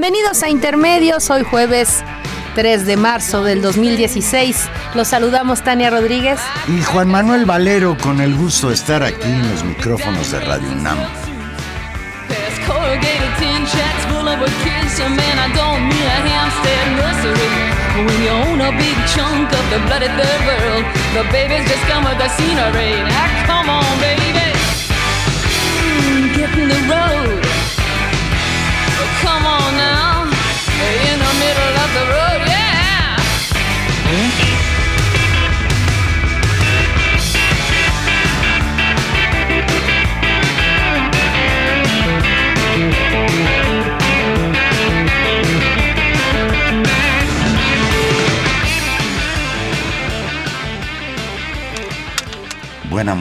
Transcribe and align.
Bienvenidos 0.00 0.44
a 0.44 0.48
Intermedios, 0.48 1.28
hoy 1.28 1.42
jueves 1.42 2.04
3 2.54 2.86
de 2.86 2.96
marzo 2.96 3.42
del 3.42 3.60
2016. 3.60 4.68
Los 4.94 5.08
saludamos 5.08 5.62
Tania 5.62 5.90
Rodríguez 5.90 6.38
y 6.68 6.80
Juan 6.84 7.08
Manuel 7.08 7.46
Valero 7.46 7.96
con 8.00 8.20
el 8.20 8.32
gusto 8.36 8.68
de 8.68 8.74
estar 8.74 9.02
aquí 9.02 9.28
en 9.28 9.50
los 9.50 9.64
micrófonos 9.64 10.30
de 10.30 10.38
Radio 10.38 10.70
UNAM. 10.70 10.98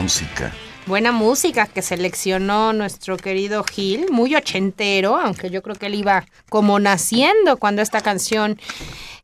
Música. 0.07 0.53
Buena 0.85 1.11
música 1.11 1.65
que 1.65 1.81
seleccionó 1.81 2.71
nuestro 2.71 3.17
querido 3.17 3.65
Gil, 3.65 4.05
muy 4.09 4.37
ochentero, 4.37 5.17
aunque 5.17 5.49
yo 5.49 5.61
creo 5.61 5.75
que 5.75 5.87
él 5.87 5.95
iba 5.95 6.25
como 6.47 6.79
naciendo 6.79 7.57
cuando 7.57 7.81
esta 7.81 7.99
canción 7.99 8.57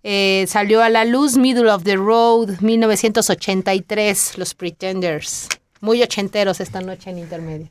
eh, 0.04 0.44
salió 0.50 0.84
a 0.84 0.90
la 0.90 1.06
luz, 1.06 1.38
Middle 1.38 1.72
of 1.72 1.84
the 1.86 1.96
Road, 1.96 2.60
1983, 2.60 4.38
Los 4.38 4.56
Pretenders. 4.56 5.48
Muy 5.80 6.04
ochenteros 6.04 6.60
esta 6.60 6.82
noche 6.82 7.12
en 7.12 7.20
Intermedios. 7.20 7.70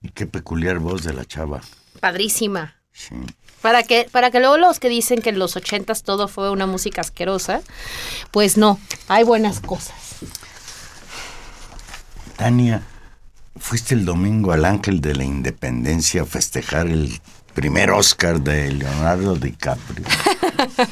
Y 0.00 0.08
qué 0.08 0.26
peculiar 0.26 0.78
voz 0.78 1.04
de 1.04 1.12
la 1.12 1.26
chava. 1.26 1.60
Padrísima. 2.00 2.76
Sí. 2.92 3.14
Para 3.60 3.82
que, 3.82 4.08
para 4.10 4.30
que 4.30 4.40
luego 4.40 4.56
los 4.56 4.80
que 4.80 4.88
dicen 4.88 5.20
que 5.20 5.28
en 5.28 5.38
los 5.38 5.54
ochentas 5.54 6.02
todo 6.02 6.28
fue 6.28 6.50
una 6.50 6.64
música 6.64 7.02
asquerosa, 7.02 7.60
pues 8.30 8.56
no, 8.56 8.78
hay 9.06 9.22
buenas 9.22 9.60
cosas. 9.60 10.16
Tania, 12.40 12.80
fuiste 13.58 13.94
el 13.94 14.06
domingo 14.06 14.52
al 14.52 14.64
Ángel 14.64 15.02
de 15.02 15.14
la 15.14 15.24
Independencia 15.24 16.22
a 16.22 16.24
festejar 16.24 16.86
el 16.86 17.20
primer 17.52 17.90
Oscar 17.90 18.40
de 18.40 18.72
Leonardo 18.72 19.36
DiCaprio. 19.36 20.06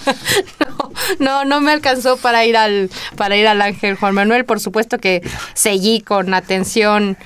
no, 1.18 1.46
no, 1.46 1.62
me 1.62 1.72
alcanzó 1.72 2.18
para 2.18 2.44
ir 2.44 2.54
al 2.54 2.90
para 3.16 3.34
ir 3.38 3.48
al 3.48 3.62
Ángel 3.62 3.96
Juan 3.96 4.14
Manuel, 4.14 4.44
por 4.44 4.60
supuesto 4.60 4.98
que 4.98 5.22
seguí 5.54 6.02
con 6.02 6.34
atención 6.34 7.16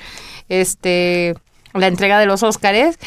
este 0.47 1.35
la 1.73 1.87
entrega 1.87 2.17
de 2.17 2.25
los 2.25 2.43
Óscares. 2.43 2.97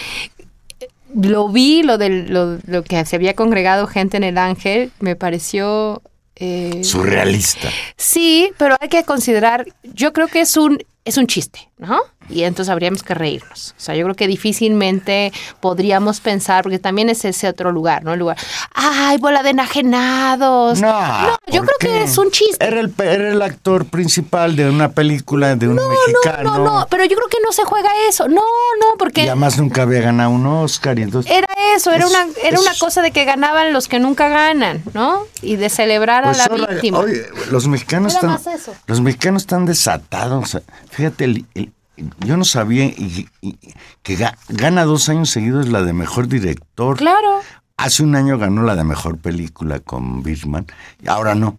Lo 1.15 1.49
vi, 1.49 1.83
lo, 1.83 1.97
de, 1.97 2.11
lo, 2.11 2.59
lo 2.67 2.83
que 2.83 3.03
se 3.07 3.17
había 3.17 3.35
congregado 3.35 3.87
gente 3.87 4.19
en 4.19 4.25
el 4.25 4.37
Ángel, 4.37 4.93
me 5.01 5.17
pareció 5.17 6.03
eh, 6.37 6.85
Surrealista. 6.85 7.69
Sí, 7.97 8.53
pero 8.59 8.77
hay 8.81 8.89
que 8.89 9.05
considerar, 9.05 9.67
yo 9.83 10.13
creo 10.13 10.29
que 10.29 10.41
es 10.43 10.57
un, 10.57 10.79
es 11.07 11.17
un 11.17 11.27
chiste, 11.27 11.71
¿no? 11.79 12.01
Y 12.29 12.43
entonces 12.43 12.71
habríamos 12.71 13.03
que 13.05 13.15
reírnos. 13.15 13.75
O 13.79 13.81
sea, 13.81 13.95
yo 13.95 14.05
creo 14.05 14.17
que 14.17 14.27
difícilmente 14.27 15.33
podríamos 15.61 16.21
pensar, 16.21 16.65
porque 16.65 16.81
también 16.81 17.09
es 17.09 17.25
ese 17.25 17.49
otro 17.49 17.71
lugar, 17.71 18.03
¿no? 18.03 18.13
El 18.13 18.19
lugar, 18.19 18.37
¡ay, 18.75 19.17
bola 19.19 19.45
de 19.45 19.51
enajenados! 19.51 20.81
No, 20.81 20.89
no 20.89 21.39
yo 21.47 21.63
creo 21.63 21.77
qué? 21.79 21.87
que 21.87 22.03
es 22.03 22.19
un 22.19 22.31
chiste. 22.33 22.65
Era 22.65 22.81
el, 22.81 22.93
era 22.99 23.31
el 23.31 23.41
actor 23.41 23.87
principal 23.87 24.57
de 24.57 24.69
una 24.69 24.91
película 24.91 25.55
de 25.55 25.69
un 25.69 25.77
no, 25.77 25.89
mexicano. 25.89 26.51
No, 26.51 26.59
no, 26.59 26.65
no, 26.65 26.87
pero 26.91 27.05
yo 27.05 27.17
creo 27.17 27.29
que 27.29 27.39
no 27.45 27.53
se 27.53 27.65
juega 27.65 27.89
eso. 28.09 28.27
No, 28.27 28.43
no, 28.43 28.99
porque... 28.99 29.25
Y 29.25 29.29
además 29.29 29.57
nunca 29.57 29.83
había 29.83 30.01
ganado 30.01 30.31
un 30.31 30.45
Oscar 30.45 30.99
y 30.99 31.03
entonces... 31.03 31.31
Era 31.31 31.47
eso, 31.75 31.93
era, 31.93 32.05
es, 32.05 32.11
una, 32.11 32.27
era 32.43 32.57
es, 32.57 32.61
una 32.61 32.75
cosa 32.79 33.03
de 33.03 33.11
que 33.11 33.25
ganaban 33.25 33.73
los 33.73 33.89
que 33.89 33.99
nunca 33.99 34.29
ganan, 34.29 34.83
¿no? 34.95 35.25
Y 35.43 35.57
de 35.57 35.71
celebrar 35.71 36.25
pues 36.25 36.41
a 36.41 36.49
la 36.49 36.55
ahora, 36.55 36.73
víctima. 36.75 36.99
Oye, 36.99 37.27
los 37.51 37.67
mexicanos 37.67 38.15
están... 38.15 38.39
Los 38.87 39.01
mexicanos 39.01 39.43
están 39.43 39.67
desatados. 39.67 40.59
Fíjate, 40.91 41.25
el, 41.25 41.47
el, 41.55 41.73
yo 42.21 42.37
no 42.37 42.45
sabía 42.45 42.85
y, 42.85 43.29
y, 43.41 43.59
que 44.03 44.17
ga, 44.17 44.37
gana 44.49 44.85
dos 44.85 45.09
años 45.09 45.31
seguidos 45.31 45.69
la 45.69 45.83
de 45.83 45.93
mejor 45.93 46.29
director. 46.29 46.97
Claro. 46.97 47.41
Hace 47.77 48.03
un 48.03 48.17
año 48.17 48.39
ganó 48.39 48.63
la 48.63 48.75
de 48.75 48.85
mejor 48.85 49.19
película 49.19 49.81
con 49.81 50.23
Birman 50.23 50.67
y 51.03 51.09
ahora 51.09 51.35
no. 51.35 51.59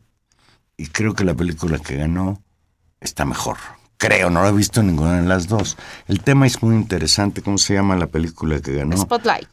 Y 0.78 0.88
creo 0.88 1.14
que 1.14 1.24
la 1.24 1.34
película 1.34 1.80
que 1.80 1.96
ganó 1.96 2.42
está 3.00 3.26
mejor. 3.26 3.58
Creo, 3.98 4.30
no 4.30 4.44
la 4.44 4.50
he 4.50 4.54
visto 4.54 4.84
ninguna 4.84 5.22
de 5.22 5.28
las 5.28 5.48
dos. 5.48 5.76
El 6.08 6.22
tema 6.22 6.46
es 6.46 6.62
muy 6.62 6.76
interesante. 6.76 7.42
¿Cómo 7.42 7.58
se 7.58 7.74
llama 7.74 7.96
la 7.96 8.06
película 8.06 8.60
que 8.60 8.76
ganó? 8.76 8.96
Spotlight. 8.96 9.48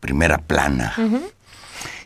Primera 0.00 0.38
plana. 0.38 0.94
Uh 0.98 1.02
-huh. 1.02 1.22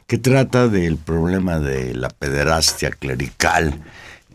Que 0.06 0.18
trata 0.18 0.68
del 0.68 0.96
problema 0.96 1.58
de 1.58 1.94
la 1.94 2.08
pederastia 2.08 2.90
clerical 2.90 3.80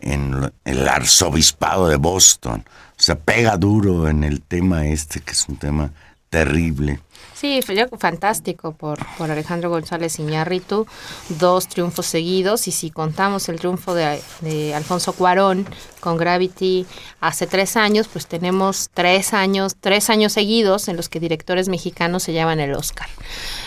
en 0.00 0.50
el 0.64 0.88
arzobispado 0.88 1.88
de 1.88 1.96
Boston. 1.96 2.64
O 2.98 3.02
sea, 3.02 3.16
pega 3.16 3.56
duro 3.56 4.08
en 4.08 4.24
el 4.24 4.40
tema 4.40 4.86
este, 4.86 5.20
que 5.20 5.32
es 5.32 5.48
un 5.48 5.56
tema 5.56 5.90
terrible. 6.30 7.00
Sí, 7.38 7.60
fantástico 7.98 8.72
por, 8.72 8.98
por 9.18 9.30
Alejandro 9.30 9.68
González 9.68 10.18
Iñárritu, 10.18 10.86
dos 11.28 11.68
triunfos 11.68 12.06
seguidos 12.06 12.66
y 12.66 12.72
si 12.72 12.90
contamos 12.90 13.50
el 13.50 13.58
triunfo 13.58 13.94
de, 13.94 14.22
de, 14.40 14.74
Alfonso 14.74 15.12
Cuarón 15.12 15.66
con 16.00 16.16
Gravity 16.16 16.86
hace 17.20 17.46
tres 17.46 17.76
años, 17.76 18.08
pues 18.08 18.26
tenemos 18.26 18.88
tres 18.94 19.34
años, 19.34 19.76
tres 19.78 20.08
años 20.08 20.32
seguidos 20.32 20.88
en 20.88 20.96
los 20.96 21.10
que 21.10 21.20
directores 21.20 21.68
mexicanos 21.68 22.22
se 22.22 22.32
llevan 22.32 22.58
el 22.58 22.72
Oscar. 22.72 23.08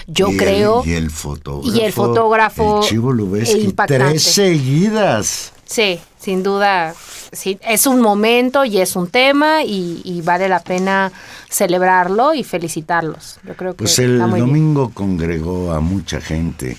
Yo 0.08 0.30
y 0.30 0.38
creo... 0.38 0.82
El, 0.84 0.90
y 0.90 0.94
el 0.94 1.12
fotógrafo. 1.12 1.78
Y 1.78 1.82
el 1.82 1.94
fotógrafo... 1.94 2.82
El 2.82 2.90
Chivo 2.90 3.14
Lubeski, 3.14 3.76
tres 3.86 4.24
seguidas. 4.24 5.54
Sí, 5.70 6.00
sin 6.18 6.42
duda, 6.42 6.96
sí, 7.32 7.60
es 7.62 7.86
un 7.86 8.02
momento 8.02 8.66
y 8.66 8.80
es 8.80 8.96
un 8.96 9.08
tema 9.08 9.64
y, 9.64 10.02
y, 10.04 10.22
vale 10.24 10.50
la 10.50 10.62
pena 10.62 11.12
celebrarlo 11.48 12.34
y 12.34 12.44
felicitarlos. 12.44 13.40
Yo 13.44 13.56
creo 13.56 13.74
que 13.74 13.78
pues 13.84 14.00
el 14.00 14.18
domingo 14.18 14.88
bien. 14.88 14.94
congregó 14.96 15.72
a 15.72 15.80
mucha 15.80 16.22
gente 16.22 16.76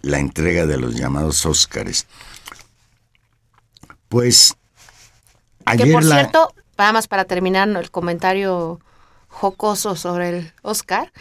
la 0.00 0.20
entrega 0.20 0.64
de 0.64 0.78
los 0.78 0.94
llamados 0.94 1.44
Óscares. 1.44 2.06
Pues 4.08 4.54
Que 5.66 5.82
ayer 5.82 5.92
por 5.92 6.04
la- 6.04 6.14
cierto, 6.20 6.54
nada 6.78 6.92
más 6.94 7.08
para 7.08 7.26
terminar 7.26 7.68
el 7.68 7.90
comentario 7.90 8.80
jocoso 9.28 9.96
sobre 9.96 10.30
el 10.30 10.52
Oscar, 10.62 11.12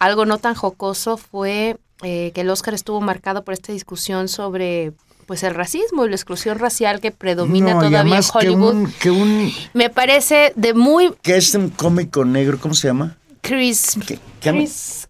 algo 0.00 0.26
no 0.26 0.38
tan 0.38 0.56
jocoso 0.56 1.18
fue 1.18 1.78
eh, 2.02 2.32
que 2.34 2.40
el 2.40 2.50
Oscar 2.50 2.74
estuvo 2.74 3.00
marcado 3.00 3.44
por 3.44 3.54
esta 3.54 3.72
discusión 3.72 4.26
sobre 4.26 4.92
pues 5.28 5.42
el 5.44 5.54
racismo 5.54 6.06
y 6.06 6.08
la 6.08 6.16
exclusión 6.16 6.58
racial 6.58 7.00
que 7.00 7.10
predomina 7.12 7.74
No, 7.74 7.80
todavía 7.82 8.16
en 8.16 8.22
que 8.22 8.28
Hollywood. 8.32 8.72
un, 8.74 8.92
que 8.98 9.10
un 9.10 9.52
Me 9.74 9.90
parece 9.90 10.52
de 10.56 10.72
muy 10.74 11.14
que 11.22 11.36
es 11.36 11.54
un 11.54 11.68
cómico 11.68 12.24
negro, 12.24 12.58
¿cómo 12.58 12.72
se 12.74 12.88
llama? 12.88 13.16
Chris 13.42 13.98
¿Qué- 14.06 14.18
qué 14.40 14.50
Chris 14.50 15.06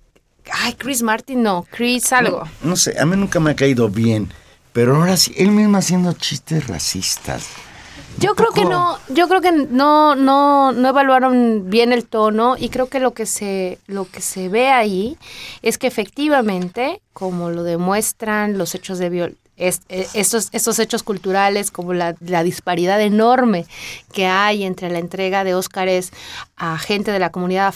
Ay, 0.53 0.75
Chris 0.75 1.03
Martin, 1.03 1.43
no, 1.43 1.67
Chris 1.71 2.13
algo. 2.13 2.43
No 2.63 2.75
sé, 2.75 2.99
a 2.99 3.07
mí 3.07 3.17
nunca 3.17 3.39
me 3.39 3.51
ha 3.53 3.55
caído 3.57 3.89
bien, 3.91 4.33
pero 4.73 4.97
ahora 4.97 5.17
sí, 5.17 5.33
él 5.37 5.51
mismo 5.53 5.77
haciendo 5.79 6.13
chistes 6.15 6.67
racistas. 6.67 7.47
Yo 8.19 8.35
creo 8.35 8.51
que 8.51 8.65
no, 8.65 8.99
yo 9.11 9.29
creo 9.29 9.41
que 9.41 9.53
no, 9.53 10.17
no, 10.17 10.73
no 10.73 10.89
evaluaron 10.89 11.71
bien 11.71 11.93
el 11.93 12.05
tono 12.07 12.57
y 12.59 12.71
creo 12.71 12.89
que 12.89 12.99
lo 12.99 13.13
que 13.15 13.27
se, 13.27 13.79
lo 13.87 14.07
que 14.11 14.21
se 14.21 14.49
ve 14.49 14.71
ahí 14.71 15.17
es 15.63 15.79
que 15.79 15.87
efectivamente, 15.87 17.01
como 17.13 17.51
lo 17.51 17.63
demuestran 17.63 18.59
los 18.59 18.75
hechos 18.75 18.99
de 18.99 19.11
viol 19.11 19.37
eh, 19.59 20.07
estos, 20.15 20.49
estos 20.53 20.79
hechos 20.79 21.03
culturales, 21.03 21.71
como 21.71 21.93
la, 21.93 22.15
la 22.21 22.43
disparidad 22.43 23.01
enorme 23.01 23.67
que 24.13 24.27
hay 24.27 24.65
entre 24.65 24.91
la 24.91 24.99
entrega 24.99 25.45
de 25.45 25.55
Óscares 25.55 26.13
a 26.59 26.77
gente 26.79 27.13
de 27.13 27.19
la 27.19 27.31
comunidad 27.31 27.73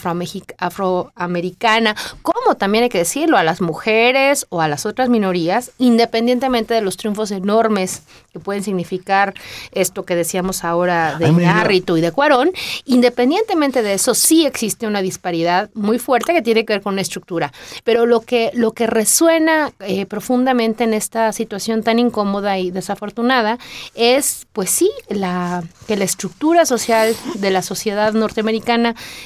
afroamericana, 0.57 1.95
como 2.21 2.55
también 2.55 2.83
hay 2.83 2.89
que 2.89 2.97
decirlo, 2.97 3.37
a 3.37 3.43
las 3.43 3.61
mujeres 3.61 4.45
o 4.49 4.61
a 4.61 4.67
las 4.67 4.85
otras 4.85 5.09
minorías, 5.09 5.71
independientemente 5.77 6.73
de 6.73 6.81
los 6.81 6.97
triunfos 6.97 7.31
enormes 7.31 8.03
que 8.31 8.39
pueden 8.39 8.63
significar 8.63 9.33
esto 9.71 10.03
que 10.03 10.15
decíamos 10.15 10.63
ahora 10.63 11.17
de 11.17 11.25
Ay, 11.25 11.31
mira. 11.31 11.51
Iñárritu 11.51 11.97
y 11.97 12.01
de 12.01 12.11
Cuarón, 12.11 12.51
independientemente 12.85 13.81
de 13.81 13.93
eso, 13.93 14.13
sí 14.13 14.45
existe 14.45 14.87
una 14.87 15.01
disparidad 15.01 15.69
muy 15.73 15.99
fuerte 15.99 16.33
que 16.33 16.41
tiene 16.41 16.65
que 16.65 16.73
ver 16.73 16.81
con 16.81 16.95
la 16.95 17.01
estructura. 17.01 17.53
Pero 17.83 18.05
lo 18.05 18.21
que, 18.21 18.51
lo 18.53 18.73
que 18.73 18.87
resuena 18.87 19.71
eh, 19.79 20.05
profundamente 20.05 20.83
en 20.83 20.93
esta 20.93 21.31
situación 21.31 21.83
tan 21.83 21.99
incómoda 21.99 22.59
y 22.59 22.71
desafortunada 22.71 23.57
es, 23.95 24.47
pues 24.51 24.69
sí, 24.69 24.91
la, 25.09 25.63
que 25.87 25.95
la 25.95 26.03
estructura 26.03 26.65
social 26.65 27.15
de 27.35 27.51
la 27.51 27.61
sociedad 27.61 28.13
norteamericana 28.13 28.72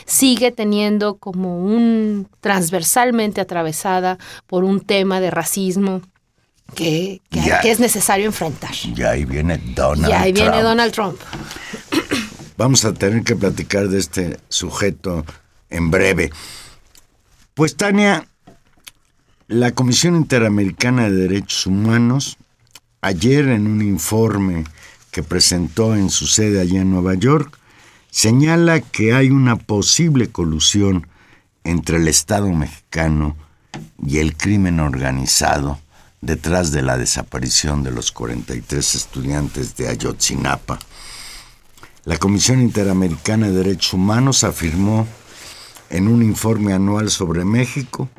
sigue 0.06 0.52
teniendo 0.52 1.18
como 1.18 1.64
un 1.64 2.28
transversalmente 2.42 3.42
atravesada 3.42 4.18
por 4.48 4.64
un 4.64 4.80
tema 4.82 5.20
de 5.20 5.32
racismo 5.32 6.02
que, 6.76 7.22
que- 7.30 7.42
Ya. 7.42 7.62
que 7.62 7.72
es 7.72 7.80
necesario 7.80 8.26
enfrentar. 8.26 8.72
Y 8.84 9.02
ahí 9.04 9.26
viene 9.26 9.58
Donald 9.76 10.10
Y 10.10 10.14
ahí 10.14 10.32
viene. 10.34 10.62
Donald 10.62 10.92
Trump. 10.94 11.18
Vamos 12.58 12.86
a 12.86 12.94
tener 12.94 13.24
que 13.24 13.36
platicar 13.36 13.88
de 13.88 14.00
este 14.00 14.40
sujeto 14.50 15.26
en 15.70 15.92
breve. 15.92 16.32
Pues 17.54 17.76
Tania, 17.76 18.28
la 19.48 19.72
Comisión 19.72 20.16
Interamericana 20.16 21.04
de 21.10 21.16
Derechos 21.16 21.68
Humanos, 21.68 22.38
ayer 23.02 23.48
en 23.48 23.68
un 23.68 23.82
informe 23.82 24.64
que 25.12 25.24
presentó 25.24 25.96
en 25.96 26.10
su 26.10 26.28
sede 26.28 26.60
allá 26.62 26.82
en 26.82 26.92
Nueva 26.92 27.14
York, 27.16 27.58
señala 28.18 28.80
que 28.80 29.14
hay 29.14 29.30
una 29.30 29.58
posible 29.58 30.30
colusión 30.30 31.06
entre 31.64 31.98
el 31.98 32.08
Estado 32.08 32.52
mexicano 32.52 33.38
y 34.04 34.18
el 34.18 34.36
crimen 34.36 34.80
organizado 34.80 35.78
detrás 36.20 36.72
de 36.72 36.82
la 36.82 36.98
desaparición 36.98 37.84
de 37.84 37.92
los 37.92 38.12
43 38.12 38.96
estudiantes 38.96 39.78
de 39.78 39.90
Ayotzinapa. 39.90 40.80
La 42.06 42.18
Comisión 42.18 42.60
Interamericana 42.60 43.50
de 43.50 43.54
Derechos 43.54 43.94
Humanos 43.94 44.44
afirmó 44.44 45.08
en 45.92 46.08
un 46.08 46.24
informe 46.24 46.74
anual 46.74 47.12
sobre 47.12 47.46
México 47.46 48.10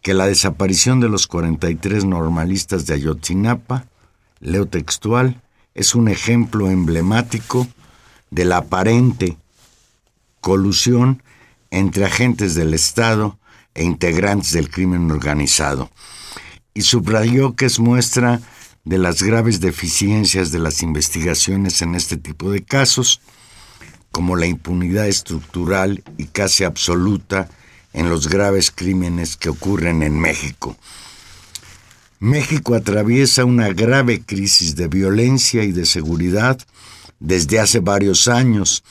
que 0.00 0.14
la 0.14 0.24
desaparición 0.24 0.98
de 0.98 1.10
los 1.10 1.26
43 1.26 2.06
normalistas 2.06 2.86
de 2.86 2.94
Ayotzinapa, 2.94 3.84
leo 4.40 4.64
textual, 4.64 5.42
es 5.74 5.94
un 5.94 6.08
ejemplo 6.08 6.70
emblemático 6.70 7.68
de 8.30 8.44
la 8.44 8.58
aparente 8.58 9.36
colusión 10.40 11.22
entre 11.70 12.04
agentes 12.04 12.54
del 12.54 12.74
Estado 12.74 13.38
e 13.74 13.84
integrantes 13.84 14.52
del 14.52 14.70
crimen 14.70 15.10
organizado 15.10 15.90
y 16.76 16.82
subrayó 16.82 17.56
que 17.56 17.64
es 17.64 17.78
muestra 17.78 18.40
de 18.84 18.98
las 18.98 19.22
graves 19.22 19.60
deficiencias 19.60 20.52
de 20.52 20.58
las 20.58 20.82
investigaciones 20.82 21.80
en 21.80 21.94
este 21.94 22.18
tipo 22.18 22.50
de 22.50 22.62
casos, 22.62 23.22
como 24.12 24.36
la 24.36 24.46
impunidad 24.46 25.08
estructural 25.08 26.04
y 26.18 26.26
casi 26.26 26.64
absoluta 26.64 27.48
en 27.94 28.10
los 28.10 28.28
graves 28.28 28.70
crímenes 28.70 29.36
que 29.36 29.48
ocurren 29.48 30.02
en 30.02 30.20
México. 30.20 30.76
México 32.20 32.74
atraviesa 32.74 33.46
una 33.46 33.70
grave 33.70 34.20
crisis 34.20 34.76
de 34.76 34.88
violencia 34.88 35.64
y 35.64 35.72
de 35.72 35.86
seguridad 35.86 36.58
desde 37.20 37.60
hace 37.60 37.80
varios 37.80 38.28
años, 38.28 38.84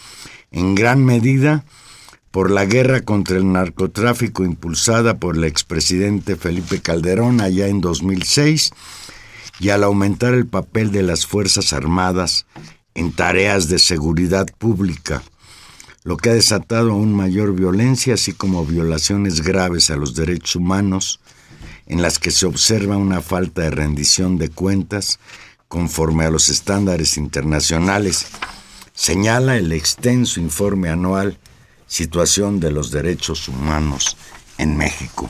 en 0.52 0.76
gran 0.76 1.04
medida 1.04 1.66
por 2.32 2.52
la 2.52 2.66
guerra 2.66 3.02
contra 3.02 3.38
el 3.38 3.52
narcotráfico 3.52 4.44
impulsada 4.44 5.20
por 5.20 5.38
el 5.38 5.46
expresidente 5.46 6.36
Felipe 6.36 6.82
Calderón 6.82 7.40
allá 7.40 7.68
en 7.68 7.80
2006 7.80 8.72
y 9.60 9.70
al 9.70 9.84
aumentar 9.84 10.34
el 10.34 10.46
papel 10.46 10.92
de 10.92 11.04
las 11.04 11.26
Fuerzas 11.26 11.72
Armadas 11.72 12.46
en 12.94 13.14
tareas 13.14 13.70
de 13.70 13.80
seguridad 13.80 14.48
pública, 14.58 15.24
lo 16.04 16.18
que 16.18 16.30
ha 16.30 16.34
desatado 16.34 16.92
aún 16.92 17.14
mayor 17.14 17.56
violencia, 17.56 18.16
así 18.16 18.34
como 18.34 18.66
violaciones 18.66 19.42
graves 19.42 19.90
a 19.90 19.96
los 19.96 20.14
derechos 20.14 20.56
humanos, 20.56 21.20
en 21.88 22.02
las 22.02 22.20
que 22.20 22.32
se 22.32 22.46
observa 22.46 22.98
una 22.98 23.22
falta 23.22 23.62
de 23.62 23.72
rendición 23.72 24.38
de 24.38 24.50
cuentas 24.50 25.20
conforme 25.68 26.26
a 26.26 26.30
los 26.30 26.50
estándares 26.50 27.18
internacionales, 27.18 28.28
señala 28.94 29.58
el 29.58 29.72
extenso 29.72 30.40
informe 30.40 30.90
anual 30.90 31.38
Situación 31.88 32.60
de 32.60 32.72
los 32.72 32.92
Derechos 32.92 33.48
Humanos 33.48 34.18
en 34.58 34.78
México. 34.78 35.30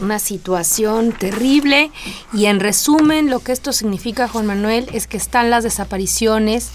una 0.00 0.18
situación 0.18 1.12
terrible 1.12 1.90
y 2.32 2.46
en 2.46 2.58
resumen 2.58 3.30
lo 3.30 3.40
que 3.40 3.52
esto 3.52 3.72
significa 3.72 4.28
Juan 4.28 4.46
Manuel 4.46 4.88
es 4.92 5.06
que 5.06 5.16
están 5.16 5.50
las 5.50 5.62
desapariciones, 5.62 6.70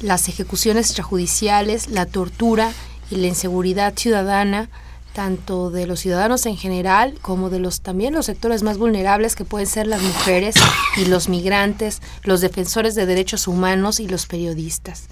las 0.00 0.28
ejecuciones 0.28 0.86
extrajudiciales, 0.86 1.88
la 1.88 2.06
tortura 2.06 2.72
y 3.10 3.16
la 3.16 3.26
inseguridad 3.26 3.94
ciudadana 3.96 4.68
tanto 5.16 5.70
de 5.70 5.86
los 5.86 6.00
ciudadanos 6.00 6.44
en 6.44 6.58
general 6.58 7.14
como 7.22 7.48
de 7.48 7.58
los 7.58 7.80
también 7.80 8.12
los 8.12 8.26
sectores 8.26 8.62
más 8.62 8.76
vulnerables 8.76 9.34
que 9.34 9.46
pueden 9.46 9.66
ser 9.66 9.86
las 9.86 10.02
mujeres 10.02 10.54
y 10.98 11.06
los 11.06 11.30
migrantes, 11.30 12.02
los 12.22 12.42
defensores 12.42 12.94
de 12.94 13.06
derechos 13.06 13.48
humanos 13.48 13.98
y 13.98 14.08
los 14.08 14.26
periodistas. 14.26 15.04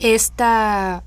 Esta 0.00 1.02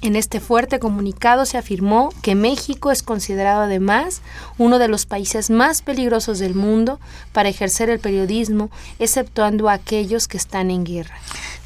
en 0.00 0.16
este 0.16 0.40
fuerte 0.40 0.78
comunicado 0.78 1.44
se 1.44 1.58
afirmó 1.58 2.14
que 2.22 2.34
México 2.34 2.90
es 2.90 3.02
considerado 3.02 3.60
además 3.60 4.22
uno 4.56 4.78
de 4.78 4.88
los 4.88 5.04
países 5.04 5.50
más 5.50 5.82
peligrosos 5.82 6.38
del 6.38 6.54
mundo 6.54 6.98
para 7.32 7.50
ejercer 7.50 7.90
el 7.90 8.00
periodismo, 8.00 8.70
exceptuando 8.98 9.68
a 9.68 9.74
aquellos 9.74 10.28
que 10.28 10.38
están 10.38 10.70
en 10.70 10.84
guerra. 10.84 11.16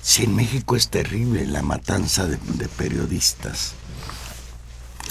Sí, 0.03 0.25
en 0.25 0.35
México 0.35 0.75
es 0.75 0.89
terrible 0.89 1.47
la 1.47 1.63
matanza 1.63 2.27
de, 2.27 2.37
de 2.59 2.67
periodistas. 2.67 3.75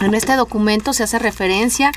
En 0.01 0.13
este 0.13 0.35
documento 0.35 0.93
se 0.93 1.03
hace 1.03 1.19
referencia 1.19 1.91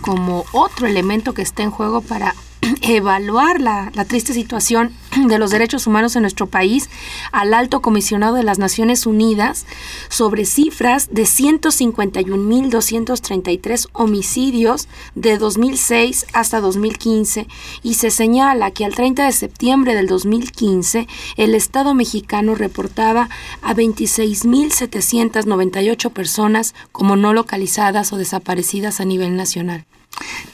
como 0.00 0.44
otro 0.52 0.86
elemento 0.86 1.34
que 1.34 1.42
está 1.42 1.62
en 1.62 1.70
juego 1.70 2.00
para 2.00 2.34
evaluar 2.82 3.60
la, 3.60 3.90
la, 3.94 4.04
triste 4.04 4.32
situación 4.32 4.92
de 5.26 5.38
los 5.38 5.50
derechos 5.50 5.86
humanos 5.86 6.14
en 6.14 6.20
nuestro 6.22 6.46
país 6.46 6.90
al 7.32 7.54
alto 7.54 7.80
comisionado 7.82 8.36
de 8.36 8.44
las 8.44 8.58
Naciones 8.58 9.06
Unidas 9.06 9.66
sobre 10.08 10.44
cifras 10.44 11.08
de 11.10 11.22
151.233 11.22 13.88
homicidios 13.92 14.88
de 15.14 15.38
2006 15.38 16.26
hasta 16.32 16.60
2015 16.60 17.46
y 17.82 17.94
se 17.94 18.10
señala 18.10 18.70
que 18.70 18.84
al 18.84 18.94
30 18.94 19.24
de 19.24 19.32
septiembre 19.32 19.94
del 19.94 20.06
2015 20.06 21.08
el 21.36 21.54
Estado 21.54 21.94
mexicano 21.94 22.54
reportaba 22.54 23.30
a 23.62 23.74
26.798 23.74 26.12
personas 26.12 26.74
como 26.92 27.16
no 27.16 27.32
localizadas 27.32 28.12
o 28.12 28.16
desaparecidas 28.16 29.00
a 29.00 29.04
nivel 29.04 29.36
nacional. 29.36 29.86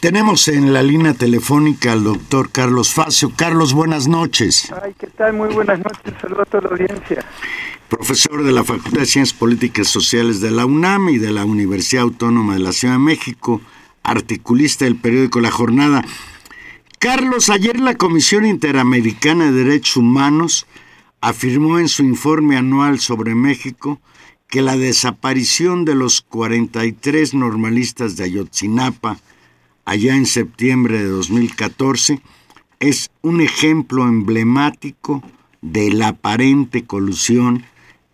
Tenemos 0.00 0.48
en 0.48 0.72
la 0.72 0.82
línea 0.82 1.14
telefónica 1.14 1.92
al 1.92 2.04
doctor 2.04 2.50
Carlos 2.50 2.92
Facio. 2.92 3.32
Carlos, 3.34 3.72
buenas 3.72 4.06
noches. 4.06 4.72
Ay, 4.82 4.94
¿qué 4.98 5.06
tal? 5.06 5.32
Muy 5.34 5.52
buenas 5.54 5.78
noches. 5.78 6.14
Saludos 6.20 6.42
a 6.42 6.50
toda 6.50 6.62
la 6.64 6.68
audiencia. 6.70 7.24
Profesor 7.88 8.42
de 8.42 8.52
la 8.52 8.64
Facultad 8.64 9.00
de 9.00 9.06
Ciencias 9.06 9.38
Políticas 9.38 9.88
y 9.88 9.92
Sociales 9.92 10.40
de 10.40 10.50
la 10.50 10.66
UNAM 10.66 11.08
y 11.10 11.18
de 11.18 11.30
la 11.30 11.44
Universidad 11.44 12.02
Autónoma 12.02 12.54
de 12.54 12.60
la 12.60 12.72
Ciudad 12.72 12.94
de 12.94 13.00
México, 13.00 13.60
articulista 14.02 14.84
del 14.84 14.96
periódico 14.96 15.40
La 15.40 15.50
Jornada. 15.50 16.04
Carlos, 16.98 17.50
ayer 17.50 17.78
la 17.78 17.94
Comisión 17.96 18.46
Interamericana 18.46 19.46
de 19.46 19.64
Derechos 19.64 19.98
Humanos 19.98 20.66
afirmó 21.20 21.78
en 21.78 21.88
su 21.88 22.02
informe 22.02 22.56
anual 22.56 22.98
sobre 23.00 23.34
México 23.34 24.00
que 24.48 24.62
la 24.62 24.76
desaparición 24.76 25.84
de 25.84 25.94
los 25.94 26.20
43 26.20 27.34
normalistas 27.34 28.16
de 28.16 28.24
Ayotzinapa 28.24 29.18
allá 29.84 30.14
en 30.14 30.26
septiembre 30.26 30.98
de 30.98 31.08
2014 31.08 32.20
es 32.80 33.10
un 33.22 33.40
ejemplo 33.40 34.04
emblemático 34.04 35.22
de 35.62 35.90
la 35.90 36.08
aparente 36.08 36.84
colusión 36.84 37.64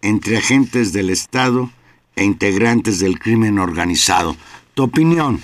entre 0.03 0.37
agentes 0.39 0.93
del 0.93 1.11
Estado 1.11 1.71
e 2.17 2.25
integrantes 2.25 3.01
del 3.01 3.19
crimen 3.19 3.59
organizado. 3.59 4.37
¿Tu 4.75 4.85
opinión? 4.85 5.41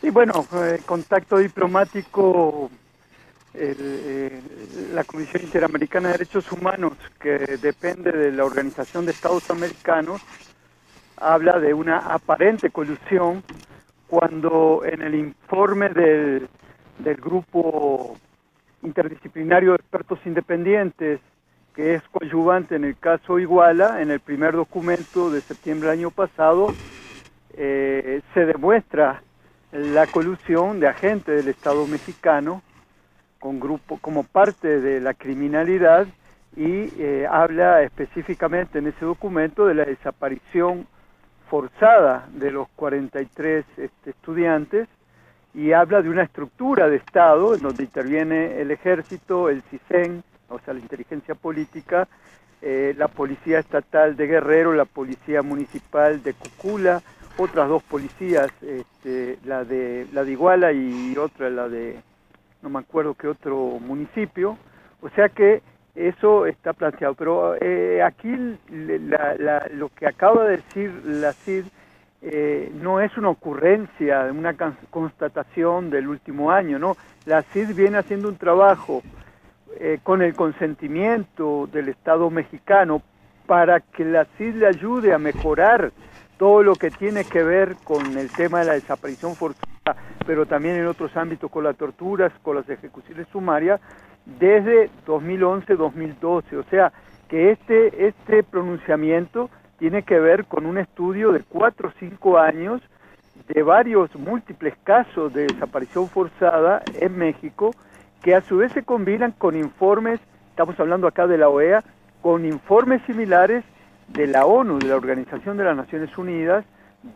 Sí, 0.00 0.10
bueno, 0.10 0.46
eh, 0.54 0.80
contacto 0.86 1.38
diplomático, 1.38 2.70
el, 3.54 4.42
la 4.94 5.04
Comisión 5.04 5.42
Interamericana 5.42 6.08
de 6.08 6.18
Derechos 6.18 6.50
Humanos, 6.52 6.94
que 7.20 7.30
depende 7.60 8.12
de 8.12 8.32
la 8.32 8.44
Organización 8.44 9.06
de 9.06 9.12
Estados 9.12 9.50
Americanos, 9.50 10.20
habla 11.16 11.58
de 11.58 11.74
una 11.74 11.98
aparente 11.98 12.70
colusión 12.70 13.42
cuando 14.08 14.82
en 14.84 15.02
el 15.02 15.14
informe 15.14 15.90
del, 15.90 16.48
del 16.98 17.16
grupo 17.16 18.16
interdisciplinario 18.82 19.70
de 19.70 19.76
expertos 19.76 20.18
independientes, 20.24 21.20
que 21.74 21.94
es 21.94 22.02
coadyuvante 22.10 22.76
en 22.76 22.84
el 22.84 22.96
caso 22.96 23.38
Iguala, 23.38 24.00
en 24.02 24.10
el 24.10 24.20
primer 24.20 24.54
documento 24.54 25.30
de 25.30 25.40
septiembre 25.42 25.90
del 25.90 25.98
año 25.98 26.10
pasado, 26.10 26.74
eh, 27.54 28.20
se 28.34 28.46
demuestra 28.46 29.22
la 29.72 30.06
colusión 30.06 30.80
de 30.80 30.88
agentes 30.88 31.36
del 31.36 31.48
Estado 31.48 31.86
mexicano 31.86 32.62
con 33.38 33.60
grupo 33.60 33.98
como 34.00 34.24
parte 34.24 34.80
de 34.80 35.00
la 35.00 35.14
criminalidad 35.14 36.06
y 36.56 36.88
eh, 36.98 37.26
habla 37.30 37.82
específicamente 37.82 38.78
en 38.78 38.88
ese 38.88 39.04
documento 39.04 39.66
de 39.66 39.74
la 39.74 39.84
desaparición 39.84 40.86
forzada 41.50 42.28
de 42.32 42.50
los 42.50 42.68
43 42.76 43.64
este, 43.76 44.10
estudiantes 44.10 44.88
y 45.54 45.72
habla 45.72 46.02
de 46.02 46.10
una 46.10 46.22
estructura 46.22 46.88
de 46.88 46.96
Estado 46.96 47.54
en 47.54 47.62
donde 47.62 47.84
interviene 47.84 48.60
el 48.60 48.70
ejército, 48.70 49.48
el 49.48 49.62
CISEN, 49.62 50.22
o 50.48 50.58
sea, 50.60 50.74
la 50.74 50.80
inteligencia 50.80 51.34
política, 51.34 52.06
eh, 52.60 52.94
la 52.96 53.08
policía 53.08 53.58
estatal 53.58 54.16
de 54.16 54.26
Guerrero, 54.26 54.72
la 54.72 54.84
policía 54.84 55.42
municipal 55.42 56.22
de 56.22 56.34
Cucula, 56.34 57.02
otras 57.38 57.68
dos 57.68 57.82
policías, 57.84 58.50
este, 58.62 59.38
la 59.44 59.64
de 59.64 60.06
la 60.12 60.24
de 60.24 60.32
Iguala 60.32 60.72
y 60.72 61.16
otra 61.16 61.50
la 61.50 61.68
de 61.68 62.00
no 62.62 62.70
me 62.70 62.80
acuerdo 62.80 63.14
qué 63.14 63.28
otro 63.28 63.78
municipio, 63.80 64.58
o 65.00 65.08
sea 65.10 65.28
que 65.28 65.62
eso 65.98 66.46
está 66.46 66.72
planteado. 66.72 67.14
Pero 67.14 67.54
eh, 67.60 68.02
aquí 68.02 68.30
lo 68.68 69.88
que 69.90 70.06
acaba 70.06 70.44
de 70.44 70.58
decir 70.58 70.90
la 71.04 71.32
CID 71.32 71.64
eh, 72.22 72.72
no 72.74 73.00
es 73.00 73.16
una 73.16 73.30
ocurrencia, 73.30 74.28
una 74.32 74.54
constatación 74.90 75.90
del 75.90 76.08
último 76.08 76.50
año, 76.50 76.78
¿no? 76.78 76.96
La 77.26 77.42
CID 77.42 77.74
viene 77.74 77.98
haciendo 77.98 78.28
un 78.28 78.36
trabajo 78.36 79.02
eh, 79.78 79.98
con 80.02 80.22
el 80.22 80.34
consentimiento 80.34 81.68
del 81.72 81.88
Estado 81.88 82.30
mexicano 82.30 83.02
para 83.46 83.80
que 83.80 84.04
la 84.04 84.26
CID 84.36 84.56
le 84.56 84.66
ayude 84.66 85.12
a 85.12 85.18
mejorar 85.18 85.92
todo 86.38 86.62
lo 86.62 86.74
que 86.74 86.90
tiene 86.90 87.24
que 87.24 87.42
ver 87.42 87.76
con 87.84 88.16
el 88.16 88.30
tema 88.30 88.60
de 88.60 88.66
la 88.66 88.72
desaparición 88.74 89.34
forzada, 89.34 89.96
pero 90.26 90.46
también 90.46 90.76
en 90.76 90.86
otros 90.86 91.16
ámbitos 91.16 91.50
con 91.50 91.64
las 91.64 91.76
torturas, 91.76 92.32
con 92.42 92.56
las 92.56 92.68
ejecuciones 92.68 93.26
sumarias, 93.32 93.80
desde 94.38 94.90
2011-2012. 95.06 96.58
O 96.58 96.62
sea, 96.70 96.92
que 97.28 97.52
este, 97.52 98.08
este 98.08 98.42
pronunciamiento 98.42 99.50
tiene 99.78 100.02
que 100.02 100.18
ver 100.18 100.44
con 100.44 100.66
un 100.66 100.78
estudio 100.78 101.32
de 101.32 101.42
cuatro 101.42 101.88
o 101.88 101.92
cinco 101.98 102.38
años 102.38 102.82
de 103.48 103.62
varios 103.62 104.14
múltiples 104.16 104.74
casos 104.84 105.32
de 105.32 105.46
desaparición 105.46 106.08
forzada 106.08 106.82
en 107.00 107.16
México, 107.16 107.74
que 108.22 108.34
a 108.34 108.40
su 108.40 108.58
vez 108.58 108.72
se 108.72 108.82
combinan 108.82 109.32
con 109.32 109.56
informes, 109.56 110.20
estamos 110.50 110.78
hablando 110.80 111.06
acá 111.06 111.26
de 111.26 111.38
la 111.38 111.48
OEA, 111.48 111.84
con 112.20 112.44
informes 112.44 113.00
similares 113.06 113.64
de 114.08 114.26
la 114.26 114.44
ONU, 114.44 114.78
de 114.78 114.88
la 114.88 114.96
Organización 114.96 115.56
de 115.56 115.64
las 115.64 115.76
Naciones 115.76 116.16
Unidas, 116.18 116.64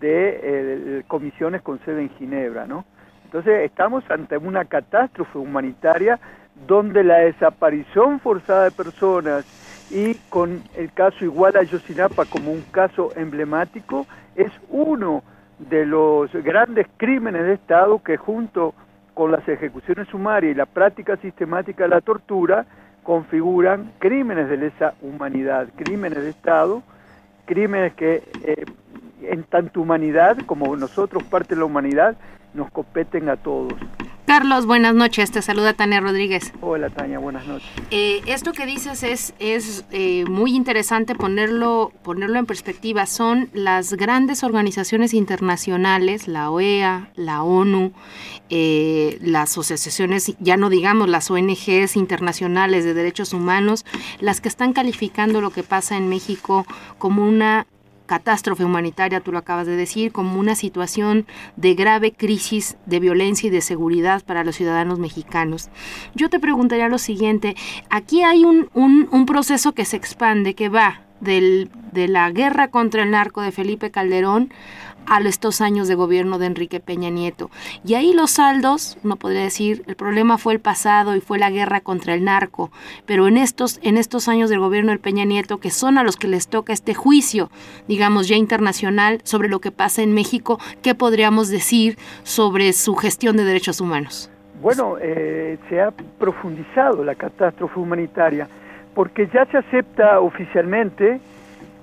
de 0.01 0.41
eh, 0.43 1.03
comisiones 1.09 1.61
con 1.63 1.81
sede 1.81 2.03
en 2.03 2.11
Ginebra, 2.11 2.67
¿no? 2.67 2.85
Entonces 3.25 3.65
estamos 3.65 4.05
ante 4.11 4.37
una 4.37 4.67
catástrofe 4.67 5.39
humanitaria 5.39 6.21
donde 6.67 7.05
la 7.05 7.19
desaparición 7.19 8.21
forzada 8.21 8.65
de 8.65 8.71
personas 8.71 9.45
y 9.91 10.15
con 10.29 10.63
el 10.77 10.93
caso 10.93 11.25
igual 11.25 11.57
a 11.57 11.63
Yosinapa 11.63 12.25
como 12.25 12.53
un 12.53 12.63
caso 12.71 13.11
emblemático 13.17 14.07
es 14.37 14.51
uno 14.71 15.23
de 15.59 15.87
los 15.87 16.33
grandes 16.33 16.87
crímenes 16.97 17.45
de 17.45 17.55
Estado 17.55 18.03
que 18.03 18.17
junto 18.17 18.75
con 19.15 19.31
las 19.31 19.47
ejecuciones 19.49 20.09
sumarias 20.09 20.53
y 20.53 20.57
la 20.57 20.67
práctica 20.67 21.17
sistemática 21.17 21.85
de 21.85 21.91
la 21.91 22.01
tortura 22.01 22.65
configuran 23.03 23.93
crímenes 23.99 24.49
de 24.49 24.57
lesa 24.57 24.95
humanidad, 25.03 25.69
crímenes 25.77 26.23
de 26.23 26.31
Estado, 26.31 26.83
crímenes 27.45 27.95
que 27.95 28.23
eh, 28.45 28.65
en 29.23 29.45
tanto 29.45 29.81
humanidad 29.81 30.39
como 30.47 30.75
nosotros, 30.77 31.23
parte 31.25 31.55
de 31.55 31.61
la 31.61 31.67
humanidad, 31.67 32.17
nos 32.55 32.71
competen 32.71 33.29
a 33.29 33.37
todos. 33.37 33.75
Carlos, 34.33 34.65
buenas 34.65 34.95
noches. 34.95 35.31
Te 35.31 35.43
saluda 35.43 35.75
Tania 35.75 36.01
Rodríguez. 36.01 36.55
Hola 36.63 36.89
Tania, 36.89 37.19
buenas 37.19 37.47
noches. 37.47 37.69
Eh, 37.91 38.23
esto 38.25 38.55
que 38.55 38.65
dices 38.65 39.03
es, 39.03 39.35
es 39.39 39.85
eh, 39.91 40.25
muy 40.25 40.57
interesante 40.57 41.15
ponerlo, 41.15 41.93
ponerlo 42.03 42.39
en 42.39 42.47
perspectiva. 42.47 43.05
Son 43.05 43.51
las 43.53 43.93
grandes 43.93 44.43
organizaciones 44.43 45.13
internacionales, 45.13 46.29
la 46.29 46.51
OEA, 46.51 47.11
la 47.15 47.43
ONU, 47.43 47.93
eh, 48.49 49.19
las 49.21 49.51
asociaciones, 49.51 50.35
ya 50.41 50.57
no 50.57 50.71
digamos 50.71 51.11
las 51.11 51.31
ONGs 51.31 51.95
internacionales 51.97 52.87
de 52.87 52.95
derechos 52.95 53.35
humanos, 53.35 53.85
las 54.19 54.41
que 54.41 54.49
están 54.49 54.73
calificando 54.73 55.43
lo 55.43 55.51
que 55.51 55.63
pasa 55.63 55.99
en 55.99 56.09
México 56.09 56.67
como 56.97 57.29
una 57.29 57.67
catástrofe 58.07 58.65
humanitaria, 58.65 59.21
tú 59.21 59.33
lo 59.33 59.39
acabas 59.39 59.67
de 59.67 59.77
decir, 59.77 60.13
como 60.13 60.39
una 60.39 60.55
situación 60.55 61.27
de 61.57 61.75
grave 61.75 62.13
crisis 62.13 62.77
de 62.87 63.01
violencia 63.01 63.49
y 63.49 63.51
de 63.51 63.61
seguridad 63.61 64.23
para 64.25 64.45
los 64.45 64.57
ciudadanos 64.57 64.99
mexicanos. 64.99 65.71
Yo 66.15 66.29
te 66.29 66.41
preguntaría 66.41 66.89
lo 66.89 66.99
siguiente, 66.99 67.57
aquí 67.91 68.23
hay 68.23 68.45
un, 68.45 68.69
un, 68.75 69.27
proceso 69.27 69.73
que 69.73 69.85
se 69.85 69.97
expande, 69.97 70.55
que 70.55 70.69
va 70.69 71.03
del, 71.21 71.71
de 71.93 72.09
la 72.09 72.31
guerra 72.31 72.69
contra 72.69 73.03
el 73.05 73.11
narco 73.13 73.41
de 73.41 73.53
Felipe 73.53 73.91
Calderón 73.91 74.53
a 75.07 75.21
estos 75.21 75.61
años 75.61 75.89
de 75.89 75.95
gobierno 75.95 76.39
de 76.39 76.47
Enrique 76.47 76.81
Peña 76.81 77.11
Nieto. 77.11 77.51
Y 77.85 77.95
ahí 77.95 78.13
los 78.13 78.33
saldos, 78.33 78.99
uno 79.05 79.17
podría 79.17 79.43
decir, 79.43 79.83
el 79.87 79.97
problema 79.97 80.39
fue 80.39 80.53
el 80.55 80.61
pasado 80.61 81.17
y 81.17 81.21
fue 81.21 81.39
la 81.39 81.51
guerra 81.51 81.81
contra 81.81 82.15
el 82.15 82.25
narco, 82.25 82.71
pero 83.07 83.27
en 83.27 83.37
estos, 83.37 83.81
en 83.83 83.97
estos 83.97 84.29
años 84.29 84.51
del 84.51 84.61
gobierno 84.61 84.91
del 84.91 85.01
Peña 85.01 85.25
Nieto, 85.25 85.59
que 85.59 85.71
son 85.71 85.99
a 85.99 86.05
los 86.05 86.17
que 86.17 86.29
les 86.29 86.49
toca 86.49 86.73
este 86.73 86.95
juicio, 86.95 87.51
digamos, 87.89 88.29
ya 88.29 88.37
internacional 88.37 89.21
sobre 89.25 89.49
lo 89.49 89.61
que 89.61 89.73
pasa 89.73 90.03
en 90.03 90.15
México, 90.15 90.59
¿qué 90.83 90.95
podríamos 90.95 91.49
decir 91.49 91.99
sobre 92.23 92.73
su 92.73 92.95
gestión 92.95 93.37
de 93.37 93.45
derechos 93.45 93.81
humanos? 93.81 94.31
Bueno, 94.61 94.97
eh, 95.01 95.59
se 95.69 95.81
ha 95.81 95.91
profundizado 95.91 97.03
la 97.03 97.15
catástrofe 97.15 97.81
humanitaria, 97.81 98.49
porque 98.95 99.29
ya 99.33 99.45
se 99.47 99.59
acepta 99.59 100.21
oficialmente 100.21 101.21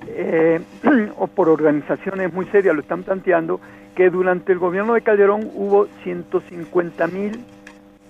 eh, 0.08 0.62
o 1.18 1.28
por 1.28 1.50
organizaciones 1.50 2.34
muy 2.34 2.46
serias 2.48 2.76
lo 2.76 2.82
están 2.82 3.04
planteando, 3.04 3.60
que 3.96 4.10
durante 4.10 4.52
el 4.52 4.60
gobierno 4.60 4.94
de 4.94 5.02
Calderón 5.02 5.50
hubo 5.54 5.88
150 6.04 7.08
mil 7.08 7.44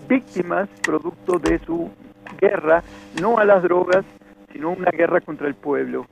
víctimas 0.07 0.69
producto 0.83 1.39
de 1.39 1.59
su 1.59 1.89
guerra, 2.39 2.83
no 3.21 3.37
a 3.37 3.45
las 3.45 3.63
drogas, 3.63 4.05
sino 4.51 4.71
una 4.71 4.91
guerra 4.91 5.21
contra 5.21 5.47
el 5.47 5.55
pueblo. 5.55 6.05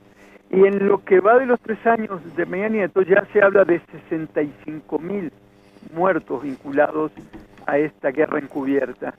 Y 0.50 0.64
en 0.64 0.88
lo 0.88 1.04
que 1.04 1.20
va 1.20 1.38
de 1.38 1.46
los 1.46 1.60
tres 1.60 1.84
años 1.86 2.20
de 2.36 2.46
Peña 2.46 2.68
Nieto 2.68 3.02
ya 3.02 3.26
se 3.32 3.42
habla 3.42 3.64
de 3.64 3.80
65 4.08 4.98
mil 4.98 5.30
muertos 5.94 6.42
vinculados 6.42 7.12
a 7.66 7.78
esta 7.78 8.10
guerra 8.10 8.38
encubierta. 8.38 9.14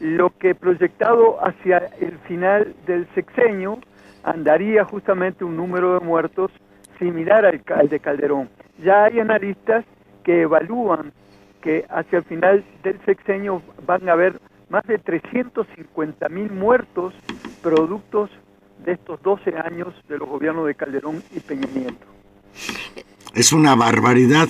Lo 0.00 0.30
que 0.30 0.54
proyectado 0.54 1.36
hacia 1.44 1.90
el 2.00 2.16
final 2.20 2.74
del 2.86 3.06
sexenio 3.14 3.78
andaría 4.22 4.84
justamente 4.84 5.44
un 5.44 5.56
número 5.56 5.94
de 5.94 6.00
muertos 6.00 6.50
similar 6.98 7.44
al, 7.46 7.88
de 7.88 8.00
Calderón. 8.00 8.48
Ya 8.82 9.04
hay 9.04 9.20
analistas 9.20 9.84
que 10.24 10.42
evalúan 10.42 11.12
que 11.62 11.84
hacia 11.90 12.18
el 12.18 12.24
final 12.24 12.64
del 12.82 12.98
sexenio 13.04 13.62
van 13.86 14.08
a 14.08 14.12
haber 14.12 14.40
más 14.68 14.84
de 14.86 14.98
350 14.98 16.28
mil 16.28 16.50
muertos 16.50 17.14
productos 17.62 18.30
de 18.84 18.92
estos 18.92 19.20
12 19.22 19.56
años 19.56 19.94
de 20.08 20.18
los 20.18 20.28
gobiernos 20.28 20.66
de 20.66 20.74
Calderón 20.74 21.22
y 21.34 21.40
Peña 21.40 21.68
Nieto. 21.74 22.06
Es 23.34 23.52
una 23.52 23.74
barbaridad. 23.74 24.48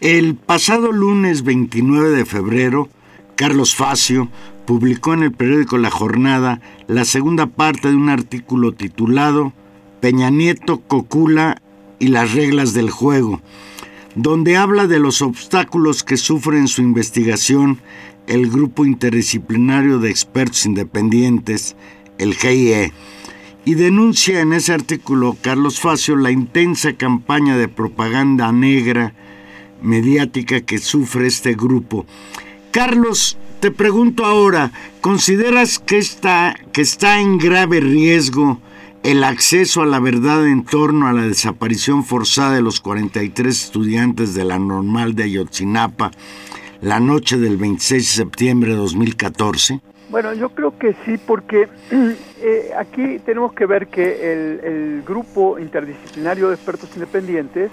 El 0.00 0.36
pasado 0.36 0.92
lunes 0.92 1.44
29 1.44 2.10
de 2.10 2.24
febrero, 2.24 2.88
Carlos 3.36 3.74
Facio, 3.74 4.28
publicó 4.70 5.14
en 5.14 5.24
el 5.24 5.32
periódico 5.32 5.78
La 5.78 5.90
Jornada 5.90 6.60
la 6.86 7.04
segunda 7.04 7.46
parte 7.48 7.88
de 7.88 7.96
un 7.96 8.08
artículo 8.08 8.70
titulado 8.70 9.52
Peña 10.00 10.30
Nieto, 10.30 10.78
Cocula 10.82 11.60
y 11.98 12.06
las 12.06 12.34
reglas 12.34 12.72
del 12.72 12.88
juego, 12.88 13.40
donde 14.14 14.56
habla 14.56 14.86
de 14.86 15.00
los 15.00 15.22
obstáculos 15.22 16.04
que 16.04 16.16
sufre 16.16 16.56
en 16.58 16.68
su 16.68 16.82
investigación 16.82 17.80
el 18.28 18.48
Grupo 18.48 18.84
Interdisciplinario 18.84 19.98
de 19.98 20.10
Expertos 20.10 20.64
Independientes, 20.64 21.74
el 22.18 22.34
GIE, 22.34 22.92
y 23.64 23.74
denuncia 23.74 24.38
en 24.38 24.52
ese 24.52 24.72
artículo 24.72 25.36
Carlos 25.42 25.80
Facio 25.80 26.14
la 26.14 26.30
intensa 26.30 26.92
campaña 26.92 27.56
de 27.56 27.66
propaganda 27.66 28.52
negra 28.52 29.14
mediática 29.82 30.60
que 30.60 30.78
sufre 30.78 31.26
este 31.26 31.54
grupo. 31.54 32.06
Carlos, 32.70 33.36
te 33.60 33.70
pregunto 33.70 34.24
ahora, 34.24 34.72
¿consideras 35.02 35.78
que 35.78 35.98
está, 35.98 36.56
que 36.72 36.80
está 36.80 37.20
en 37.20 37.36
grave 37.36 37.80
riesgo 37.80 38.58
el 39.02 39.22
acceso 39.22 39.82
a 39.82 39.86
la 39.86 40.00
verdad 40.00 40.46
en 40.46 40.64
torno 40.64 41.06
a 41.06 41.12
la 41.12 41.22
desaparición 41.22 42.04
forzada 42.04 42.54
de 42.54 42.62
los 42.62 42.80
43 42.80 43.64
estudiantes 43.64 44.34
de 44.34 44.44
la 44.44 44.58
normal 44.58 45.14
de 45.14 45.24
Ayotzinapa 45.24 46.10
la 46.80 47.00
noche 47.00 47.36
del 47.36 47.58
26 47.58 48.02
de 48.02 48.24
septiembre 48.24 48.70
de 48.70 48.76
2014? 48.76 49.80
Bueno, 50.08 50.32
yo 50.32 50.48
creo 50.48 50.78
que 50.78 50.96
sí, 51.04 51.18
porque 51.18 51.68
eh, 51.90 52.70
aquí 52.78 53.18
tenemos 53.26 53.52
que 53.52 53.66
ver 53.66 53.88
que 53.88 54.32
el, 54.32 54.60
el, 54.64 55.02
grupo 55.02 55.58
interdisciplinario 55.58 56.48
de 56.48 56.54
expertos 56.54 56.88
independientes, 56.94 57.70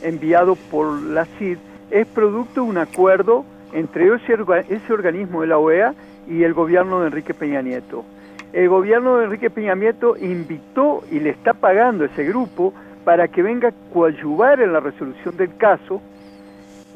enviado 0.00 0.54
por 0.54 1.02
la 1.02 1.24
CID, 1.38 1.58
es 1.90 2.06
producto 2.06 2.62
de 2.62 2.68
un 2.68 2.78
acuerdo 2.78 3.44
entre 3.72 4.14
ese, 4.14 4.92
organismo 4.92 5.42
de 5.42 5.46
la 5.46 5.58
OEA 5.58 5.94
y 6.28 6.42
el 6.42 6.54
gobierno 6.54 7.00
de 7.00 7.08
Enrique 7.08 7.34
Peña 7.34 7.62
Nieto. 7.62 8.04
El 8.52 8.68
gobierno 8.68 9.18
de 9.18 9.24
Enrique 9.24 9.50
Peña 9.50 9.74
Nieto 9.74 10.16
invitó 10.16 11.02
y 11.10 11.20
le 11.20 11.30
está 11.30 11.54
pagando 11.54 12.04
a 12.04 12.06
ese 12.06 12.24
grupo 12.24 12.72
para 13.04 13.28
que 13.28 13.42
venga 13.42 13.68
a 13.68 13.92
coadyuvar 13.92 14.60
en 14.60 14.72
la 14.72 14.80
resolución 14.80 15.36
del 15.36 15.56
caso 15.56 16.00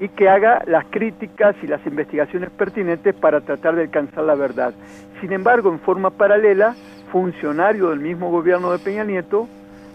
y 0.00 0.08
que 0.08 0.28
haga 0.28 0.62
las 0.66 0.86
críticas 0.86 1.54
y 1.62 1.66
las 1.66 1.84
investigaciones 1.86 2.50
pertinentes 2.50 3.14
para 3.14 3.40
tratar 3.40 3.76
de 3.76 3.82
alcanzar 3.82 4.24
la 4.24 4.34
verdad. 4.34 4.74
Sin 5.20 5.32
embargo, 5.32 5.70
en 5.70 5.78
forma 5.78 6.10
paralela, 6.10 6.74
funcionarios 7.12 7.90
del 7.90 8.00
mismo 8.00 8.30
gobierno 8.30 8.72
de 8.72 8.78
Peña 8.78 9.04
Nieto 9.04 9.46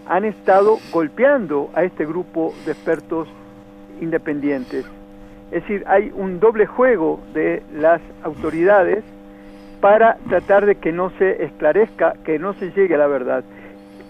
han 0.08 0.24
estado 0.24 0.78
golpeando 0.92 1.70
a 1.74 1.84
este 1.84 2.06
grupo 2.06 2.54
de 2.64 2.72
expertos 2.72 3.28
independientes. 4.00 4.86
Es 5.50 5.62
decir, 5.62 5.84
hay 5.86 6.12
un 6.14 6.40
doble 6.40 6.66
juego 6.66 7.20
de 7.32 7.62
las 7.72 8.00
autoridades 8.22 9.02
para 9.80 10.16
tratar 10.28 10.66
de 10.66 10.76
que 10.76 10.92
no 10.92 11.10
se 11.18 11.44
esclarezca, 11.44 12.14
que 12.24 12.38
no 12.38 12.52
se 12.54 12.70
llegue 12.72 12.94
a 12.94 12.98
la 12.98 13.06
verdad. 13.06 13.44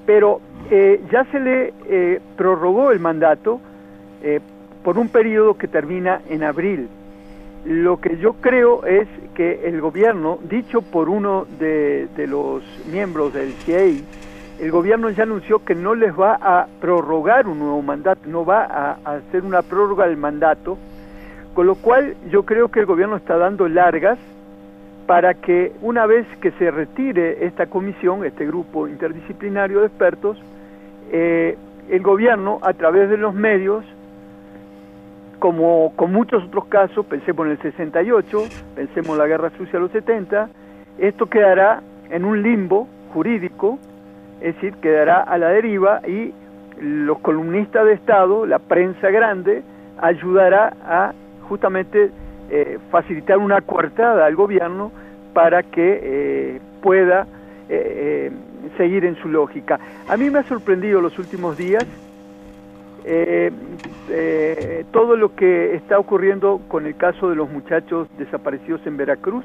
Pero 0.07 0.40
eh, 0.71 1.00
ya 1.12 1.25
se 1.26 1.38
le 1.38 1.73
eh, 1.87 2.21
prorrogó 2.37 2.90
el 2.90 3.00
mandato 3.00 3.61
eh, 4.23 4.40
por 4.83 4.99
un 4.99 5.09
periodo 5.09 5.54
que 5.57 5.68
termina 5.68 6.23
en 6.28 6.42
abril. 6.42 6.88
Lo 7.64 8.00
que 8.00 8.16
yo 8.18 8.35
creo 8.35 8.85
es 8.87 9.07
que 9.35 9.68
el 9.68 9.80
gobierno, 9.80 10.38
dicho 10.49 10.83
por 10.83 11.09
uno 11.09 11.47
de, 11.59 12.09
los 12.26 12.62
miembros 12.90 13.35
del 13.35 13.52
CIEI, 13.52 14.04
el 14.61 14.71
gobierno 14.71 15.11
ya 15.11 15.23
anunció 15.25 15.64
que 15.64 15.75
no 15.75 15.95
les 15.95 16.18
va 16.18 16.38
a 16.40 16.66
prorrogar 16.80 17.47
un 17.47 17.59
nuevo 17.59 17.83
mandato, 17.83 18.23
no 18.26 18.45
va 18.45 18.64
a, 18.64 18.99
a 19.04 19.14
hacer 19.16 19.45
una 19.45 19.62
prórroga 19.62 20.07
del 20.07 20.16
mandato, 20.16 20.78
con 21.59 21.67
lo 21.67 21.75
cual 21.75 22.15
yo 22.31 22.45
creo 22.45 22.69
que 22.69 22.79
el 22.79 22.87
gobierno 22.87 23.17
está 23.17 23.37
dando 23.37 23.69
largas 23.69 24.17
para 25.09 25.35
que 25.35 25.73
una 25.83 26.07
vez 26.07 26.25
que 26.41 26.53
se 26.53 26.71
retire 26.71 27.47
esta 27.47 27.67
comisión, 27.67 28.25
este 28.25 28.47
grupo 28.47 28.87
interdisciplinario 28.87 29.81
de 29.81 29.88
expertos, 29.88 30.41
eh, 31.11 31.59
el 31.91 32.00
gobierno 32.00 32.61
a 32.63 32.75
través 32.75 33.11
de 33.11 33.17
los 33.17 33.35
medios, 33.35 33.85
como 35.41 35.95
con 35.97 36.13
muchos 36.13 36.45
otros 36.45 36.67
casos, 36.67 37.04
pensemos 37.06 37.47
en 37.47 37.50
el 37.50 37.59
68, 37.59 38.43
pensemos 38.76 39.11
en 39.11 39.19
la 39.19 39.26
Guerra 39.26 39.50
Sucia 39.59 39.73
de 39.73 39.80
los 39.80 39.91
70, 39.91 40.50
esto 40.99 41.26
quedará 41.26 41.82
en 42.09 42.25
un 42.25 42.41
limbo 42.41 42.87
jurídico, 43.13 43.80
es 44.41 44.54
decir, 44.54 44.75
quedará 44.75 45.25
a 45.25 45.37
la 45.39 45.49
deriva 45.49 46.02
y 46.06 46.32
los 46.80 47.19
columnistas 47.19 47.85
de 47.85 47.95
Estado, 47.95 48.47
la 48.47 48.61
prensa 48.61 49.11
grande, 49.11 49.65
ayudará 50.00 50.75
a 50.87 51.15
justamente 51.49 52.11
eh, 52.50 52.78
facilitar 52.91 53.39
una 53.39 53.61
coartada 53.61 54.25
al 54.25 54.34
gobierno 54.34 54.91
para 55.34 55.63
que 55.63 56.00
eh, 56.02 56.61
pueda 56.82 57.26
eh, 57.69 58.30
seguir 58.76 59.04
en 59.04 59.17
su 59.17 59.28
lógica. 59.28 59.78
A 60.08 60.17
mí 60.17 60.30
me 60.30 60.39
ha 60.39 60.45
sorprendido 60.45 61.00
los 61.00 61.19
últimos 61.19 61.56
días 61.56 61.84
todo 64.93 65.17
lo 65.17 65.34
que 65.34 65.75
está 65.76 65.99
ocurriendo 65.99 66.61
con 66.69 66.84
el 66.84 66.95
caso 66.95 67.30
de 67.30 67.37
los 67.37 67.49
muchachos 67.49 68.06
desaparecidos 68.19 68.87
en 68.87 68.99
Veracruz. 68.99 69.45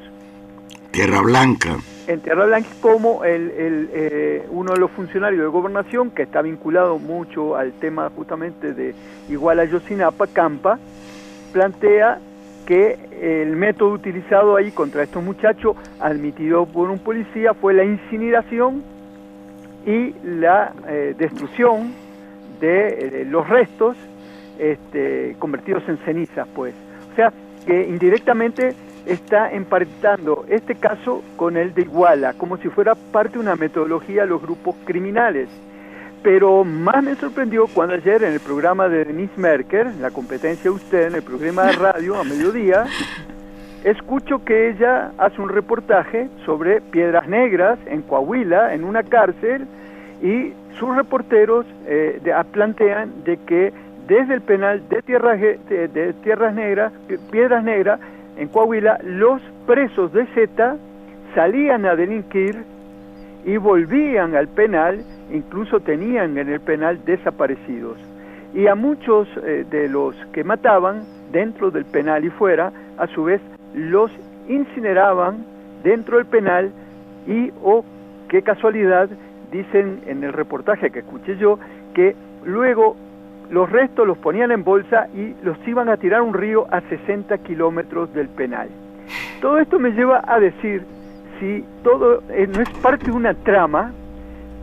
Tierra 0.92 1.22
Blanca. 1.22 1.78
En 2.08 2.20
Tierra 2.20 2.46
Blanca, 2.46 2.68
como 2.82 3.24
el, 3.24 3.52
el, 3.52 4.42
uno 4.50 4.74
de 4.74 4.80
los 4.80 4.92
funcionarios 4.92 5.42
de 5.42 5.48
gobernación, 5.48 6.12
que 6.12 6.24
está 6.24 6.42
vinculado 6.42 7.00
mucho 7.00 7.56
al 7.56 7.72
tema 7.74 8.12
justamente 8.13 8.74
de 8.74 8.94
Iguala 9.30 9.63
Yosinapa, 9.63 10.28
Campa, 10.28 10.78
plantea 11.54 12.20
que 12.66 12.98
el 13.22 13.56
método 13.56 13.92
utilizado 13.92 14.56
ahí 14.56 14.72
contra 14.72 15.04
estos 15.04 15.24
muchachos, 15.24 15.78
admitido 16.00 16.66
por 16.66 16.89
un 16.89 17.00
policía, 17.00 17.54
fue 17.54 17.74
la 17.74 17.84
incineración 17.84 18.84
y 19.86 20.13
la 20.24 20.74
eh, 20.88 21.16
destrucción 21.18 21.94
de 22.60 22.88
eh, 22.88 23.26
los 23.26 23.48
restos 23.48 23.98
este, 24.58 25.36
convertidos 25.39 25.84
en 25.88 25.98
cenizas, 26.00 26.48
pues. 26.56 26.74
O 27.12 27.16
sea, 27.16 27.32
que 27.66 27.88
indirectamente 27.88 28.74
está 29.06 29.52
emparentando 29.52 30.46
este 30.48 30.76
caso 30.76 31.22
con 31.36 31.58
el 31.58 31.74
de 31.74 31.84
Iguala, 31.84 32.34
como 32.34 32.58
si 32.58 32.70
fuera 32.70 32.96
parte 32.96 33.34
de 33.34 33.39
una 33.39 33.56
metodología 33.56 34.24
de 34.24 34.30
los 34.30 34.42
grupos 34.42 34.76
criminales. 34.86 35.50
Pero 36.24 36.64
más 36.64 37.04
me 37.04 37.16
sorprendió 37.16 37.68
cuando 37.68 37.96
ayer 37.96 38.24
en 38.24 38.34
el 38.34 38.40
programa 38.40 38.88
de 38.88 39.04
Denise 39.04 39.38
Merker, 39.38 39.88
la 40.00 40.10
competencia 40.10 40.64
de 40.64 40.70
usted, 40.70 41.08
en 41.08 41.16
el 41.16 41.22
programa 41.22 41.64
de 41.64 41.74
radio 41.74 42.16
a 42.16 42.24
mediodía, 42.24 42.86
escucho 43.84 44.44
que 44.46 44.70
ella 44.70 45.12
hace 45.18 45.42
un 45.42 45.50
reportaje 45.50 46.30
sobre 46.46 46.80
piedras 46.80 47.28
negras 47.28 47.78
en 47.86 48.02
Coahuila, 48.04 48.74
en 48.74 48.86
una 48.86 49.04
cárcel, 49.04 49.68
y 50.22 50.54
sus 50.80 50.96
reporteros 50.96 51.66
eh, 51.86 52.22
plantean 52.54 53.24
de 53.26 53.38
que 53.38 53.74
desde 54.08 54.36
el 54.36 54.42
penal 54.42 54.88
de, 54.90 55.02
tierra, 55.02 55.36
de, 55.36 56.14
Tierras 56.24 56.54
Negras, 56.54 56.94
Piedras 57.32 57.64
Negras, 57.64 58.00
en 58.38 58.48
Coahuila, 58.48 59.00
los 59.04 59.42
presos 59.66 60.12
de 60.14 60.26
Z 60.28 60.78
salían 61.36 61.86
a 61.86 61.96
delinquir 61.96 62.64
y 63.46 63.58
volvían 63.58 64.36
al 64.36 64.48
penal 64.48 65.04
incluso 65.34 65.80
tenían 65.80 66.38
en 66.38 66.50
el 66.50 66.62
penal 66.62 67.04
desaparecidos. 67.06 67.98
Y 68.54 68.67
a 68.67 68.76
muchos 68.76 69.28
eh, 69.43 69.65
de 69.69 69.89
los 69.89 70.15
que 70.32 70.43
mataban 70.43 71.04
dentro 71.32 71.72
del 71.72 71.86
penal 71.86 72.24
y 72.24 72.30
fuera, 72.30 72.72
a 72.98 73.08
su 73.08 73.24
vez 73.26 73.41
los 73.74 74.12
incineraban 74.48 75.46
dentro 75.84 76.17
del 76.17 76.28
penal 76.28 76.72
y, 77.28 77.52
oh, 77.63 77.84
qué 78.30 78.43
casualidad, 78.43 79.10
dicen 79.52 80.02
en 80.06 80.24
el 80.24 80.34
reportaje 80.34 80.91
que 80.91 81.00
escuché 81.00 81.38
yo, 81.38 81.60
que 81.93 82.15
luego 82.46 82.96
los 83.50 83.69
restos 83.69 84.08
los 84.08 84.17
ponían 84.17 84.52
en 84.52 84.63
bolsa 84.63 85.08
y 85.15 85.36
los 85.43 85.58
iban 85.67 85.89
a 85.89 85.98
tirar 85.98 86.19
a 86.19 86.24
un 86.24 86.34
río 86.34 86.65
a 86.72 86.82
60 86.82 87.38
kilómetros 87.39 88.13
del 88.13 88.30
penal. 88.30 88.69
Todo 89.41 89.58
esto 89.58 89.80
me 89.80 89.91
lleva 89.91 90.24
a 90.26 90.39
decir 90.39 90.84
si 91.39 91.65
todo 91.84 92.24
eh, 92.30 92.48
no 92.48 92.62
es 92.62 92.69
parte 92.82 93.08
de 93.08 93.12
una 93.12 93.34
trama 93.34 93.91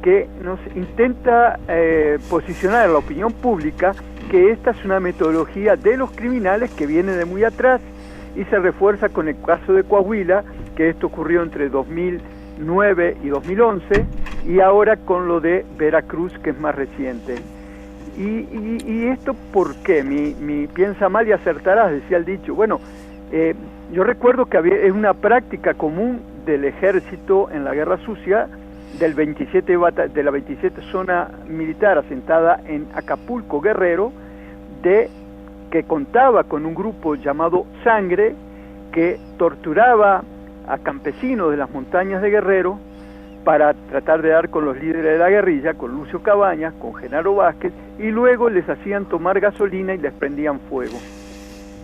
que 0.03 0.29
nos 0.43 0.59
intenta 0.75 1.59
eh, 1.69 2.19
posicionar 2.29 2.87
a 2.87 2.93
la 2.93 2.99
opinión 2.99 3.33
pública 3.33 3.95
que 4.31 4.53
esta 4.53 4.71
es 4.71 4.85
una 4.85 5.01
metodología 5.01 5.77
de 5.77 5.97
los 5.97 6.11
criminales 6.13 6.71
que 6.71 6.87
viene 6.87 7.13
de 7.13 7.25
muy 7.25 7.45
atrás 7.45 7.81
y 8.37 8.45
se 8.45 8.59
refuerza 8.59 9.09
con 9.09 9.29
el 9.29 9.37
caso 9.43 9.73
de 9.73 9.83
Coahuila, 9.83 10.45
que 10.77 10.89
esto 10.89 11.09
ocurrió 11.09 11.43
entre 11.43 11.69
2009 11.69 13.17
y 13.25 13.29
2011, 13.29 14.07
y 14.47 14.61
ahora 14.61 14.97
con 14.97 15.27
lo 15.27 15.41
de 15.41 15.67
Veracruz, 15.77 16.33
que 16.39 16.51
es 16.51 16.61
más 16.61 16.75
reciente. 16.75 17.37
¿Y, 18.17 19.07
esto 19.07 19.35
por 19.53 19.75
qué? 19.77 20.03
Mi, 20.03 20.35
mi, 20.35 20.67
piensa 20.67 21.09
mal 21.09 21.27
y 21.27 21.33
acertarás, 21.33 21.91
decía 21.91 22.19
el 22.19 22.25
dicho. 22.25 22.55
Bueno, 22.55 22.79
eh, 23.33 23.55
yo 23.93 24.05
recuerdo 24.05 24.47
que 24.47 24.59
había, 24.59 24.77
es 24.77 24.93
una 24.93 25.15
práctica 25.15 25.75
común 25.75 26.21
del 26.45 26.65
ejército 26.65 27.51
en 27.51 27.65
la 27.65 27.75
guerra 27.75 27.99
sucia 28.05 28.47
del 28.99 29.15
27 29.15 29.79
de 30.13 30.23
la 30.23 30.31
27 30.31 30.83
zona 30.91 31.31
militar 31.47 31.99
asentada 31.99 32.61
en 32.67 32.87
Acapulco 32.95 33.61
Guerrero 33.61 34.13
de 34.83 35.09
que 35.71 35.85
contaba 35.85 36.45
con 36.45 36.67
un 36.67 36.75
grupo 36.75 37.15
llamado 37.15 37.67
Sangre 37.85 38.35
que 38.93 39.19
torturaba 39.39 40.23
a 40.67 40.79
campesinos 40.79 41.51
de 41.51 41.57
las 41.57 41.71
montañas 41.71 42.23
de 42.23 42.31
Guerrero 42.31 42.79
para 43.45 43.73
tratar 43.75 44.23
de 44.23 44.31
dar 44.31 44.51
con 44.51 44.65
los 44.65 44.77
líderes 44.77 45.05
de 45.05 45.19
la 45.19 45.31
guerrilla, 45.31 45.75
con 45.75 45.93
Lucio 45.93 46.23
Cabañas, 46.23 46.75
con 46.75 46.95
Genaro 46.95 47.37
Vázquez, 47.37 47.73
y 47.99 48.11
luego 48.11 48.51
les 48.51 48.69
hacían 48.69 49.07
tomar 49.07 49.41
gasolina 49.41 49.95
y 49.95 49.99
les 49.99 50.13
prendían 50.13 50.61
fuego. 50.61 50.99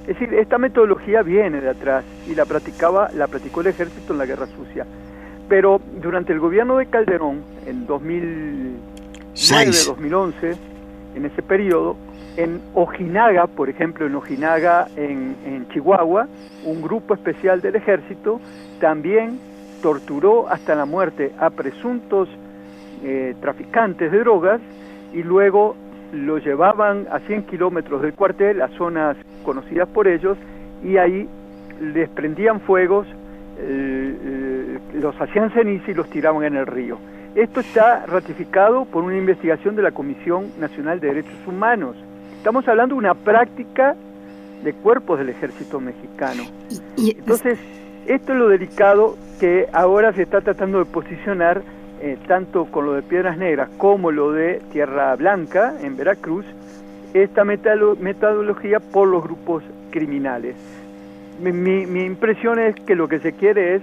Es 0.03 0.19
decir, 0.19 0.35
esta 0.35 0.59
metodología 0.59 1.23
viene 1.23 1.61
de 1.61 1.71
atrás 1.71 2.05
y 2.29 2.35
la 2.35 2.45
practicaba, 2.45 3.09
la 3.15 3.27
practicó 3.27 3.63
el 3.63 3.69
ejército 3.69 4.13
en 4.13 4.19
la 4.19 4.27
Guerra 4.27 4.47
Sucia. 4.47 4.87
Pero 5.49 5.81
durante 6.01 6.33
el 6.33 6.41
gobierno 6.41 6.79
de 6.79 6.87
Calderón, 6.87 7.43
en 7.67 7.87
2009, 7.87 9.71
2011, 9.87 10.57
en 11.15 11.25
ese 11.25 11.43
periodo, 11.43 11.97
en 12.37 12.61
Ojinaga, 12.75 13.47
por 13.47 13.69
ejemplo, 13.69 14.07
en 14.07 14.15
Ojinaga, 14.15 14.89
en, 14.97 15.37
en 15.47 15.69
Chihuahua, 15.69 16.29
un 16.65 16.83
grupo 16.83 17.15
especial 17.15 17.61
del 17.61 17.77
ejército 17.77 18.41
también 18.81 19.39
torturó 19.83 20.49
hasta 20.49 20.75
la 20.75 20.85
muerte 20.85 21.33
a 21.39 21.51
presuntos 21.51 22.29
eh, 23.05 23.35
traficantes 23.41 24.11
de 24.11 24.19
drogas 24.21 24.61
y 25.13 25.23
luego 25.23 25.77
lo 26.13 26.39
llevaban 26.39 27.07
a 27.11 27.21
100 27.21 27.45
kilómetros 27.45 28.03
del 28.03 28.15
cuartel, 28.15 28.63
a 28.63 28.69
zonas 28.77 29.17
conocidas 29.45 29.89
por 29.89 30.09
ellos, 30.09 30.37
y 30.83 30.97
ahí 30.97 31.29
les 31.81 32.09
prendían 32.11 32.61
fuegos, 32.61 33.07
eh, 33.59 34.15
los 35.07 35.21
hacían 35.21 35.53
ceniza 35.53 35.93
y 35.93 35.95
los 35.95 36.11
tiraban 36.11 36.43
en 36.45 36.57
el 36.57 36.67
río. 36.67 36.99
Esto 37.37 37.61
está 37.61 38.07
ratificado 38.07 38.87
por 38.87 39.05
una 39.05 39.17
investigación 39.17 39.77
de 39.77 39.83
la 39.83 39.93
Comisión 39.93 40.51
Nacional 40.59 40.99
de 40.99 41.09
Derechos 41.09 41.47
Humanos. 41.47 41.97
Estamos 42.39 42.67
hablando 42.67 42.97
de 42.97 42.99
una 42.99 43.15
práctica 43.15 43.95
de 44.65 44.73
cuerpos 44.73 45.19
del 45.19 45.29
ejército 45.29 45.79
mexicano. 45.79 46.43
Entonces, 46.97 47.59
esto 48.07 48.33
es 48.33 48.39
lo 48.39 48.49
delicado 48.49 49.17
que 49.39 49.69
ahora 49.73 50.13
se 50.13 50.23
está 50.23 50.41
tratando 50.41 50.79
de 50.79 50.87
posicionar 50.87 51.63
eh, 52.01 52.19
tanto 52.27 52.65
con 52.67 52.87
lo 52.87 52.95
de 52.95 53.03
Piedras 53.03 53.39
Negras 53.39 53.69
como 53.79 54.11
lo 54.11 54.33
de 54.33 54.61
Tierra 54.73 55.15
Blanca 55.15 55.75
en 55.83 55.97
Veracruz, 55.97 56.45
esta 57.15 57.45
metodología 57.45 58.81
por 58.81 59.07
los 59.07 59.23
grupos 59.23 59.63
criminales. 59.91 60.57
Mi, 61.41 61.53
mi, 61.53 62.03
impresión 62.03 62.59
es 62.59 62.75
que 62.75 62.95
lo 62.95 63.09
que 63.09 63.21
se 63.21 63.33
quiere 63.33 63.77
es 63.77 63.83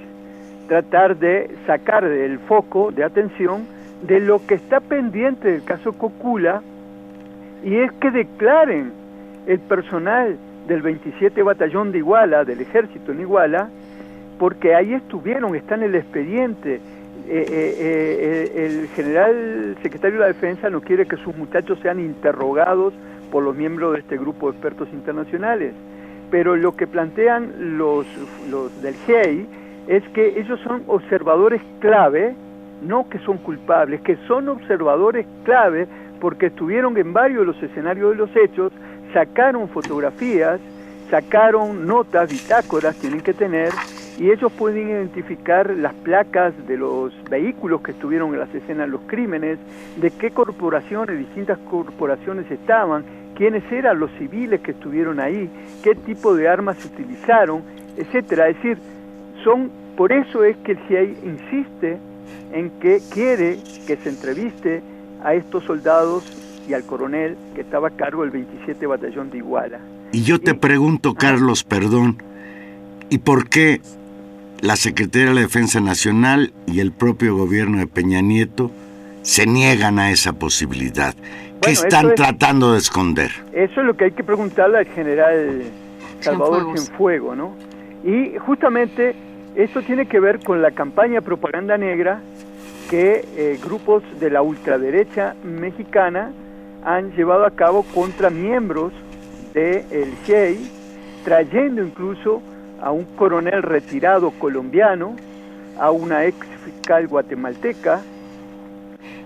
tratar 0.74 1.18
de 1.18 1.52
sacar 1.68 2.04
del 2.10 2.40
foco 2.40 2.92
de 2.92 3.04
atención 3.04 3.68
de 4.02 4.20
lo 4.20 4.44
que 4.44 4.56
está 4.56 4.80
pendiente 4.80 5.52
del 5.52 5.64
caso 5.64 5.94
Cocula 5.94 6.64
y 7.64 7.76
es 7.76 7.92
que 7.92 8.10
declaren 8.10 8.92
el 9.46 9.60
personal 9.60 10.36
del 10.68 10.82
27 10.82 11.44
Batallón 11.44 11.92
de 11.92 12.00
Iguala, 12.00 12.44
del 12.44 12.60
ejército 12.60 13.12
en 13.12 13.20
Iguala, 13.20 13.70
porque 14.40 14.74
ahí 14.74 14.96
estuvieron, 14.96 15.56
está 15.56 15.76
en 15.76 15.84
el 15.84 15.94
expediente. 15.94 16.78
Eh, 16.78 16.80
eh, 17.30 17.76
eh, 17.78 18.66
el 18.66 18.88
general 18.96 19.78
secretario 19.84 20.16
de 20.16 20.22
la 20.22 20.34
Defensa 20.34 20.72
no 20.72 20.82
quiere 20.82 21.06
que 21.06 21.18
sus 21.18 21.38
muchachos 21.38 21.78
sean 21.84 22.00
interrogados 22.00 22.96
por 23.32 23.44
los 23.44 23.56
miembros 23.56 23.94
de 23.94 24.00
este 24.00 24.18
grupo 24.18 24.48
de 24.48 24.54
expertos 24.54 24.88
internacionales. 24.92 25.76
Pero 26.32 26.56
lo 26.56 26.76
que 26.76 26.88
plantean 26.88 27.78
los, 27.78 28.08
los 28.50 28.82
del 28.82 28.96
GEI 29.06 29.48
es 29.88 30.04
que 30.10 30.40
ellos 30.40 30.60
son 30.62 30.84
observadores 30.88 31.62
clave, 31.80 32.36
no 32.82 33.10
que 33.10 33.20
son 33.20 33.38
culpables, 33.38 34.02
que 34.02 34.18
son 34.28 34.50
observadores 34.50 35.26
clave 35.44 35.88
porque 36.20 36.48
estuvieron 36.48 36.98
en 36.98 37.14
varios 37.14 37.42
de 37.42 37.46
los 37.48 37.64
escenarios 37.64 38.12
de 38.12 38.16
los 38.16 38.36
hechos, 38.36 38.72
sacaron 39.14 39.68
fotografías, 39.70 40.60
sacaron 41.10 41.86
notas, 41.86 42.32
bitácoras, 42.32 42.96
tienen 42.96 43.22
que 43.22 43.34
tener, 43.34 43.72
y 44.18 44.30
ellos 44.32 44.52
pueden 44.54 44.90
identificar 44.90 45.70
las 45.72 45.94
placas 45.94 46.54
de 46.68 46.78
los 46.78 47.14
vehículos 47.30 47.82
que 47.82 47.92
estuvieron 47.92 48.34
en 48.34 48.40
las 48.40 48.54
escenas 48.54 48.88
de 48.88 48.92
los 48.92 49.02
crímenes, 49.08 49.60
de 49.98 50.12
qué 50.12 50.32
corporaciones, 50.32 51.18
distintas 51.18 51.58
corporaciones 51.70 52.50
estaban, 52.50 53.04
quiénes 53.36 53.70
eran 53.72 54.00
los 54.00 54.12
civiles 54.12 54.62
que 54.62 54.72
estuvieron 54.72 55.20
ahí, 55.20 55.50
qué 55.84 55.96
tipo 55.96 56.36
de 56.36 56.48
armas 56.48 56.78
se 56.78 56.88
utilizaron, 56.88 57.64
etcétera. 57.98 58.50
Es 58.50 58.56
decir, 58.58 58.78
son 59.44 59.72
por 59.96 60.12
eso 60.12 60.44
es 60.44 60.58
que 60.58 60.74
el 60.74 60.80
CIA 60.88 61.04
insiste 61.04 61.98
en 62.52 62.70
que 62.80 63.00
quiere 63.12 63.58
que 63.86 63.96
se 63.98 64.10
entreviste 64.10 64.82
a 65.24 65.34
estos 65.34 65.64
soldados 65.66 66.24
y 66.68 66.74
al 66.74 66.84
coronel 66.84 67.36
que 67.56 67.62
estaba 67.62 67.90
a 67.90 67.92
cargo 67.92 68.22
del 68.22 68.32
27 68.32 68.86
Batallón 68.88 69.30
de 69.30 69.38
Iguala. 69.38 69.80
Y 70.12 70.24
yo 70.24 70.40
te 70.40 70.54
pregunto, 70.54 71.14
Carlos, 71.14 71.64
perdón, 71.64 72.18
¿y 73.10 73.20
por 73.20 73.50
qué 73.50 73.82
la 74.64 74.78
Secretaría 74.78 75.28
de 75.28 75.34
la 75.36 75.42
Defensa 75.42 75.82
Nacional 75.82 76.54
y 76.68 76.80
el 76.80 76.94
propio 76.94 77.36
gobierno 77.36 77.80
de 77.80 77.88
Peña 77.88 78.22
Nieto 78.22 78.72
se 79.22 79.46
niegan 79.46 80.00
a 80.00 80.10
esa 80.12 80.32
posibilidad. 80.34 81.14
¿Qué 81.62 81.72
están 81.72 82.16
tratando 82.16 82.72
de 82.72 82.78
esconder? 82.78 83.32
Eso 83.52 83.82
es 83.82 83.86
lo 83.86 83.98
que 83.98 84.06
hay 84.06 84.12
que 84.12 84.24
preguntarle 84.24 84.78
al 84.78 84.86
general 84.86 85.64
Salvador 86.22 86.78
Cienfuegos, 86.78 87.36
¿no? 87.36 87.56
Y 88.06 88.38
justamente 88.38 89.16
esto 89.56 89.82
tiene 89.84 90.08
que 90.08 90.20
ver 90.20 90.40
con 90.40 90.62
la 90.62 90.72
campaña 90.72 91.22
propaganda 91.22 91.78
negra 91.78 92.22
que 92.90 93.26
eh, 93.38 93.60
grupos 93.64 94.04
de 94.20 94.32
la 94.32 94.42
ultraderecha 94.42 95.36
mexicana 95.44 96.32
han 96.84 97.12
llevado 97.12 97.46
a 97.46 97.52
cabo 97.52 97.84
contra 97.94 98.30
miembros 98.30 98.92
del 99.54 99.84
de 99.90 100.08
GEI, 100.26 100.72
trayendo 101.24 101.84
incluso 101.84 102.42
a 102.82 102.92
un 102.92 103.06
coronel 103.16 103.62
retirado 103.62 104.32
colombiano, 104.32 105.16
a 105.80 105.92
una 105.92 106.26
ex 106.26 106.48
fiscal 106.66 107.08
guatemalteca, 107.08 108.02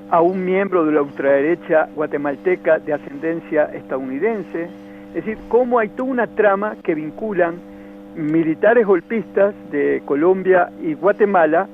a 0.09 0.21
un 0.21 0.43
miembro 0.45 0.85
de 0.85 0.91
la 0.91 1.01
ultraderecha 1.01 1.87
guatemalteca 1.95 2.79
de 2.79 2.93
ascendencia 2.93 3.65
estadounidense. 3.73 4.67
Es 5.15 5.25
decir, 5.25 5.37
cómo 5.47 5.79
hay 5.79 5.89
toda 5.89 6.11
una 6.11 6.27
trama 6.27 6.75
que 6.83 6.95
vinculan 6.95 7.55
militares 8.17 8.85
golpistas 8.85 9.53
de 9.71 10.01
Colombia 10.05 10.69
y 10.81 10.93
Guatemala 10.93 11.67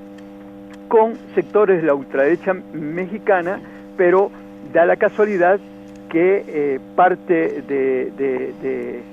con 0.88 1.16
sectores 1.34 1.82
de 1.82 1.88
la 1.88 1.96
ultraderecha 1.96 2.54
mexicana, 2.74 3.60
pero 3.98 4.30
da 4.72 4.86
la 4.86 4.98
casualidad 4.98 5.60
que 6.10 6.44
eh, 6.48 6.80
parte 6.96 7.62
de 7.62 9.04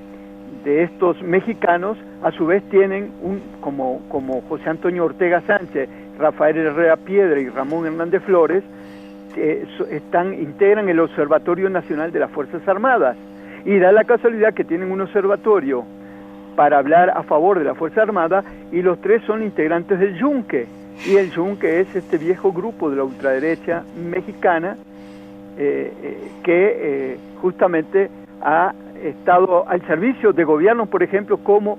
de 0.64 0.82
estos 0.82 1.22
mexicanos 1.22 1.96
a 2.22 2.30
su 2.32 2.46
vez 2.46 2.62
tienen 2.70 3.12
un 3.22 3.40
como 3.60 4.02
como 4.08 4.42
José 4.42 4.68
Antonio 4.68 5.04
Ortega 5.04 5.42
Sánchez, 5.46 5.88
Rafael 6.18 6.56
Herrera 6.56 6.96
Piedra 6.96 7.40
y 7.40 7.48
Ramón 7.48 7.86
Hernández 7.86 8.22
Flores 8.24 8.62
que 9.34 9.64
están 9.90 10.34
integran 10.34 10.88
el 10.88 10.98
Observatorio 10.98 11.70
Nacional 11.70 12.10
de 12.10 12.18
las 12.18 12.30
Fuerzas 12.32 12.66
Armadas. 12.66 13.16
Y 13.64 13.78
da 13.78 13.92
la 13.92 14.02
casualidad 14.04 14.54
que 14.54 14.64
tienen 14.64 14.90
un 14.90 15.02
observatorio 15.02 15.84
para 16.56 16.78
hablar 16.78 17.10
a 17.10 17.22
favor 17.22 17.58
de 17.58 17.64
la 17.64 17.74
Fuerza 17.74 18.02
Armada 18.02 18.44
y 18.72 18.82
los 18.82 19.00
tres 19.00 19.22
son 19.26 19.42
integrantes 19.42 19.98
del 19.98 20.16
Yunque 20.18 20.66
y 21.06 21.16
el 21.16 21.30
Yunque 21.30 21.80
es 21.80 21.94
este 21.94 22.18
viejo 22.18 22.52
grupo 22.52 22.90
de 22.90 22.96
la 22.96 23.04
ultraderecha 23.04 23.82
mexicana 23.96 24.76
eh, 25.58 25.92
eh, 26.02 26.30
que 26.42 26.76
eh, 26.76 27.18
justamente 27.40 28.10
ha 28.42 28.72
estado 29.02 29.68
al 29.68 29.86
servicio 29.86 30.32
de 30.32 30.44
gobiernos, 30.44 30.88
por 30.88 31.02
ejemplo, 31.02 31.38
como 31.38 31.78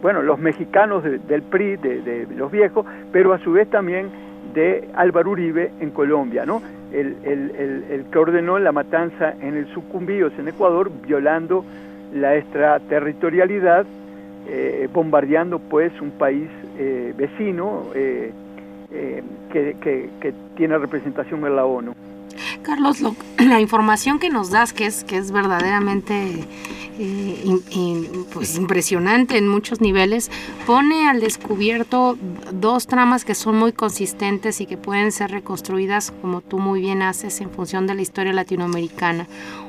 bueno, 0.00 0.22
los 0.22 0.38
mexicanos 0.38 1.04
del 1.04 1.42
PRI, 1.42 1.76
de, 1.76 2.26
los 2.34 2.50
viejos, 2.50 2.86
pero 3.12 3.34
a 3.34 3.38
su 3.40 3.52
vez 3.52 3.68
también 3.68 4.08
de 4.54 4.88
Álvaro 4.94 5.32
Uribe 5.32 5.72
en 5.80 5.90
Colombia, 5.90 6.46
¿no? 6.46 6.62
El, 6.90 7.16
el, 7.22 8.04
que 8.10 8.18
ordenó 8.18 8.58
la 8.58 8.72
matanza 8.72 9.34
en 9.42 9.58
el 9.58 9.66
Sucumbíos, 9.74 10.32
en 10.38 10.48
Ecuador, 10.48 10.90
violando 11.06 11.66
la 12.12 12.36
extraterritorialidad, 12.36 13.86
eh, 14.48 14.88
bombardeando 14.92 15.58
pues 15.58 15.92
un 16.00 16.10
país 16.10 16.48
eh, 16.78 17.12
vecino 17.16 17.84
que, 17.92 19.76
que 19.80 20.34
tiene 20.56 20.78
representación 20.78 21.44
en 21.44 21.56
la 21.56 21.64
ONU. 21.64 21.92
Carlos, 22.62 23.02
la 23.38 23.60
información 23.60 24.18
que 24.18 24.30
nos 24.30 24.50
das, 24.50 24.72
que 24.72 24.86
es, 24.86 25.04
que 25.04 25.16
es 25.16 25.32
verdaderamente 25.32 26.46
eh, 26.98 28.24
pues 28.32 28.56
impresionante 28.56 29.38
en 29.38 29.48
muchos 29.48 29.80
niveles, 29.80 30.30
pone 30.66 31.08
al 31.08 31.20
descubierto 31.20 32.18
dos 32.52 32.86
tramas 32.86 33.24
que 33.24 33.34
son 33.34 33.56
muy 33.56 33.72
consistentes 33.72 34.60
y 34.60 34.66
que 34.66 34.76
pueden 34.76 35.12
ser 35.12 35.30
reconstruidas, 35.30 36.12
como 36.20 36.40
tú 36.40 36.58
muy 36.58 36.80
bien 36.80 37.02
haces, 37.02 37.40
en 37.40 37.50
función 37.50 37.86
de 37.86 37.94
la 37.94 38.02
historia 38.02 38.32
latinoamericana. 38.32 39.26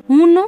Uno 0.10 0.48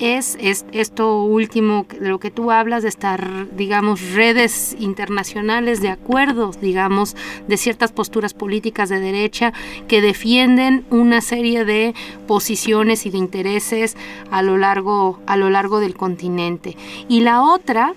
es, 0.00 0.36
esto 0.72 1.22
último 1.22 1.86
de 2.00 2.08
lo 2.08 2.18
que 2.18 2.32
tú 2.32 2.50
hablas, 2.50 2.82
de 2.82 2.88
estar, 2.88 3.46
digamos, 3.56 4.12
redes 4.14 4.76
internacionales 4.80 5.80
de 5.80 5.90
acuerdos, 5.90 6.60
digamos, 6.60 7.14
de 7.46 7.56
ciertas 7.56 7.92
posturas 7.92 8.34
políticas 8.34 8.88
de 8.88 8.98
derecha 8.98 9.52
que 9.86 10.00
defienden 10.00 10.84
una 10.90 11.20
serie 11.20 11.64
de 11.64 11.94
posiciones 12.26 13.06
y 13.06 13.10
de 13.10 13.18
intereses 13.18 13.96
a 14.32 14.42
lo 14.42 14.58
largo, 14.58 15.20
a 15.26 15.36
lo 15.36 15.50
largo 15.50 15.78
del 15.78 15.94
continente. 15.94 16.76
Y 17.08 17.20
la 17.20 17.42
otra 17.42 17.94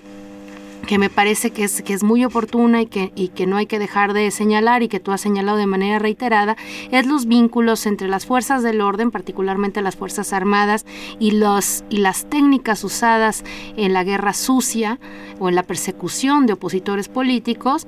que 0.90 0.98
me 0.98 1.08
parece 1.08 1.52
que 1.52 1.62
es, 1.62 1.82
que 1.82 1.92
es 1.92 2.02
muy 2.02 2.24
oportuna 2.24 2.82
y 2.82 2.86
que, 2.86 3.12
y 3.14 3.28
que 3.28 3.46
no 3.46 3.58
hay 3.58 3.66
que 3.66 3.78
dejar 3.78 4.12
de 4.12 4.28
señalar 4.32 4.82
y 4.82 4.88
que 4.88 4.98
tú 4.98 5.12
has 5.12 5.20
señalado 5.20 5.56
de 5.56 5.68
manera 5.68 6.00
reiterada, 6.00 6.56
es 6.90 7.06
los 7.06 7.26
vínculos 7.26 7.86
entre 7.86 8.08
las 8.08 8.26
fuerzas 8.26 8.64
del 8.64 8.80
orden, 8.80 9.12
particularmente 9.12 9.82
las 9.82 9.94
Fuerzas 9.94 10.32
Armadas, 10.32 10.86
y, 11.20 11.30
los, 11.30 11.84
y 11.90 11.98
las 11.98 12.28
técnicas 12.28 12.82
usadas 12.82 13.44
en 13.76 13.92
la 13.92 14.02
guerra 14.02 14.32
sucia 14.32 14.98
o 15.38 15.48
en 15.48 15.54
la 15.54 15.62
persecución 15.62 16.46
de 16.46 16.54
opositores 16.54 17.06
políticos 17.06 17.86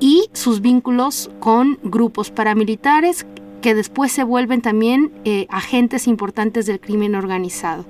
y 0.00 0.30
sus 0.32 0.62
vínculos 0.62 1.30
con 1.40 1.78
grupos 1.82 2.30
paramilitares 2.30 3.26
que 3.60 3.74
después 3.74 4.12
se 4.12 4.24
vuelven 4.24 4.62
también 4.62 5.12
eh, 5.24 5.46
agentes 5.50 6.06
importantes 6.06 6.66
del 6.66 6.80
crimen 6.80 7.14
organizado. 7.14 7.84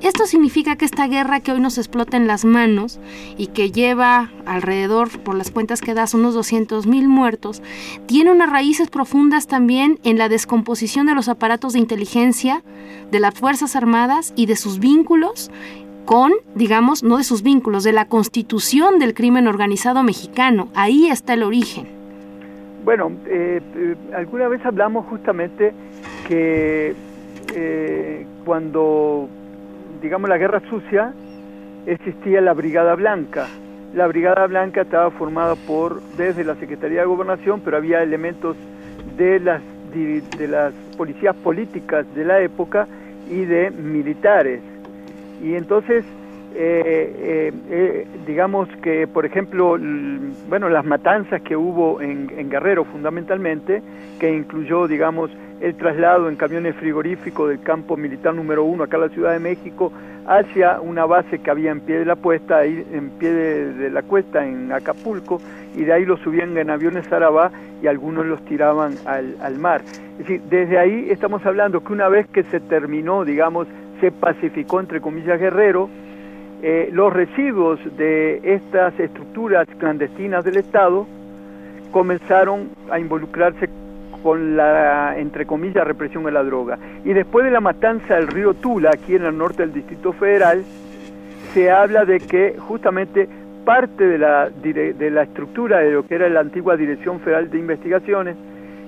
Esto 0.00 0.26
significa 0.26 0.76
que 0.76 0.84
esta 0.84 1.06
guerra 1.06 1.40
que 1.40 1.52
hoy 1.52 1.60
nos 1.60 1.78
explota 1.78 2.16
en 2.16 2.26
las 2.26 2.44
manos 2.44 2.98
y 3.36 3.48
que 3.48 3.70
lleva 3.70 4.30
alrededor, 4.46 5.10
por 5.20 5.34
las 5.34 5.50
cuentas 5.50 5.80
que 5.80 5.94
das, 5.94 6.14
unos 6.14 6.34
200 6.34 6.86
mil 6.86 7.08
muertos, 7.08 7.62
tiene 8.06 8.30
unas 8.30 8.50
raíces 8.50 8.88
profundas 8.88 9.46
también 9.46 9.98
en 10.04 10.18
la 10.18 10.28
descomposición 10.28 11.06
de 11.06 11.14
los 11.14 11.28
aparatos 11.28 11.72
de 11.72 11.80
inteligencia 11.80 12.62
de 13.10 13.20
las 13.20 13.34
Fuerzas 13.34 13.76
Armadas 13.76 14.32
y 14.36 14.46
de 14.46 14.56
sus 14.56 14.78
vínculos 14.78 15.50
con, 16.04 16.32
digamos, 16.54 17.02
no 17.02 17.18
de 17.18 17.24
sus 17.24 17.42
vínculos, 17.42 17.82
de 17.82 17.92
la 17.92 18.06
constitución 18.08 18.98
del 18.98 19.12
crimen 19.12 19.48
organizado 19.48 20.02
mexicano. 20.02 20.68
Ahí 20.74 21.08
está 21.08 21.34
el 21.34 21.42
origen. 21.42 21.95
Bueno, 22.86 23.10
eh, 23.26 23.60
eh, 23.74 23.96
alguna 24.14 24.46
vez 24.46 24.64
hablamos 24.64 25.06
justamente 25.06 25.72
que 26.28 26.94
eh, 27.52 28.26
cuando, 28.44 29.28
digamos, 30.00 30.30
la 30.30 30.38
guerra 30.38 30.62
sucia, 30.70 31.12
existía 31.84 32.40
la 32.40 32.52
Brigada 32.52 32.94
Blanca. 32.94 33.48
La 33.92 34.06
Brigada 34.06 34.46
Blanca 34.46 34.82
estaba 34.82 35.10
formada 35.10 35.56
por, 35.56 36.00
desde 36.16 36.44
la 36.44 36.54
Secretaría 36.54 37.00
de 37.00 37.06
Gobernación, 37.06 37.60
pero 37.64 37.76
había 37.76 38.04
elementos 38.04 38.56
de 39.16 39.40
las, 39.40 39.62
de 39.92 40.46
las 40.46 40.72
policías 40.96 41.34
políticas 41.34 42.06
de 42.14 42.24
la 42.24 42.40
época 42.40 42.86
y 43.28 43.46
de 43.46 43.72
militares. 43.72 44.60
Y 45.42 45.56
entonces 45.56 46.04
eh, 46.58 47.52
eh, 47.70 48.06
digamos 48.26 48.68
que, 48.82 49.06
por 49.06 49.26
ejemplo, 49.26 49.76
bueno, 50.48 50.68
las 50.70 50.84
matanzas 50.84 51.42
que 51.42 51.56
hubo 51.56 52.00
en, 52.00 52.26
Guerrero 52.48 52.84
fundamentalmente, 52.84 53.82
que 54.18 54.34
incluyó, 54.34 54.88
digamos, 54.88 55.30
el 55.60 55.74
traslado 55.74 56.28
en 56.28 56.36
camiones 56.36 56.74
frigoríficos 56.76 57.50
del 57.50 57.60
campo 57.60 57.96
militar 57.96 58.34
número 58.34 58.64
uno 58.64 58.84
acá 58.84 58.96
en 58.96 59.02
la 59.02 59.08
Ciudad 59.10 59.32
de 59.32 59.38
México 59.38 59.92
hacia 60.26 60.80
una 60.80 61.04
base 61.04 61.38
que 61.38 61.50
había 61.50 61.70
en 61.70 61.80
pie 61.80 61.98
de 61.98 62.04
la 62.04 62.16
puesta, 62.16 62.58
ahí 62.58 62.84
en 62.92 63.10
pie 63.10 63.32
de, 63.32 63.90
la 63.90 64.02
cuesta 64.02 64.46
en 64.46 64.72
Acapulco, 64.72 65.40
y 65.76 65.84
de 65.84 65.92
ahí 65.92 66.04
los 66.04 66.20
subían 66.20 66.56
en 66.56 66.70
aviones 66.70 67.10
Arabá 67.12 67.50
y 67.82 67.86
algunos 67.86 68.24
los 68.26 68.42
tiraban 68.46 68.94
al 69.04 69.58
mar. 69.58 69.82
Es 70.12 70.18
decir, 70.18 70.40
desde 70.48 70.78
ahí 70.78 71.08
estamos 71.10 71.44
hablando 71.44 71.84
que 71.84 71.92
una 71.92 72.08
vez 72.08 72.26
que 72.28 72.42
se 72.44 72.60
terminó, 72.60 73.24
digamos, 73.24 73.68
se 74.00 74.10
pacificó 74.10 74.80
entre 74.80 75.00
comillas 75.00 75.38
Guerrero, 75.38 75.88
eh, 76.62 76.88
los 76.90 77.12
residuos 77.12 77.78
de 77.98 78.40
estas 78.42 78.98
estructuras 78.98 79.68
clandestinas 79.78 80.44
del 80.44 80.56
Estado 80.56 81.06
comenzaron 81.90 82.70
a 82.90 82.98
involucrarse 82.98 83.68
con 84.22 84.56
la, 84.56 85.18
entre 85.18 85.46
comillas, 85.46 85.86
represión 85.86 86.24
de 86.24 86.32
la 86.32 86.42
droga. 86.42 86.78
Y 87.04 87.12
después 87.12 87.44
de 87.44 87.50
la 87.50 87.60
matanza 87.60 88.14
del 88.14 88.28
río 88.28 88.54
Tula, 88.54 88.90
aquí 88.94 89.14
en 89.14 89.24
el 89.24 89.36
norte 89.36 89.62
del 89.62 89.72
Distrito 89.72 90.12
Federal, 90.14 90.64
se 91.52 91.70
habla 91.70 92.04
de 92.04 92.20
que 92.20 92.56
justamente 92.58 93.28
parte 93.64 94.04
de 94.04 94.18
la, 94.18 94.48
de 94.48 95.10
la 95.10 95.22
estructura 95.22 95.78
de 95.78 95.90
lo 95.90 96.06
que 96.06 96.14
era 96.14 96.28
la 96.28 96.40
antigua 96.40 96.76
Dirección 96.76 97.20
Federal 97.20 97.50
de 97.50 97.58
Investigaciones 97.58 98.36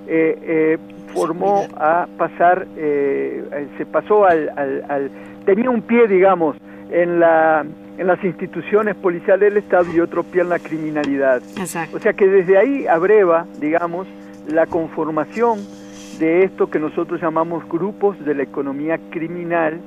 eh, 0.06 0.38
eh, 0.42 0.78
formó 1.12 1.66
a 1.76 2.06
pasar, 2.16 2.66
se 2.76 3.86
pasó 3.90 4.24
al, 4.24 4.50
al, 4.56 5.10
tenía 5.44 5.70
un 5.70 5.82
pie, 5.82 6.06
digamos, 6.06 6.56
en, 6.90 7.20
la, 7.20 7.64
en 7.98 8.06
las 8.06 8.22
instituciones 8.24 8.94
policiales 8.96 9.52
del 9.52 9.62
Estado 9.62 9.86
y 9.92 10.00
otro 10.00 10.22
pie 10.22 10.42
en 10.42 10.48
la 10.48 10.58
criminalidad. 10.58 11.42
O 11.92 11.98
sea 11.98 12.12
que 12.12 12.26
desde 12.26 12.58
ahí 12.58 12.86
abreva, 12.86 13.46
digamos, 13.60 14.06
la 14.48 14.66
conformación 14.66 15.58
de 16.18 16.44
esto 16.44 16.70
que 16.70 16.78
nosotros 16.78 17.20
llamamos 17.20 17.68
grupos 17.68 18.18
de 18.24 18.34
la 18.34 18.42
economía 18.42 18.98
criminal, 19.10 19.78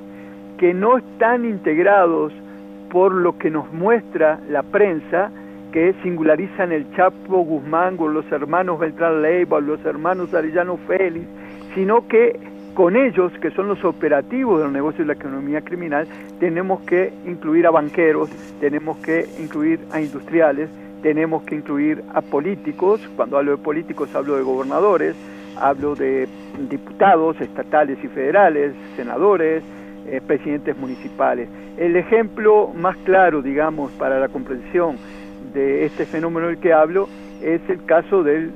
que 0.58 0.72
no 0.72 0.98
están 0.98 1.44
integrados 1.44 2.32
por 2.90 3.12
lo 3.12 3.38
que 3.38 3.50
nos 3.50 3.72
muestra 3.72 4.38
la 4.48 4.62
prensa, 4.62 5.30
que 5.72 5.94
singularizan 6.02 6.72
el 6.72 6.94
Chapo 6.94 7.38
Guzmán 7.38 7.96
con 7.96 8.14
los 8.14 8.30
hermanos 8.30 8.78
Beltrán 8.78 9.22
Leiva, 9.22 9.60
los 9.60 9.84
hermanos 9.84 10.32
Arellano 10.34 10.76
Félix, 10.86 11.26
sino 11.74 12.06
que 12.06 12.38
con 12.74 12.96
ellos, 12.96 13.32
que 13.40 13.50
son 13.50 13.68
los 13.68 13.84
operativos 13.84 14.62
del 14.62 14.72
negocio 14.72 15.00
de 15.00 15.08
la 15.08 15.12
economía 15.12 15.60
criminal, 15.60 16.06
tenemos 16.40 16.80
que 16.82 17.12
incluir 17.26 17.66
a 17.66 17.70
banqueros, 17.70 18.30
tenemos 18.60 18.96
que 18.98 19.26
incluir 19.38 19.80
a 19.92 20.00
industriales, 20.00 20.70
tenemos 21.02 21.42
que 21.42 21.56
incluir 21.56 22.02
a 22.14 22.22
políticos, 22.22 23.00
cuando 23.16 23.36
hablo 23.36 23.52
de 23.52 23.58
políticos 23.58 24.14
hablo 24.14 24.36
de 24.36 24.42
gobernadores, 24.42 25.14
hablo 25.60 25.94
de 25.94 26.28
diputados 26.70 27.40
estatales 27.40 27.98
y 28.02 28.08
federales, 28.08 28.72
senadores, 28.96 29.62
eh, 30.06 30.20
presidentes 30.26 30.76
municipales. 30.76 31.48
El 31.76 31.96
ejemplo 31.96 32.70
más 32.74 32.96
claro, 32.98 33.42
digamos, 33.42 33.90
para 33.92 34.18
la 34.18 34.28
comprensión 34.28 34.96
de 35.52 35.84
este 35.84 36.06
fenómeno 36.06 36.46
del 36.46 36.58
que 36.58 36.72
hablo 36.72 37.08
es 37.42 37.60
el 37.68 37.84
caso 37.84 38.22
del 38.22 38.52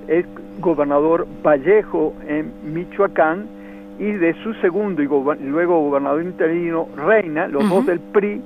gobernador 0.61 1.27
Vallejo 1.43 2.15
en 2.29 2.53
Michoacán, 2.73 3.56
y 3.99 4.13
de 4.13 4.35
su 4.43 4.55
segundo 4.55 5.03
y, 5.03 5.07
luego 5.07 5.81
gobernador 5.81 6.23
interino, 6.23 6.89
Reina, 6.97 7.49
los 7.49 7.69
dos 7.69 7.87
del 7.87 8.01
PRI, 8.01 8.41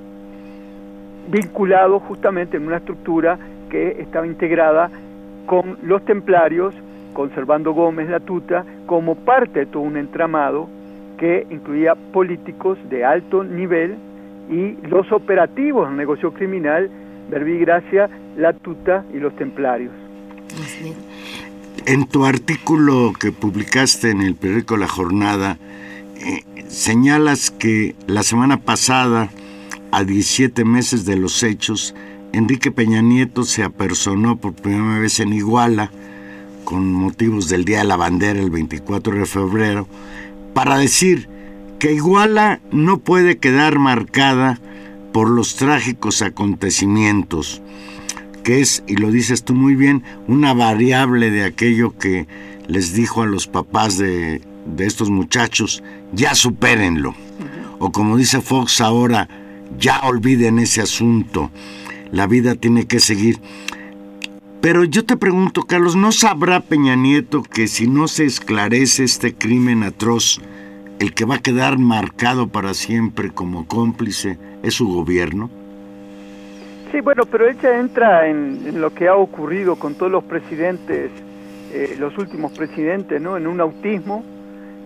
vinculados 1.29 2.03
justamente 2.05 2.57
en 2.57 2.67
una 2.67 2.77
estructura 2.77 3.39
que 3.69 4.01
estaba 4.01 4.27
integrada 4.27 4.91
con 5.47 5.79
los 5.83 6.05
templarios, 6.05 6.75
conservando 7.13 7.73
Gómez 7.73 8.09
la 8.09 8.21
tuta, 8.21 8.65
como 8.87 9.15
parte 9.17 9.61
de 9.61 9.67
todo 9.67 9.83
un 9.83 9.97
entramado 9.97 10.69
que 11.19 11.47
incluía 11.51 11.95
políticos 11.95 12.79
de 12.89 13.05
alto 13.05 13.45
nivel 13.45 13.97
y 14.51 14.77
los 14.89 15.11
operativos 15.13 15.89
del 15.89 15.97
negocio 15.97 16.33
criminal, 16.33 16.91
Verbigracia, 17.31 18.09
la 18.37 18.53
tuta 18.53 19.05
y 19.15 19.19
los 19.19 19.35
templarios. 19.37 19.93
En 21.87 22.07
tu 22.07 22.27
artículo 22.27 23.14
que 23.19 23.33
publicaste 23.33 24.11
en 24.11 24.21
el 24.21 24.35
periódico 24.35 24.77
La 24.77 24.87
Jornada, 24.87 25.59
eh, 26.16 26.45
señalas 26.69 27.51
que 27.51 27.97
la 28.07 28.23
semana 28.23 28.61
pasada, 28.61 29.31
a 29.90 30.05
17 30.05 30.64
meses 30.64 31.07
de 31.07 31.16
los 31.16 31.43
hechos, 31.43 31.95
Enrique 32.33 32.71
Peña 32.71 33.01
Nieto 33.01 33.45
se 33.45 33.64
apersonó 33.64 34.37
por 34.37 34.53
primera 34.53 34.99
vez 34.99 35.21
en 35.21 35.33
Iguala, 35.33 35.90
con 36.64 36.93
motivos 36.93 37.49
del 37.49 37.64
Día 37.64 37.79
de 37.79 37.85
la 37.85 37.97
Bandera 37.97 38.38
el 38.38 38.51
24 38.51 39.16
de 39.16 39.27
febrero, 39.27 39.88
para 40.53 40.77
decir 40.77 41.29
que 41.79 41.95
Iguala 41.95 42.61
no 42.71 42.99
puede 42.99 43.38
quedar 43.38 43.79
marcada 43.79 44.61
por 45.12 45.31
los 45.31 45.57
trágicos 45.57 46.21
acontecimientos 46.21 47.62
que 48.51 48.61
es, 48.61 48.83
y 48.89 48.97
lo 48.97 49.13
dices 49.13 49.45
tú 49.45 49.55
muy 49.55 49.77
bien, 49.77 50.03
una 50.27 50.55
variable 50.55 51.31
de 51.31 51.45
aquello 51.45 51.97
que 51.97 52.27
les 52.67 52.95
dijo 52.95 53.23
a 53.23 53.27
los 53.27 53.47
papás 53.47 53.97
de, 53.97 54.43
estos 54.79 55.09
muchachos, 55.09 55.85
ya 56.13 56.35
supérenlo. 56.35 57.15
O 57.79 57.93
como 57.93 58.17
dice 58.17 58.41
Fox 58.41 58.81
ahora, 58.81 59.29
ya 59.79 60.01
olviden 60.01 60.59
ese 60.59 60.81
asunto, 60.81 61.53
la 62.11 62.27
vida 62.27 62.57
tiene 62.57 62.89
que 62.89 62.99
seguir. 62.99 63.39
Pero 64.61 64.83
yo 64.83 65.05
te 65.05 65.17
pregunto, 65.17 65.63
Carlos, 65.63 65.95
¿no 65.95 66.11
sabrá 66.11 66.59
Peña 66.59 66.97
Nieto 66.97 67.45
que 67.45 67.69
si 67.69 67.87
no 67.87 68.09
se 68.09 68.25
esclarece 68.25 69.05
este 69.05 69.33
crimen 69.33 69.85
atroz, 69.85 70.41
el 70.99 71.15
que 71.15 71.25
va 71.25 71.37
a 71.37 71.43
quedar 71.43 71.79
marcado 71.79 72.49
para 72.49 72.75
siempre 72.75 73.31
como 73.31 73.69
cómplice 73.69 74.41
es 74.65 74.75
su 74.75 74.89
gobierno? 74.89 75.60
Sí, 76.90 77.00
bueno, 77.00 77.24
pero 77.24 77.48
ella 77.48 77.79
entra 77.79 78.26
en, 78.26 78.81
lo 78.81 78.92
que 78.92 79.07
ha 79.07 79.14
ocurrido 79.14 79.76
con 79.76 79.94
todos 79.94 80.11
los 80.11 80.24
presidentes, 80.24 81.11
eh, 81.72 81.94
los 81.98 82.18
últimos 82.18 82.50
presidentes, 82.53 83.20
¿no? 83.22 83.37
En 83.37 83.46
un 83.46 83.61
autismo 83.61 84.24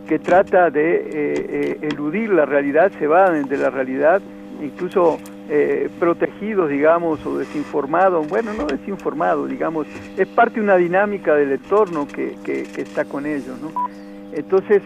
que 0.06 0.18
trata 0.18 0.68
de 0.68 0.96
eh, 0.96 1.06
eh, 1.12 1.78
eludir 1.80 2.28
la 2.28 2.44
realidad, 2.44 2.92
se 2.98 3.06
va 3.06 3.30
de 3.30 3.56
la 3.56 3.70
realidad, 3.70 4.20
incluso 4.62 5.18
protegidos, 5.98 6.70
digamos, 6.70 7.24
o 7.26 7.36
desinformados, 7.36 8.26
bueno, 8.28 8.54
no 8.54 8.64
desinformados, 8.64 9.50
digamos, 9.50 9.86
es 10.16 10.26
parte 10.28 10.54
de 10.54 10.62
una 10.62 10.76
dinámica 10.76 11.34
del 11.34 11.52
entorno 11.52 12.08
que, 12.08 12.34
está 12.78 13.04
con 13.04 13.26
ellos, 13.26 13.60
¿no? 13.60 13.70
Entonces, 14.32 14.82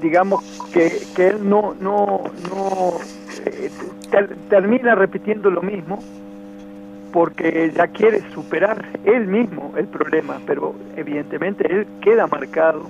digamos 0.00 0.44
que, 0.72 0.92
que 1.16 1.26
él 1.28 1.48
no, 1.48 1.74
no, 1.80 2.22
no 2.48 3.00
termina 4.48 4.94
repitiendo 4.94 5.50
lo 5.50 5.62
mismo 5.62 5.98
porque 7.12 7.72
ya 7.74 7.88
quiere 7.88 8.22
superar 8.32 8.84
él 9.04 9.26
mismo 9.26 9.72
el 9.76 9.86
problema, 9.86 10.40
pero 10.46 10.74
evidentemente 10.96 11.66
él 11.70 11.86
queda 12.00 12.26
marcado, 12.26 12.82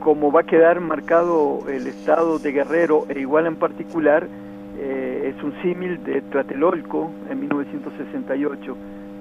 como 0.00 0.30
va 0.30 0.40
a 0.40 0.44
quedar 0.44 0.80
marcado 0.80 1.60
el 1.68 1.86
estado 1.86 2.38
de 2.38 2.52
Guerrero 2.52 3.06
e 3.08 3.20
igual 3.20 3.46
en 3.46 3.56
particular, 3.56 4.26
eh, 4.78 5.34
es 5.34 5.42
un 5.42 5.52
símil 5.62 6.02
de 6.04 6.20
Tlatelolco 6.22 7.10
en 7.30 7.40
1968. 7.40 8.76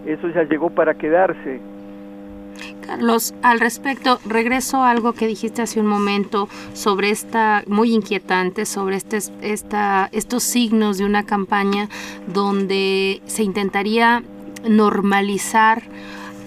Eso 0.06 0.30
ya 0.30 0.44
llegó 0.44 0.70
para 0.70 0.94
quedarse, 0.94 1.60
Carlos, 2.86 3.34
al 3.42 3.60
respecto, 3.60 4.20
regreso 4.26 4.78
a 4.78 4.92
algo 4.92 5.14
que 5.14 5.28
dijiste 5.28 5.62
hace 5.62 5.80
un 5.80 5.88
momento 5.88 6.48
sobre 6.74 7.10
esta, 7.10 7.64
muy 7.68 7.94
inquietante, 7.94 8.66
sobre 8.66 8.96
este, 8.96 9.20
esta, 9.42 10.10
estos 10.12 10.44
signos 10.44 10.98
de 10.98 11.06
una 11.06 11.26
campaña 11.26 11.90
donde 12.34 13.22
se 13.26 13.44
intentaría 13.44 14.24
normalizar 14.68 15.84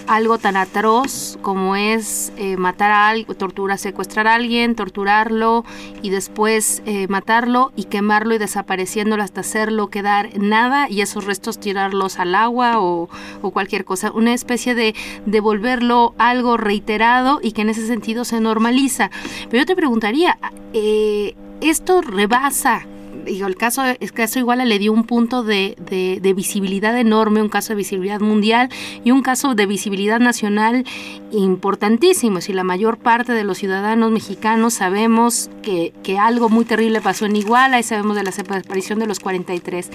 algo 0.07 0.39
tan 0.39 0.57
atroz 0.57 1.39
como 1.43 1.77
es 1.77 2.33
eh, 2.37 2.57
matar 2.57 2.91
a 2.91 3.09
alguien, 3.09 3.37
tortura, 3.37 3.77
secuestrar 3.77 4.27
a 4.27 4.35
alguien, 4.35 4.75
torturarlo 4.75 5.65
y 6.03 6.11
después 6.11 6.83
eh, 6.87 7.07
matarlo 7.09 7.73
y 7.77 7.85
quemarlo 7.85 8.35
y 8.35 8.39
desapareciéndolo 8.39 9.23
hasta 9.23 9.41
hacerlo 9.41 9.89
quedar 9.89 10.39
nada 10.39 10.89
y 10.89 11.01
esos 11.01 11.25
restos 11.25 11.59
tirarlos 11.59 12.19
al 12.19 12.35
agua 12.35 12.81
o, 12.81 13.09
cualquier 13.53 13.85
cosa. 13.85 14.13
Una 14.13 14.33
especie 14.33 14.75
de 14.75 14.95
devolverlo 15.27 16.15
algo 16.19 16.57
reiterado 16.57 17.41
y 17.43 17.53
que 17.53 17.63
en 17.63 17.71
ese 17.71 17.87
sentido 17.87 18.25
se 18.25 18.41
normaliza. 18.41 19.11
Pero 19.49 19.63
yo 19.63 19.67
te 19.67 19.77
preguntaría, 19.77 20.39
eh, 20.73 21.35
¿esto 21.61 22.01
rebasa 22.01 22.87
digo, 23.25 23.47
el 23.47 23.57
caso, 23.57 23.83
el 23.85 24.13
caso 24.13 24.39
Iguala 24.39 24.65
le 24.65 24.79
dio 24.79 24.93
un 24.93 25.05
punto 25.05 25.43
de, 25.43 25.77
de, 25.79 26.33
visibilidad 26.35 26.97
enorme, 26.99 27.43
un 27.43 27.49
caso 27.49 27.71
de 27.71 27.77
visibilidad 27.77 28.21
mundial 28.21 28.69
y 29.05 29.11
un 29.11 29.23
caso 29.23 29.55
de 29.55 29.67
visibilidad 29.67 30.21
nacional 30.21 30.85
importantísimo. 31.33 32.41
Si 32.41 32.53
la 32.53 32.65
mayor 32.65 32.99
parte 32.99 33.33
de 33.33 33.45
los 33.45 33.59
ciudadanos 33.59 34.11
mexicanos 34.11 34.75
sabemos 34.75 35.51
que, 35.63 35.93
que 36.03 36.19
algo 36.19 36.49
muy 36.49 36.65
terrible 36.65 37.01
pasó 37.01 37.27
en 37.27 37.37
Iguala 37.37 37.79
y 37.79 37.83
sabemos 37.83 38.17
de 38.17 38.23
la 38.23 38.31
desaparición 38.31 38.99
de 38.99 39.07
los 39.07 39.21
43, 39.21 39.91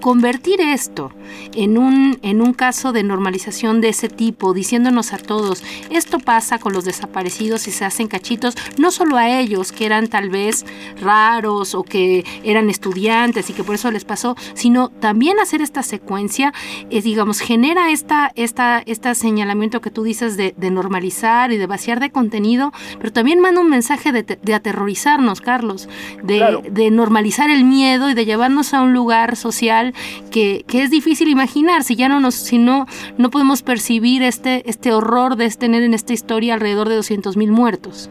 convertir 0.00 0.60
esto 0.60 1.12
en 1.54 1.78
un, 1.78 2.18
en 2.22 2.40
un 2.40 2.52
caso 2.52 2.92
de 2.92 3.02
normalización 3.02 3.80
de 3.80 3.90
ese 3.90 4.08
tipo, 4.08 4.54
diciéndonos 4.54 5.12
a 5.12 5.18
todos, 5.18 5.62
esto 5.90 6.18
pasa 6.18 6.58
con 6.58 6.72
los 6.72 6.84
desaparecidos 6.84 7.66
y 7.68 7.72
se 7.72 7.84
hacen 7.84 8.08
cachitos, 8.08 8.54
no 8.78 8.90
solo 8.90 9.16
a 9.16 9.28
ellos, 9.28 9.72
que 9.72 9.86
eran 9.86 10.08
tal 10.08 10.30
vez 10.30 10.64
raros 11.00 11.74
o 11.74 11.82
que 11.82 12.24
eran 12.44 12.69
estudiantes 12.70 13.50
y 13.50 13.52
que 13.52 13.64
por 13.64 13.74
eso 13.74 13.90
les 13.90 14.04
pasó, 14.04 14.36
sino 14.54 14.88
también 14.88 15.38
hacer 15.40 15.62
esta 15.62 15.82
secuencia, 15.82 16.52
es, 16.90 17.04
digamos, 17.04 17.40
genera 17.40 17.90
esta, 17.90 18.32
esta, 18.34 18.82
este 18.86 19.14
señalamiento 19.14 19.80
que 19.80 19.90
tú 19.90 20.02
dices 20.02 20.36
de, 20.36 20.54
normalizar 20.70 21.52
y 21.52 21.56
de 21.56 21.66
vaciar 21.66 22.00
de 22.00 22.10
contenido, 22.10 22.72
pero 22.98 23.12
también 23.12 23.40
manda 23.40 23.60
un 23.60 23.68
mensaje 23.68 24.12
de, 24.12 24.54
aterrorizarnos, 24.54 25.40
Carlos, 25.40 25.88
de, 26.22 26.90
normalizar 26.90 27.50
el 27.50 27.64
miedo 27.64 28.10
y 28.10 28.14
de 28.14 28.24
llevarnos 28.24 28.72
a 28.74 28.82
un 28.82 28.92
lugar 28.92 29.36
social 29.36 29.94
que, 30.30 30.64
es 30.72 30.90
difícil 30.90 31.28
imaginar, 31.28 31.84
si 31.84 31.94
ya 31.94 32.08
no 32.08 32.20
nos, 32.20 32.34
si 32.34 32.56
no, 32.56 32.86
no 33.18 33.30
podemos 33.30 33.62
percibir 33.62 34.22
este, 34.22 34.68
este 34.68 34.92
horror 34.92 35.36
de 35.36 35.50
tener 35.50 35.82
en 35.82 35.92
esta 35.92 36.12
historia 36.12 36.54
alrededor 36.54 36.88
de 36.88 36.96
200 36.96 37.36
mil 37.36 37.50
muertos. 37.50 38.10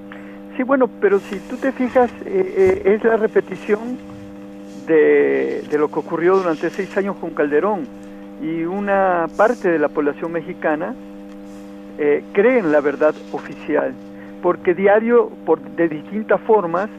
Sí, 0.59 0.63
bueno, 0.63 0.89
pero 0.99 1.19
si 1.19 1.37
tú 1.49 1.55
te 1.55 1.71
fijas, 1.71 2.11
eh, 2.25 2.83
eh, 2.85 2.95
es 2.95 3.03
la 3.05 3.15
repetición 3.15 3.97
de, 4.89 5.77
lo 5.77 5.89
que 5.89 5.99
ocurrió 5.99 6.37
durante 6.37 6.69
seis 6.69 6.95
años 6.97 7.15
con 7.17 7.31
Calderón 7.31 7.87
y 8.41 8.63
una 8.63 9.27
parte 9.37 9.69
de 9.69 9.79
la 9.79 9.89
población 9.89 10.31
mexicana 10.31 10.95
eh, 11.97 12.23
cree 12.33 12.59
en 12.59 12.71
la 12.71 12.81
verdad 12.81 13.13
oficial, 13.31 13.93
porque 14.41 14.73
diario, 14.73 15.29
por, 15.45 15.61
de 15.61 15.87
distintas 15.87 16.39
formas, 16.41 16.89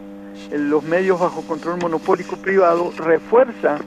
los 0.53 0.85
medios 0.85 1.21
bajo 1.21 1.43
control 1.43 1.79
monopólico 1.81 2.37
privado 2.37 2.93
refuerzan 2.97 3.81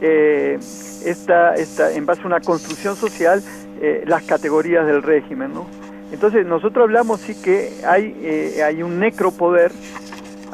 eh, 0.00 0.58
esta, 1.04 1.54
esta, 1.54 1.92
en 1.92 2.06
base 2.06 2.22
a 2.22 2.26
una 2.26 2.40
construcción 2.40 2.96
social 2.96 3.42
eh, 3.80 4.04
las 4.06 4.22
categorías 4.24 4.86
del 4.86 5.02
régimen. 5.02 5.52
¿no? 5.54 5.66
Entonces 6.12 6.46
nosotros 6.46 6.84
hablamos 6.84 7.20
sí 7.20 7.34
que 7.40 7.72
hay, 7.86 8.14
eh, 8.22 8.62
hay 8.62 8.82
un 8.82 8.98
necropoder 8.98 9.72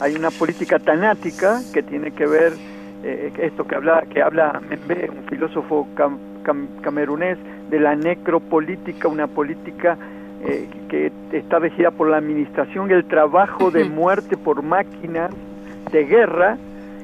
hay 0.00 0.14
una 0.14 0.30
política 0.30 0.78
tanática 0.78 1.60
que 1.72 1.82
tiene 1.82 2.12
que 2.12 2.26
ver 2.26 2.52
eh, 3.04 3.32
esto 3.38 3.66
que 3.66 3.74
habla 3.74 4.04
que 4.10 4.22
habla 4.22 4.60
Membe, 4.68 5.10
un 5.10 5.24
filósofo 5.28 5.86
camerunés 6.82 7.38
de 7.70 7.80
la 7.80 7.94
necropolítica, 7.94 9.08
una 9.08 9.26
política 9.26 9.96
eh, 10.44 10.68
que 10.88 11.12
está 11.32 11.58
regida 11.58 11.90
por 11.90 12.08
la 12.08 12.18
administración 12.18 12.90
y 12.90 12.94
el 12.94 13.04
trabajo 13.04 13.70
de 13.70 13.84
muerte 13.84 14.36
por 14.36 14.62
máquinas 14.62 15.30
de 15.92 16.04
guerra 16.04 16.56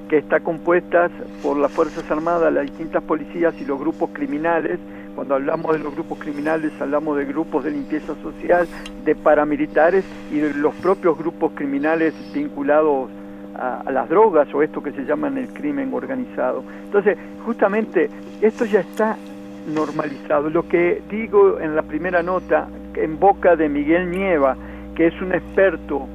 que 0.09 0.19
está 0.19 0.41
compuesta 0.41 1.11
por 1.43 1.57
las 1.57 1.73
Fuerzas 1.73 2.09
Armadas, 2.11 2.53
las 2.53 2.65
distintas 2.65 3.03
policías 3.03 3.55
y 3.61 3.65
los 3.65 3.79
grupos 3.79 4.11
criminales 4.13 4.79
cuando 5.15 5.35
hablamos 5.35 5.73
de 5.73 5.79
los 5.79 5.95
grupos 5.95 6.19
criminales, 6.19 6.73
hablamos 6.81 7.17
de 7.17 7.25
grupos 7.25 7.65
de 7.65 7.71
limpieza 7.71 8.15
social, 8.23 8.67
de 9.05 9.15
paramilitares 9.15 10.05
y 10.33 10.39
de 10.39 10.55
los 10.55 10.75
propios 10.77 11.17
grupos 11.17 11.53
criminales 11.55 12.15
vinculados 12.33 13.11
a, 13.55 13.91
las 13.91 14.09
drogas 14.09 14.53
o 14.53 14.63
esto 14.63 14.83
que 14.83 14.93
se 14.93 15.05
llama 15.05 15.29
el 15.29 15.49
crimen 15.49 15.93
organizado. 15.93 16.65
Entonces, 16.85 17.17
justamente 17.45 18.11
esto 18.41 18.65
ya 18.65 18.81
está 18.81 19.17
normalizado. 19.73 20.51
Lo 20.51 20.69
que 20.69 21.03
digo 21.11 21.61
en 21.61 21.77
la 21.77 21.83
primera 21.83 22.23
nota, 22.23 22.69
en 22.95 23.19
boca 23.19 23.57
de 23.57 23.69
Miguel 23.69 24.11
Nieva, 24.11 24.57
que 24.95 25.07
es 25.07 25.21
un 25.21 25.33
experto 25.33 26.07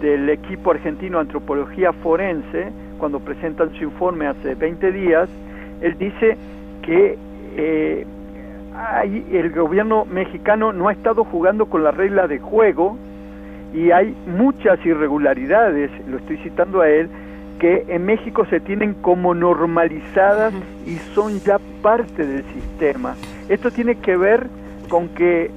del 0.00 0.28
equipo 0.28 0.70
argentino 0.70 1.18
Antropología 1.18 1.92
Forense, 1.92 2.72
cuando 2.98 3.20
presentan 3.20 3.74
su 3.76 3.84
informe 3.84 4.26
hace 4.26 4.54
20 4.54 4.92
días, 4.92 5.28
él 5.80 5.96
dice 5.98 6.36
que 6.82 7.18
eh, 7.56 8.06
el 9.04 9.50
gobierno 9.52 10.04
mexicano 10.04 10.72
no 10.72 10.88
ha 10.88 10.92
estado 10.92 11.24
jugando 11.24 11.66
con 11.66 11.84
la 11.84 11.90
regla 11.90 12.26
de 12.26 12.38
juego 12.38 12.96
y 13.72 13.90
hay 13.90 14.16
muchas 14.26 14.84
irregularidades, 14.84 15.90
lo 16.08 16.18
estoy 16.18 16.38
citando 16.38 16.80
a 16.80 16.88
él, 16.88 17.08
que 17.58 17.84
en 17.88 18.04
México 18.04 18.44
se 18.46 18.60
tienen 18.60 18.94
como 18.94 19.34
normalizadas 19.34 20.52
y 20.86 20.96
son 21.14 21.40
ya 21.40 21.58
parte 21.82 22.26
del 22.26 22.44
sistema. 22.52 23.14
Esto 23.48 23.70
tiene 23.70 23.96
que 23.96 24.16
ver 24.16 24.48
con 24.88 25.08
que 25.08 25.50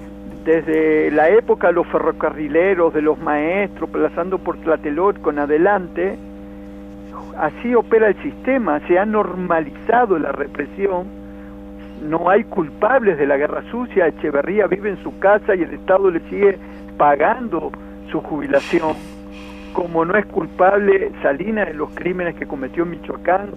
desde 0.46 1.12
la 1.12 1.30
época 1.30 1.68
de 1.68 1.74
los 1.74 1.88
ferrocarrileros, 1.88 2.94
de 2.94 3.02
los 3.02 3.20
maestros, 3.20 3.90
pasando 3.90 4.38
por 4.38 4.58
Tlatelolco 4.58 5.32
en 5.32 5.40
adelante, 5.40 6.18
así 7.38 7.76
opera 7.76 8.08
el 8.08 8.16
sistema, 8.24 8.80
se 8.88 8.98
ha 8.98 9.06
normalizado 9.06 10.18
la 10.18 10.32
represión 10.32 11.17
no 12.02 12.30
hay 12.30 12.44
culpables 12.44 13.18
de 13.18 13.26
la 13.26 13.38
guerra 13.38 13.64
sucia, 13.72 14.08
Echeverría 14.08 14.68
vive 14.68 14.90
en 14.90 15.04
su 15.04 15.18
casa 15.20 15.56
y 15.56 15.64
el 15.64 15.74
Estado 15.74 16.10
le 16.12 16.20
sigue 16.30 16.58
pagando 16.98 17.72
su 18.12 18.22
jubilación, 18.22 18.96
como 19.74 20.06
no 20.06 20.16
es 20.16 20.26
culpable 20.28 21.12
Salinas 21.22 21.68
de 21.68 21.74
los 21.74 21.90
crímenes 21.92 22.36
que 22.36 22.46
cometió 22.46 22.84
en 22.84 22.92
Michoacán 22.92 23.50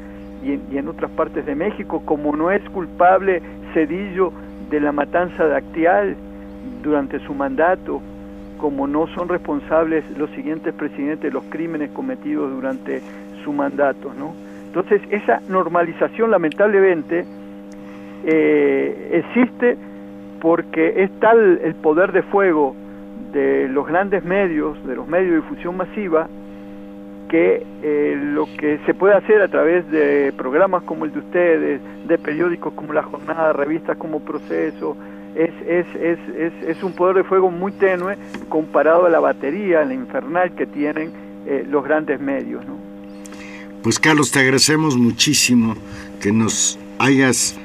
y 0.42 0.76
en, 0.76 0.88
otras 0.88 1.10
partes 1.10 1.44
de 1.44 1.54
México, 1.54 2.02
como 2.04 2.34
no 2.34 2.50
es 2.50 2.62
culpable 2.70 3.42
Cedillo 3.74 4.32
de 4.70 4.80
la 4.80 4.92
matanza 4.92 5.46
de 5.46 5.56
Actial 5.56 6.16
durante 6.82 7.20
su 7.20 7.34
mandato, 7.34 8.00
como 8.58 8.86
no 8.86 9.06
son 9.08 9.28
responsables 9.28 10.04
los 10.16 10.30
siguientes 10.30 10.72
presidentes 10.74 11.20
de 11.20 11.30
los 11.30 11.44
crímenes 11.44 11.90
cometidos 11.90 12.50
durante 12.50 13.02
su 13.44 13.52
mandato, 13.52 14.12
¿no? 14.18 14.34
Entonces, 14.66 15.02
esa 15.10 15.40
normalización 15.48 16.30
lamentablemente 16.30 17.24
eh, 18.24 19.22
existe 19.24 19.76
porque 20.40 21.04
es 21.04 21.10
tal 21.20 21.60
el 21.62 21.74
poder 21.74 22.12
de 22.12 22.22
fuego 22.22 22.74
de 23.32 23.68
los 23.68 23.86
grandes 23.86 24.24
medios, 24.24 24.84
de 24.86 24.96
los 24.96 25.06
medios 25.06 25.30
de 25.30 25.36
difusión 25.36 25.76
masiva, 25.76 26.28
que 27.28 27.64
eh, 27.82 28.18
lo 28.20 28.46
que 28.58 28.80
se 28.86 28.94
puede 28.94 29.14
hacer 29.14 29.40
a 29.40 29.48
través 29.48 29.88
de 29.90 30.32
programas 30.36 30.82
como 30.82 31.04
el 31.04 31.12
de 31.12 31.20
ustedes, 31.20 31.80
de 32.08 32.18
periódicos 32.18 32.72
como 32.74 32.92
La 32.92 33.04
Jornada, 33.04 33.52
revistas 33.52 33.96
como 33.96 34.20
Proceso, 34.20 34.96
es, 35.36 35.50
es, 35.66 35.86
es, 35.94 36.18
es, 36.66 36.82
un 36.82 36.92
poder 36.92 37.16
de 37.16 37.24
fuego 37.24 37.52
muy 37.52 37.70
tenue 37.70 38.16
comparado 38.48 39.06
a 39.06 39.10
la 39.10 39.20
batería, 39.20 39.84
la 39.84 39.94
infernal 39.94 40.56
que 40.56 40.66
tienen 40.66 41.12
eh, 41.46 41.64
los 41.70 41.84
grandes 41.84 42.20
medios. 42.20 42.66
¿no? 42.66 42.74
Pues 43.82 44.00
Carlos, 44.00 44.32
te 44.32 44.40
agradecemos 44.40 44.96
muchísimo 44.96 45.76
que 46.20 46.32
nos 46.32 46.80
hayas 46.98 47.58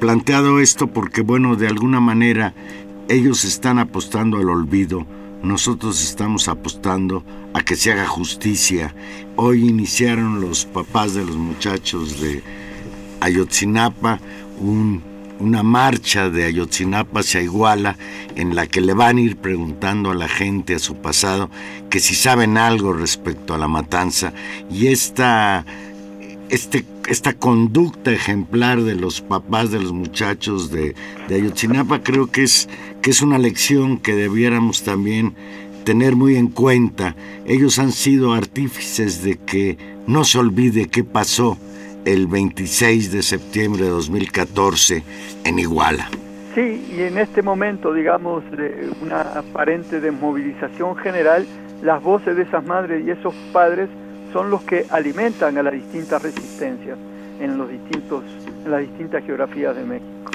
planteado 0.00 0.58
esto 0.58 0.88
porque, 0.88 1.20
bueno, 1.20 1.54
de 1.54 1.68
alguna 1.68 2.00
manera 2.00 2.54
ellos 3.08 3.44
están 3.44 3.78
apostando 3.78 4.38
al 4.38 4.48
olvido, 4.48 5.06
nosotros 5.42 6.02
estamos 6.02 6.48
apostando 6.48 7.24
a 7.54 7.60
que 7.62 7.76
se 7.76 7.92
haga 7.92 8.06
justicia. 8.06 8.94
Hoy 9.36 9.68
iniciaron 9.68 10.40
los 10.40 10.64
papás 10.64 11.14
de 11.14 11.24
los 11.24 11.36
muchachos 11.36 12.20
de 12.20 12.42
Ayotzinapa 13.20 14.20
un 14.58 15.10
una 15.40 15.62
marcha 15.62 16.28
de 16.28 16.44
Ayotzinapa 16.44 17.20
hacia 17.20 17.40
Iguala 17.40 17.96
en 18.36 18.54
la 18.54 18.66
que 18.66 18.80
le 18.80 18.92
van 18.92 19.16
a 19.16 19.20
ir 19.22 19.36
preguntando 19.38 20.10
a 20.10 20.14
la 20.14 20.28
gente, 20.28 20.74
a 20.74 20.78
su 20.78 20.96
pasado, 20.96 21.50
que 21.88 21.98
si 21.98 22.14
saben 22.14 22.58
algo 22.58 22.92
respecto 22.92 23.54
a 23.54 23.58
la 23.58 23.66
matanza 23.66 24.32
y 24.70 24.88
esta, 24.88 25.64
este, 26.50 26.84
esta 27.10 27.32
conducta 27.32 28.12
ejemplar 28.12 28.82
de 28.82 28.94
los 28.94 29.20
papás 29.20 29.72
de 29.72 29.80
los 29.80 29.92
muchachos 29.92 30.70
de, 30.70 30.94
Ayotzinapa 31.28 32.04
creo 32.04 32.30
que 32.30 32.44
es, 32.44 32.68
que 33.02 33.10
es 33.10 33.20
una 33.20 33.36
lección 33.36 33.98
que 33.98 34.14
debiéramos 34.14 34.84
también 34.84 35.34
tener 35.84 36.14
muy 36.14 36.36
en 36.36 36.46
cuenta. 36.46 37.16
Ellos 37.46 37.80
han 37.80 37.90
sido 37.90 38.32
artífices 38.32 39.24
de 39.24 39.38
que 39.38 39.76
no 40.06 40.22
se 40.22 40.38
olvide 40.38 40.86
qué 40.86 41.02
pasó 41.02 41.58
el 42.04 42.28
26 42.28 43.10
de 43.10 43.22
septiembre 43.22 43.82
de 43.82 43.90
2014 43.90 45.02
en 45.44 45.58
Iguala. 45.58 46.08
Sí, 46.54 46.94
y 46.96 47.02
en 47.02 47.18
este 47.18 47.42
momento, 47.42 47.92
digamos, 47.92 48.48
de 48.52 48.88
una 49.02 49.22
aparente 49.22 50.00
desmovilización 50.00 50.96
general, 50.96 51.44
las 51.82 52.00
voces 52.04 52.36
de 52.36 52.44
esas 52.44 52.64
madres 52.64 53.04
y 53.04 53.10
esos 53.10 53.34
padres 53.52 53.88
son 54.32 54.50
los 54.50 54.62
que 54.62 54.86
alimentan 54.90 55.56
a 55.58 55.62
las 55.62 55.72
distintas 55.72 56.22
resistencias 56.22 56.98
en, 57.40 57.58
los 57.58 57.68
distintos, 57.68 58.24
en 58.64 58.70
las 58.70 58.80
distintas 58.80 59.24
geografías 59.24 59.74
de 59.76 59.84
México. 59.84 60.30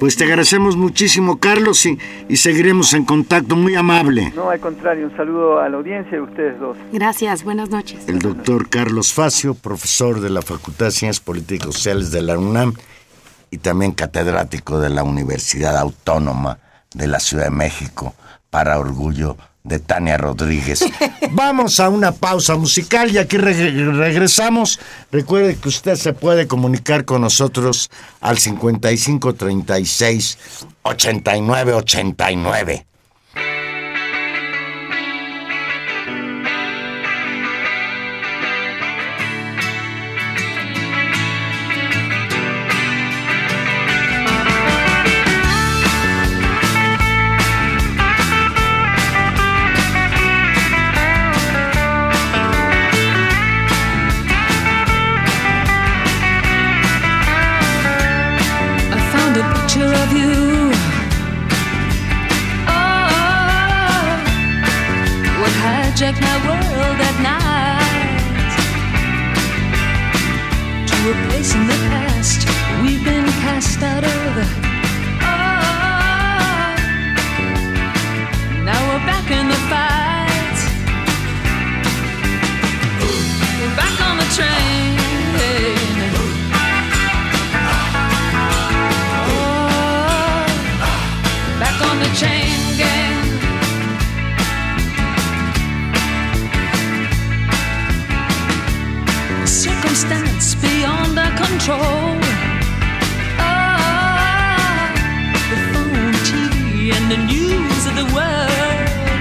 Pues 0.00 0.16
te 0.16 0.24
agradecemos 0.24 0.76
muchísimo, 0.76 1.38
Carlos, 1.38 1.86
y, 1.86 1.98
y, 2.28 2.36
seguiremos 2.36 2.92
en 2.94 3.04
contacto. 3.04 3.54
Muy 3.54 3.76
amable. 3.76 4.32
No, 4.34 4.50
al 4.50 4.58
contrario, 4.58 5.06
un 5.06 5.16
saludo 5.16 5.60
a 5.60 5.68
la 5.68 5.76
audiencia 5.76 6.16
y 6.16 6.20
a 6.20 6.22
ustedes 6.24 6.58
dos. 6.58 6.76
Gracias, 6.92 7.44
buenas 7.44 7.70
noches. 7.70 8.08
El 8.08 8.18
doctor 8.18 8.68
Carlos 8.68 9.12
Facio, 9.12 9.54
profesor 9.54 10.20
de 10.20 10.30
la 10.30 10.42
Facultad 10.42 10.86
de 10.86 10.92
Ciencias 10.92 11.20
Políticas 11.24 11.68
y 11.68 11.72
Sociales 11.72 12.10
de 12.10 12.22
la 12.22 12.36
UNAM 12.36 12.74
y 13.50 13.58
también 13.58 13.92
catedrático 13.92 14.80
de 14.80 14.90
la 14.90 15.04
Universidad 15.04 15.76
Autónoma 15.76 16.58
de 16.92 17.06
la 17.06 17.20
Ciudad 17.20 17.44
de 17.44 17.50
México, 17.50 18.14
para 18.50 18.78
orgullo 18.78 19.36
de 19.64 19.78
Tania 19.78 20.18
Rodríguez. 20.18 20.84
Vamos 21.30 21.80
a 21.80 21.88
una 21.88 22.12
pausa 22.12 22.56
musical 22.56 23.10
y 23.10 23.18
aquí 23.18 23.38
regresamos. 23.38 24.78
Recuerde 25.10 25.56
que 25.56 25.68
usted 25.68 25.96
se 25.96 26.12
puede 26.12 26.46
comunicar 26.46 27.06
con 27.06 27.22
nosotros 27.22 27.90
al 28.20 28.38
5536 28.38 30.38
8989. 30.82 32.86
shake 66.04 66.20
my 66.20 66.36
world 66.46 67.00
at 67.08 67.16
night 67.22 68.52
to 70.86 70.96
a 71.10 71.14
place 71.26 71.54
in 71.54 71.66
the 71.66 71.78
past 71.88 72.46
we've 72.82 73.02
been 73.02 73.26
cast 73.44 73.82
out 73.82 74.04
of. 74.04 74.36
Oh, 75.24 75.44
now 78.68 78.80
we're 78.88 79.04
back 79.12 79.30
in 79.30 79.48
the 79.48 79.60
fight. 79.72 80.58
We're 83.60 83.76
back 83.82 83.96
on 84.08 84.14
the 84.18 84.28
train. 84.36 84.98
Oh, 89.30 90.44
back 91.60 91.78
on 91.88 91.96
the 91.98 92.10
train. 92.20 92.53
control. 101.64 102.20
Oh, 103.40 103.80
the 105.50 105.58
phone, 105.72 106.12
TV, 106.28 106.92
and 106.92 107.04
the 107.10 107.16
news 107.16 107.86
of 107.88 107.94
the 108.00 108.04
world. 108.12 109.20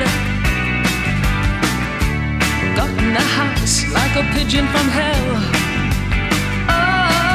Got 2.76 2.90
in 3.02 3.14
the 3.14 3.28
house 3.40 3.76
like 3.94 4.16
a 4.18 4.24
pigeon 4.34 4.68
from 4.74 4.88
hell. 5.00 5.30
Oh, 6.68 7.32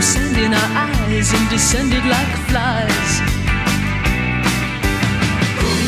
sand 0.00 0.36
in 0.38 0.54
our 0.54 0.70
eyes 0.88 1.32
and 1.34 1.50
descended 1.50 2.04
like 2.06 2.32
flies. 2.48 3.20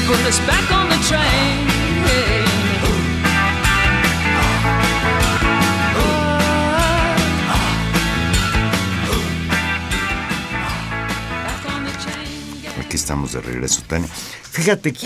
Put 0.07 0.21
us 0.29 0.39
back 0.41 0.71
on 0.71 0.91
the 0.91 1.01
train. 1.09 1.74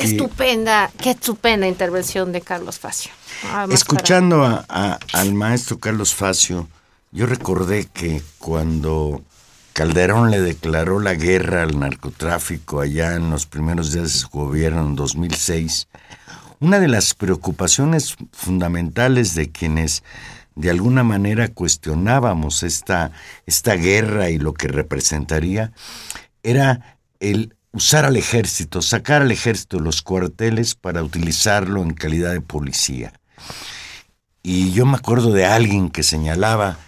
Qué 0.00 0.02
estupenda, 0.02 0.90
qué 1.00 1.10
estupenda 1.10 1.66
intervención 1.66 2.32
de 2.32 2.40
Carlos 2.40 2.78
Facio. 2.78 3.10
Ah, 3.44 3.66
Escuchando 3.70 4.64
al 4.68 5.34
maestro 5.34 5.78
Carlos 5.78 6.14
Facio, 6.14 6.68
yo 7.10 7.26
recordé 7.26 7.86
que 7.86 8.22
cuando 8.38 9.22
Calderón 9.72 10.30
le 10.30 10.40
declaró 10.40 11.00
la 11.00 11.14
guerra 11.14 11.62
al 11.62 11.78
narcotráfico 11.78 12.80
allá 12.80 13.14
en 13.14 13.30
los 13.30 13.46
primeros 13.46 13.92
días 13.92 14.12
de 14.12 14.18
su 14.18 14.28
gobierno 14.28 14.84
en 14.84 14.96
2006, 14.96 15.88
una 16.60 16.80
de 16.80 16.88
las 16.88 17.14
preocupaciones 17.14 18.16
fundamentales 18.32 19.34
de 19.34 19.50
quienes 19.50 20.02
de 20.56 20.70
alguna 20.70 21.04
manera 21.04 21.46
cuestionábamos 21.46 22.64
esta, 22.64 23.12
esta 23.46 23.74
guerra 23.74 24.30
y 24.30 24.38
lo 24.38 24.54
que 24.54 24.66
representaría 24.66 25.72
era 26.42 26.98
el 27.20 27.54
usar 27.72 28.04
al 28.04 28.16
ejército, 28.16 28.82
sacar 28.82 29.22
al 29.22 29.32
ejército 29.32 29.76
de 29.76 29.84
los 29.84 30.02
cuarteles 30.02 30.74
para 30.74 31.02
utilizarlo 31.02 31.82
en 31.82 31.94
calidad 31.94 32.32
de 32.32 32.40
policía. 32.40 33.12
Y 34.42 34.72
yo 34.72 34.86
me 34.86 34.96
acuerdo 34.96 35.32
de 35.32 35.44
alguien 35.46 35.90
que 35.90 36.02
señalaba, 36.02 36.78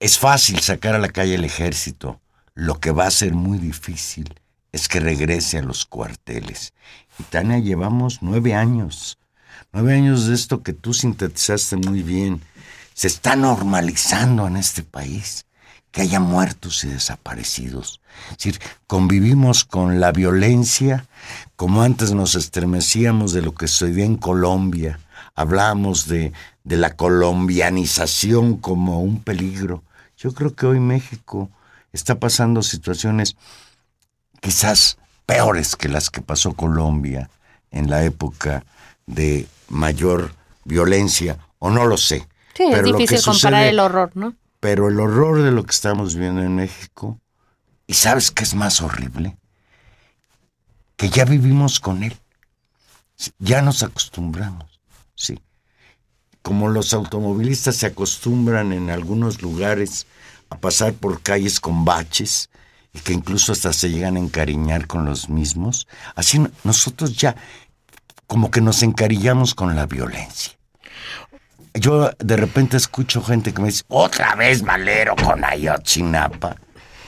es 0.00 0.18
fácil 0.18 0.60
sacar 0.60 0.94
a 0.94 0.98
la 0.98 1.08
calle 1.08 1.36
el 1.36 1.44
ejército, 1.44 2.20
lo 2.54 2.78
que 2.78 2.90
va 2.90 3.06
a 3.06 3.10
ser 3.10 3.32
muy 3.32 3.58
difícil 3.58 4.34
es 4.72 4.88
que 4.88 5.00
regrese 5.00 5.58
a 5.58 5.62
los 5.62 5.86
cuarteles. 5.86 6.72
Y 7.18 7.22
Tania, 7.24 7.58
llevamos 7.58 8.18
nueve 8.22 8.54
años, 8.54 9.18
nueve 9.72 9.94
años 9.94 10.26
de 10.26 10.34
esto 10.34 10.62
que 10.62 10.72
tú 10.72 10.92
sintetizaste 10.92 11.76
muy 11.76 12.02
bien. 12.02 12.42
Se 12.92 13.06
está 13.06 13.36
normalizando 13.36 14.46
en 14.46 14.56
este 14.56 14.82
país 14.82 15.43
que 15.94 16.02
haya 16.02 16.18
muertos 16.18 16.82
y 16.82 16.88
desaparecidos. 16.88 18.00
Es 18.32 18.38
decir, 18.38 18.60
convivimos 18.88 19.64
con 19.64 20.00
la 20.00 20.10
violencia 20.10 21.06
como 21.54 21.82
antes 21.82 22.12
nos 22.12 22.34
estremecíamos 22.34 23.32
de 23.32 23.42
lo 23.42 23.54
que 23.54 23.68
sucedía 23.68 24.04
en 24.04 24.16
Colombia. 24.16 24.98
Hablamos 25.36 26.08
de, 26.08 26.32
de 26.64 26.76
la 26.76 26.96
colombianización 26.96 28.56
como 28.56 29.02
un 29.02 29.22
peligro. 29.22 29.84
Yo 30.16 30.34
creo 30.34 30.56
que 30.56 30.66
hoy 30.66 30.80
México 30.80 31.48
está 31.92 32.18
pasando 32.18 32.62
situaciones 32.62 33.36
quizás 34.40 34.98
peores 35.26 35.76
que 35.76 35.88
las 35.88 36.10
que 36.10 36.22
pasó 36.22 36.54
Colombia 36.54 37.30
en 37.70 37.88
la 37.88 38.02
época 38.02 38.64
de 39.06 39.46
mayor 39.68 40.34
violencia, 40.64 41.38
o 41.60 41.70
no 41.70 41.86
lo 41.86 41.96
sé. 41.98 42.26
Sí, 42.56 42.64
es 42.64 42.82
difícil 42.82 43.22
comparar 43.22 43.66
el 43.68 43.78
horror, 43.78 44.10
¿no? 44.14 44.34
Pero 44.64 44.88
el 44.88 44.98
horror 44.98 45.42
de 45.42 45.50
lo 45.50 45.62
que 45.62 45.72
estamos 45.72 46.16
viendo 46.16 46.40
en 46.40 46.56
México, 46.56 47.20
¿y 47.86 47.92
sabes 47.92 48.30
qué 48.30 48.44
es 48.44 48.54
más 48.54 48.80
horrible? 48.80 49.36
Que 50.96 51.10
ya 51.10 51.26
vivimos 51.26 51.80
con 51.80 52.02
él. 52.02 52.16
Ya 53.38 53.60
nos 53.60 53.82
acostumbramos, 53.82 54.80
sí. 55.14 55.38
Como 56.40 56.70
los 56.70 56.94
automovilistas 56.94 57.76
se 57.76 57.84
acostumbran 57.84 58.72
en 58.72 58.88
algunos 58.88 59.42
lugares 59.42 60.06
a 60.48 60.56
pasar 60.56 60.94
por 60.94 61.20
calles 61.20 61.60
con 61.60 61.84
baches 61.84 62.48
y 62.94 63.00
que 63.00 63.12
incluso 63.12 63.52
hasta 63.52 63.70
se 63.74 63.90
llegan 63.90 64.16
a 64.16 64.20
encariñar 64.20 64.86
con 64.86 65.04
los 65.04 65.28
mismos, 65.28 65.86
así 66.14 66.42
nosotros 66.62 67.14
ya 67.18 67.36
como 68.26 68.50
que 68.50 68.62
nos 68.62 68.82
encarillamos 68.82 69.54
con 69.54 69.76
la 69.76 69.84
violencia. 69.84 70.54
Yo 71.74 72.10
de 72.18 72.36
repente 72.36 72.76
escucho 72.76 73.20
gente 73.20 73.52
que 73.52 73.60
me 73.60 73.68
dice, 73.68 73.82
otra 73.88 74.36
vez 74.36 74.62
Malero 74.62 75.16
con 75.16 75.44
Ayotzinapa. 75.44 76.56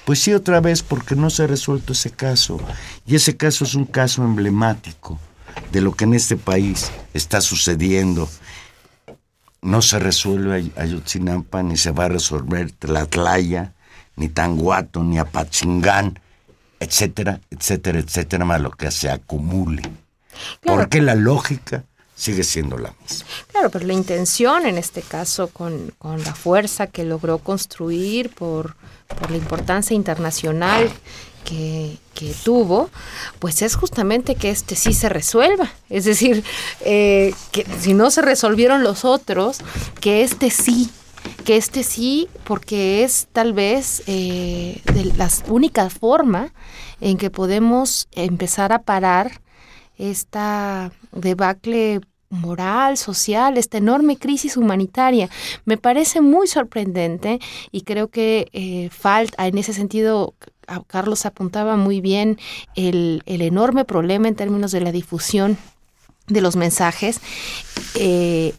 Pues 0.04 0.20
sí, 0.20 0.34
otra 0.34 0.60
vez, 0.60 0.82
porque 0.82 1.14
no 1.14 1.30
se 1.30 1.44
ha 1.44 1.46
resuelto 1.46 1.92
ese 1.92 2.10
caso. 2.10 2.60
Y 3.06 3.14
ese 3.16 3.36
caso 3.36 3.64
es 3.64 3.74
un 3.74 3.84
caso 3.84 4.22
emblemático 4.22 5.18
de 5.72 5.80
lo 5.80 5.92
que 5.92 6.04
en 6.04 6.14
este 6.14 6.36
país 6.36 6.90
está 7.14 7.40
sucediendo. 7.40 8.28
No 9.62 9.82
se 9.82 9.98
resuelve 9.98 10.70
Ayotzinapa, 10.76 11.62
ni 11.62 11.76
se 11.76 11.92
va 11.92 12.04
a 12.04 12.08
resolver 12.08 12.70
Tlatlaya, 12.72 13.72
ni 14.16 14.28
Tanguato, 14.28 15.02
ni 15.02 15.18
Apachingán, 15.18 16.18
etcétera, 16.80 17.40
etcétera, 17.50 17.98
etcétera, 18.00 18.44
más 18.44 18.60
lo 18.60 18.70
que 18.70 18.90
se 18.90 19.10
acumule. 19.10 19.82
Porque 20.62 21.00
la 21.00 21.14
lógica 21.14 21.84
sigue 22.16 22.42
siendo 22.42 22.78
la 22.78 22.92
misma. 23.00 23.26
Claro, 23.52 23.70
pero 23.70 23.86
la 23.86 23.92
intención 23.92 24.66
en 24.66 24.78
este 24.78 25.02
caso 25.02 25.48
con, 25.48 25.92
con 25.98 26.22
la 26.24 26.34
fuerza 26.34 26.86
que 26.86 27.04
logró 27.04 27.38
construir 27.38 28.30
por, 28.30 28.74
por 29.06 29.30
la 29.30 29.36
importancia 29.36 29.94
internacional 29.94 30.90
que, 31.44 31.98
que, 32.14 32.34
tuvo, 32.42 32.90
pues 33.38 33.62
es 33.62 33.76
justamente 33.76 34.34
que 34.34 34.50
este 34.50 34.74
sí 34.74 34.92
se 34.92 35.08
resuelva. 35.08 35.70
Es 35.88 36.04
decir, 36.06 36.42
eh, 36.80 37.32
que 37.52 37.64
si 37.78 37.94
no 37.94 38.10
se 38.10 38.22
resolvieron 38.22 38.82
los 38.82 39.04
otros, 39.04 39.58
que 40.00 40.22
este 40.22 40.50
sí 40.50 40.90
que 41.44 41.56
este 41.56 41.82
sí, 41.82 42.28
porque 42.44 43.04
es 43.04 43.26
tal 43.32 43.52
vez 43.52 44.02
eh, 44.06 44.80
de 44.92 45.04
la 45.16 45.28
única 45.48 45.90
forma 45.90 46.52
en 47.00 47.18
que 47.18 47.30
podemos 47.30 48.08
empezar 48.12 48.72
a 48.72 48.82
parar 48.82 49.40
esta 49.98 50.92
debacle 51.12 52.00
moral, 52.30 52.96
social, 52.96 53.56
esta 53.56 53.78
enorme 53.78 54.16
crisis 54.16 54.56
humanitaria. 54.56 55.28
Me 55.64 55.76
parece 55.76 56.20
muy 56.20 56.46
sorprendente 56.46 57.40
y 57.70 57.82
creo 57.82 58.08
que 58.08 58.48
eh, 58.52 58.88
falta, 58.90 59.46
en 59.46 59.58
ese 59.58 59.72
sentido, 59.72 60.34
Carlos 60.88 61.26
apuntaba 61.26 61.76
muy 61.76 62.00
bien 62.00 62.38
el, 62.74 63.22
el, 63.26 63.42
enorme 63.42 63.84
problema 63.84 64.28
en 64.28 64.34
términos 64.34 64.72
de 64.72 64.80
la 64.80 64.92
difusión 64.92 65.56
de 66.26 66.40
los 66.40 66.56
mensajes. 66.56 67.20
Eh, 67.94 68.54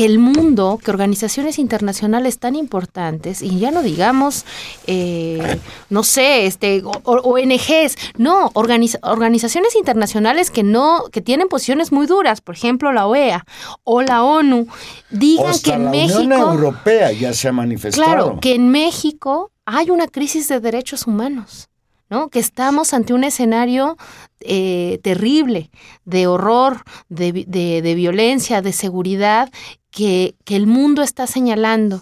que 0.00 0.06
el 0.06 0.18
mundo, 0.18 0.80
que 0.82 0.90
organizaciones 0.90 1.58
internacionales 1.58 2.38
tan 2.38 2.56
importantes, 2.56 3.42
y 3.42 3.58
ya 3.58 3.70
no 3.70 3.82
digamos, 3.82 4.46
eh, 4.86 5.58
no 5.90 6.04
sé, 6.04 6.46
este, 6.46 6.82
ONGs, 7.04 7.98
no, 8.16 8.50
organizaciones 8.54 9.76
internacionales 9.76 10.50
que 10.50 10.62
no, 10.62 11.04
que 11.12 11.20
tienen 11.20 11.48
posiciones 11.48 11.92
muy 11.92 12.06
duras, 12.06 12.40
por 12.40 12.54
ejemplo 12.54 12.92
la 12.92 13.06
OEA 13.06 13.44
o 13.84 14.00
la 14.00 14.24
ONU, 14.24 14.68
digan 15.10 15.52
que 15.62 15.72
en 15.74 15.84
la 15.84 15.90
México. 15.90 16.20
Unión 16.20 16.40
Europea 16.40 17.12
ya 17.12 17.34
se 17.34 17.48
ha 17.48 17.52
manifestado. 17.52 18.06
Claro, 18.06 18.38
que 18.40 18.54
en 18.54 18.70
México 18.70 19.50
hay 19.66 19.90
una 19.90 20.08
crisis 20.08 20.48
de 20.48 20.60
derechos 20.60 21.06
humanos. 21.06 21.69
¿No? 22.10 22.28
Que 22.28 22.40
estamos 22.40 22.92
ante 22.92 23.14
un 23.14 23.24
escenario 23.24 23.96
eh, 24.40 24.98
terrible 25.02 25.70
de 26.04 26.26
horror, 26.26 26.82
de, 27.08 27.32
de, 27.46 27.94
violencia, 27.94 28.62
de 28.62 28.72
seguridad 28.72 29.50
que, 29.90 30.34
que 30.44 30.56
el 30.56 30.66
mundo 30.66 31.02
está 31.02 31.26
señalando. 31.26 32.00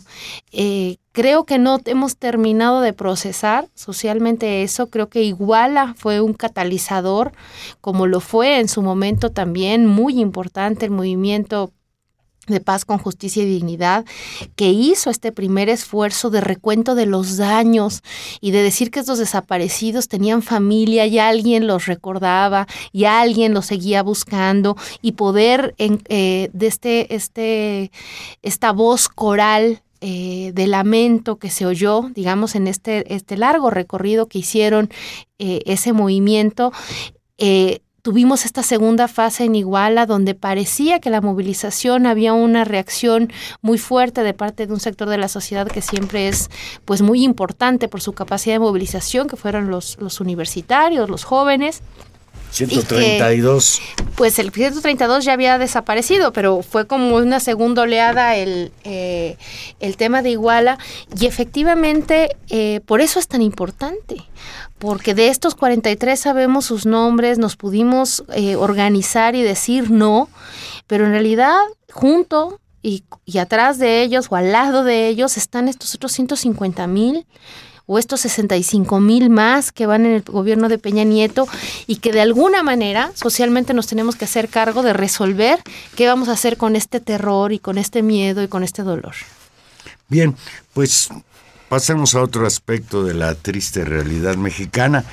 Eh, 0.51 0.97
creo 1.13 1.45
que 1.45 1.59
no 1.59 1.79
hemos 1.85 2.17
terminado 2.17 2.81
de 2.81 2.93
procesar 2.93 3.69
socialmente 3.75 4.63
eso. 4.63 4.89
Creo 4.89 5.09
que 5.09 5.23
Iguala 5.23 5.95
fue 5.97 6.21
un 6.21 6.33
catalizador, 6.33 7.33
como 7.81 8.07
lo 8.07 8.21
fue 8.21 8.61
en 8.61 8.69
su 8.69 8.83
momento 8.83 9.31
también 9.31 9.87
muy 9.87 10.21
importante 10.21 10.87
el 10.87 10.91
movimiento 10.91 11.73
de 12.49 12.61
paz 12.61 12.85
con 12.85 12.99
justicia 12.99 13.43
y 13.43 13.47
dignidad, 13.47 14.05
que 14.57 14.71
hizo 14.71 15.11
este 15.11 15.33
primer 15.33 15.69
esfuerzo 15.69 16.31
de 16.31 16.41
recuento 16.41 16.95
de 16.95 17.07
los 17.07 17.37
daños 17.37 18.03
y 18.41 18.51
de 18.51 18.63
decir 18.63 18.91
que 18.91 19.01
estos 19.01 19.19
desaparecidos 19.19 20.09
tenían 20.09 20.43
familia 20.43 21.07
y 21.07 21.19
alguien 21.19 21.67
los 21.67 21.87
recordaba 21.87 22.67
y 22.93 23.05
alguien 23.05 23.55
los 23.55 23.67
seguía 23.67 24.03
buscando 24.03 24.77
y 25.03 25.13
poder 25.13 25.75
en, 25.79 26.03
eh, 26.09 26.51
de 26.53 26.67
este, 26.67 27.15
este, 27.15 27.91
esta 28.43 28.73
voz 28.73 29.09
coral 29.09 29.83
eh, 30.01 30.53
de 30.55 30.67
lamento 30.69 31.39
que 31.39 31.51
se 31.51 31.67
oyó, 31.67 32.11
digamos, 32.15 32.55
en 32.55 32.69
este, 32.69 33.13
este 33.15 33.37
largo 33.37 33.71
recorrido 33.71 34.27
que 34.27 34.39
hicieron 34.39 34.91
eh, 35.39 35.63
ese 35.67 35.93
movimiento, 35.93 36.73
tuvimos 38.09 38.47
esta 38.47 38.63
segunda 38.63 39.07
fase 39.07 39.45
en 39.45 39.55
Iguala 39.55 40.07
donde 40.07 40.35
parecía 40.35 40.99
que 40.99 41.11
la 41.11 41.21
movilización 41.21 42.07
había 42.07 42.33
una 42.33 42.65
reacción 42.65 43.31
muy 43.61 43.77
fuerte 43.77 44.23
de 44.23 44.33
parte 44.33 44.67
de 44.67 44.73
un 44.73 44.81
sector 44.81 45.11
de 45.11 45.19
la 45.19 45.29
sociedad 45.29 45.69
que 45.69 45.83
siempre 45.83 46.27
es 46.27 46.49
pues 46.87 47.03
muy 47.03 47.23
importante 47.23 47.87
por 47.87 48.01
su 48.01 48.15
capacidad 48.15 48.55
de 48.55 48.61
movilización, 48.61 49.29
que 49.29 49.37
fueron 49.37 49.69
los, 49.69 49.99
los 50.01 50.23
universitarios, 50.23 51.11
los 51.11 51.25
jóvenes. 51.25 51.83
132. 52.51 53.81
Que, 53.95 54.05
pues 54.17 54.39
el 54.39 54.53
132 54.53 55.27
ya 55.27 55.35
había 55.35 55.59
desaparecido, 55.59 56.33
pero 56.33 56.63
fue 56.63 56.87
como 56.87 57.17
una 57.17 57.41
segunda 57.41 57.83
oleada 57.83 58.37
el, 58.37 58.73
eh, 58.85 59.37
el 59.81 59.99
tema 59.99 60.23
de 60.23 60.31
Iguala 60.31 60.79
y 61.21 61.27
efectivamente 61.27 62.37
eh, 62.49 62.81
por 62.87 63.03
eso 63.03 63.19
es 63.19 63.29
tan 63.29 63.43
importante, 63.43 64.17
porque 64.79 65.15
de 65.15 65.29
estos 65.29 65.55
43 65.55 66.19
sabemos 66.19 66.65
sus 66.65 66.87
nombres, 66.87 67.39
nos 67.39 67.57
pudimos 67.57 68.25
eh, 68.35 68.57
organizar 68.57 69.35
y 69.35 69.43
decir 69.43 69.91
no, 69.91 70.29
pero 70.87 71.07
en 71.07 71.13
realidad 71.13 71.59
junto 71.93 72.61
y, 72.83 73.05
y, 73.25 73.39
atrás 73.39 73.79
de 73.79 74.03
ellos 74.03 74.29
o 74.31 74.37
al 74.37 74.53
lado 74.53 74.85
de 74.85 75.09
ellos 75.09 75.37
están 75.37 75.69
estos 75.69 75.95
otros 75.95 76.13
150 76.13 76.87
mil 76.87 77.27
o 77.87 77.99
estos 77.99 78.21
65 78.21 79.01
mil 79.01 79.31
más 79.31 79.73
que 79.73 79.87
van 79.87 80.05
en 80.07 80.13
el 80.13 80.23
gobierno 80.23 80.69
de 80.69 80.79
Peña 80.79 81.05
Nieto 81.05 81.49
y 81.87 81.97
que 81.97 82.13
de 82.13 82.21
alguna 82.21 82.63
manera 82.63 83.11
socialmente 83.15 83.75
nos 83.75 83.87
tenemos 83.87 84.15
que 84.15 84.27
hacer 84.27 84.49
cargo 84.49 84.83
de 84.83 84.93
resolver 84.93 85.59
qué 85.97 86.07
vamos 86.07 86.29
a 86.29 86.33
hacer 86.33 86.59
con 86.59 86.77
este 86.77 87.01
terror 87.01 87.53
y 87.53 87.59
con 87.59 87.79
este 87.79 88.03
miedo 88.03 88.43
y 88.43 88.49
con 88.49 88.63
este 88.63 88.83
dolor. 88.83 89.15
Bien, 90.09 90.37
pues 90.75 91.09
Pasemos 91.69 92.15
a 92.15 92.23
otro 92.23 92.47
aspecto 92.47 93.05
de 93.05 93.13
la 93.13 93.35
triste 93.35 93.85
realidad 93.85 94.37
mexicana. 94.37 95.05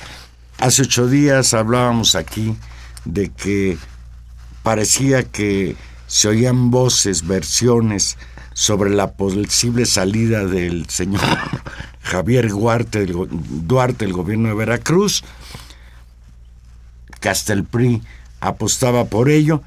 Hace 0.58 0.82
ocho 0.82 1.06
días 1.06 1.52
hablábamos 1.52 2.14
aquí 2.14 2.56
de 3.04 3.28
que 3.28 3.76
parecía 4.62 5.22
que 5.22 5.76
se 6.06 6.28
oían 6.28 6.70
voces, 6.70 7.26
versiones 7.26 8.16
sobre 8.54 8.88
la 8.88 9.12
posible 9.12 9.84
salida 9.84 10.46
del 10.46 10.88
señor 10.88 11.20
Javier 12.02 12.48
Duarte, 12.48 13.02
el, 13.02 13.14
Duarte, 13.30 14.06
el 14.06 14.14
gobierno 14.14 14.48
de 14.48 14.54
Veracruz. 14.54 15.24
Castelpri 17.20 18.02
apostaba 18.40 19.04
por 19.04 19.28
ello. 19.28 19.62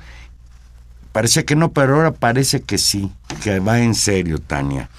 Parecía 1.11 1.45
que 1.45 1.55
no, 1.55 1.71
pero 1.71 1.97
ahora 1.97 2.13
parece 2.13 2.61
que 2.61 2.79
sí, 2.79 3.11
que 3.43 3.59
va 3.59 3.79
en 3.79 3.93
serio, 3.93 4.39
Tania. 4.39 4.89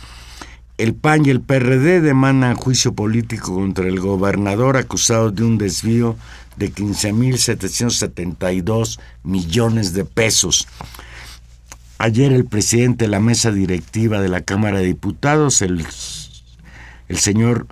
El 0.81 0.95
PAN 0.95 1.26
y 1.26 1.28
el 1.28 1.43
PRD 1.43 2.01
demandan 2.01 2.55
juicio 2.55 2.95
político 2.95 3.55
contra 3.55 3.87
el 3.87 4.01
gobernador 4.01 4.78
acusado 4.78 5.31
de 5.31 5.45
un 5.45 5.59
desvío 5.59 6.16
de 6.57 6.72
15.772 6.72 8.99
millones 9.22 9.93
de 9.93 10.07
pesos. 10.07 10.66
Ayer 11.99 12.33
el 12.33 12.47
presidente 12.47 13.05
de 13.05 13.11
la 13.11 13.20
mesa 13.20 13.53
directiva 13.53 14.22
de 14.22 14.31
la 14.31 14.41
Cámara 14.41 14.78
de 14.78 14.87
Diputados, 14.87 15.61
el, 15.61 15.85
el 17.09 17.18
señor 17.18 17.66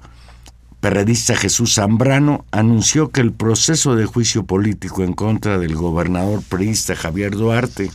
perredista 0.81 1.35
Jesús 1.35 1.77
Zambrano, 1.77 2.45
anunció 2.51 3.11
que 3.11 3.23
el 3.23 3.33
proceso 3.33 3.97
de 3.97 4.05
juicio 4.05 4.45
político 4.45 5.03
en 5.03 5.15
contra 5.15 5.57
del 5.57 5.77
gobernador 5.77 6.43
priista 6.43 6.95
Javier 6.95 7.31
Duarte, 7.31 7.91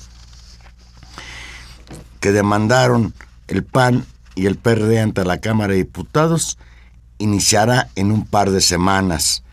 que 2.19 2.31
demandaron 2.31 3.13
el 3.47 3.63
PAN 3.63 4.07
y 4.35 4.45
el 4.45 4.57
PRD 4.57 4.99
ante 4.99 5.25
la 5.25 5.39
Cámara 5.39 5.73
de 5.73 5.79
Diputados 5.79 6.57
iniciará 7.17 7.89
en 7.95 8.11
un 8.11 8.25
par 8.25 8.51
de 8.51 8.61
semanas. 8.61 9.43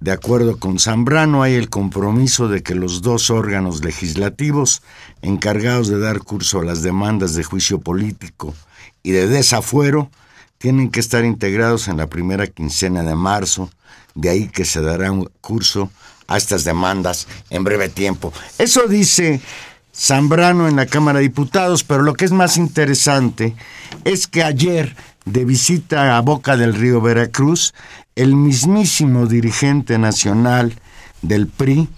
De 0.00 0.12
acuerdo 0.12 0.58
con 0.58 0.78
Zambrano, 0.78 1.42
hay 1.42 1.54
el 1.54 1.68
compromiso 1.68 2.48
de 2.48 2.62
que 2.62 2.74
los 2.74 3.02
dos 3.02 3.28
órganos 3.28 3.84
legislativos 3.84 4.82
encargados 5.20 5.88
de 5.88 5.98
dar 5.98 6.20
curso 6.20 6.60
a 6.60 6.64
las 6.64 6.82
demandas 6.82 7.34
de 7.34 7.44
juicio 7.44 7.80
político 7.80 8.54
y 9.02 9.10
de 9.10 9.28
desafuero 9.28 10.10
tienen 10.56 10.90
que 10.90 11.00
estar 11.00 11.24
integrados 11.24 11.88
en 11.88 11.96
la 11.96 12.06
primera 12.06 12.46
quincena 12.46 13.02
de 13.02 13.14
marzo, 13.14 13.70
de 14.14 14.30
ahí 14.30 14.48
que 14.48 14.64
se 14.64 14.80
dará 14.80 15.12
un 15.12 15.30
curso 15.40 15.90
a 16.28 16.36
estas 16.36 16.64
demandas 16.64 17.26
en 17.50 17.64
breve 17.64 17.88
tiempo. 17.88 18.32
Eso 18.58 18.86
dice 18.86 19.40
Zambrano 19.94 20.68
en 20.68 20.76
la 20.76 20.86
Cámara 20.86 21.18
de 21.18 21.24
Diputados, 21.24 21.84
pero 21.84 22.02
lo 22.02 22.14
que 22.14 22.24
es 22.24 22.32
más 22.32 22.56
interesante 22.56 23.54
es 24.04 24.26
que 24.26 24.44
ayer, 24.44 24.96
de 25.24 25.44
visita 25.44 26.16
a 26.16 26.20
Boca 26.20 26.56
del 26.56 26.74
Río 26.74 27.00
Veracruz, 27.00 27.74
el 28.14 28.36
mismísimo 28.36 29.26
dirigente 29.26 29.98
nacional 29.98 30.74
del 31.22 31.46
PRI, 31.46 31.88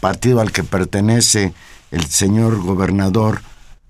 partido 0.00 0.40
al 0.40 0.52
que 0.52 0.64
pertenece 0.64 1.52
el 1.90 2.06
señor 2.06 2.60
gobernador 2.60 3.42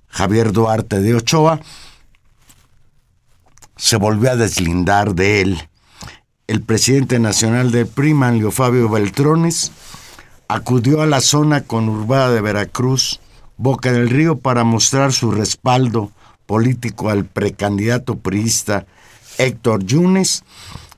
Javier 0.09 0.53
Duarte 0.53 1.01
de 1.01 1.15
Ochoa, 1.15 1.61
se 3.77 3.97
volvió 3.97 4.31
a 4.31 4.37
deslindar 4.37 5.15
de 5.15 5.41
él. 5.41 5.69
El 6.47 6.63
presidente 6.63 7.19
nacional 7.19 7.71
del 7.71 7.87
PRI, 7.87 8.15
Manlio 8.15 8.51
Fabio 8.51 8.89
Beltrones, 8.89 9.73
acudió 10.49 11.01
a 11.01 11.07
la 11.07 11.21
zona 11.21 11.63
conurbada 11.63 12.31
de 12.33 12.41
Veracruz, 12.41 13.21
Boca 13.63 13.93
del 13.93 14.09
Río, 14.09 14.39
para 14.39 14.65
mostrar 14.65 15.13
su 15.13 15.31
respaldo 15.33 16.11
político 16.47 17.11
al 17.11 17.27
precandidato 17.27 18.17
priista 18.17 18.87
Héctor 19.37 19.85
Yunes 19.85 20.45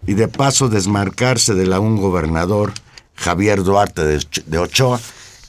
y 0.07 0.15
de 0.15 0.29
paso 0.29 0.69
desmarcarse 0.69 1.55
de 1.55 1.67
la 1.67 1.81
un 1.81 1.97
gobernador 1.97 2.73
Javier 3.17 3.65
Duarte 3.65 4.05
de, 4.05 4.19
Och- 4.19 4.45
de 4.47 4.59
Ochoa, 4.59 5.01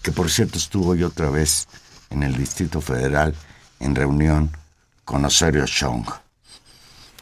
que 0.02 0.12
por 0.12 0.32
cierto 0.32 0.58
estuvo 0.58 0.90
hoy 0.90 1.04
otra 1.04 1.30
vez 1.30 1.68
en 2.10 2.24
el 2.24 2.36
Distrito 2.36 2.82
Federal 2.82 3.36
en 3.80 3.94
reunión 3.94 4.50
con 5.06 5.24
Osorio 5.24 5.66
Chong. 5.68 6.08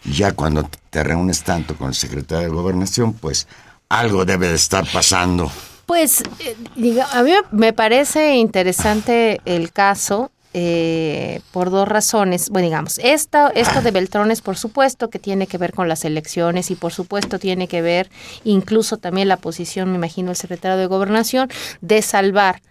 Ya 0.06 0.32
cuando 0.32 0.70
te 0.90 1.04
reúnes 1.04 1.44
tanto 1.44 1.76
con 1.76 1.90
el 1.90 1.96
secretario 1.96 2.48
de 2.48 2.54
Gobernación, 2.56 3.12
pues 3.12 3.46
algo 3.90 4.24
debe 4.24 4.48
de 4.48 4.56
estar 4.56 4.90
pasando. 4.90 5.52
Pues 5.92 6.24
eh, 6.40 6.56
diga, 6.78 7.06
a 7.12 7.22
mí 7.22 7.34
me 7.52 7.74
parece 7.74 8.36
interesante 8.38 9.42
el 9.44 9.74
caso 9.74 10.32
eh, 10.54 11.42
por 11.52 11.70
dos 11.70 11.86
razones. 11.86 12.50
Bueno, 12.50 12.70
digamos, 12.70 12.98
esto, 13.04 13.52
esto 13.56 13.82
de 13.82 13.92
Beltrones, 13.92 14.40
por 14.40 14.56
supuesto, 14.56 15.10
que 15.10 15.20
tiene 15.20 15.48
que 15.48 15.58
ver 15.58 15.74
con 15.74 15.90
las 15.90 16.06
elecciones 16.06 16.72
y 16.72 16.76
por 16.76 16.94
supuesto 16.94 17.40
tiene 17.40 17.68
que 17.68 17.82
ver 17.82 18.10
incluso 18.46 19.00
también 19.00 19.28
la 19.28 19.36
posición, 19.36 19.90
me 19.92 19.98
imagino, 19.98 20.28
del 20.28 20.38
secretario 20.38 20.78
de 20.78 20.86
Gobernación, 20.86 21.50
de 21.82 22.02
salvar 22.02 22.62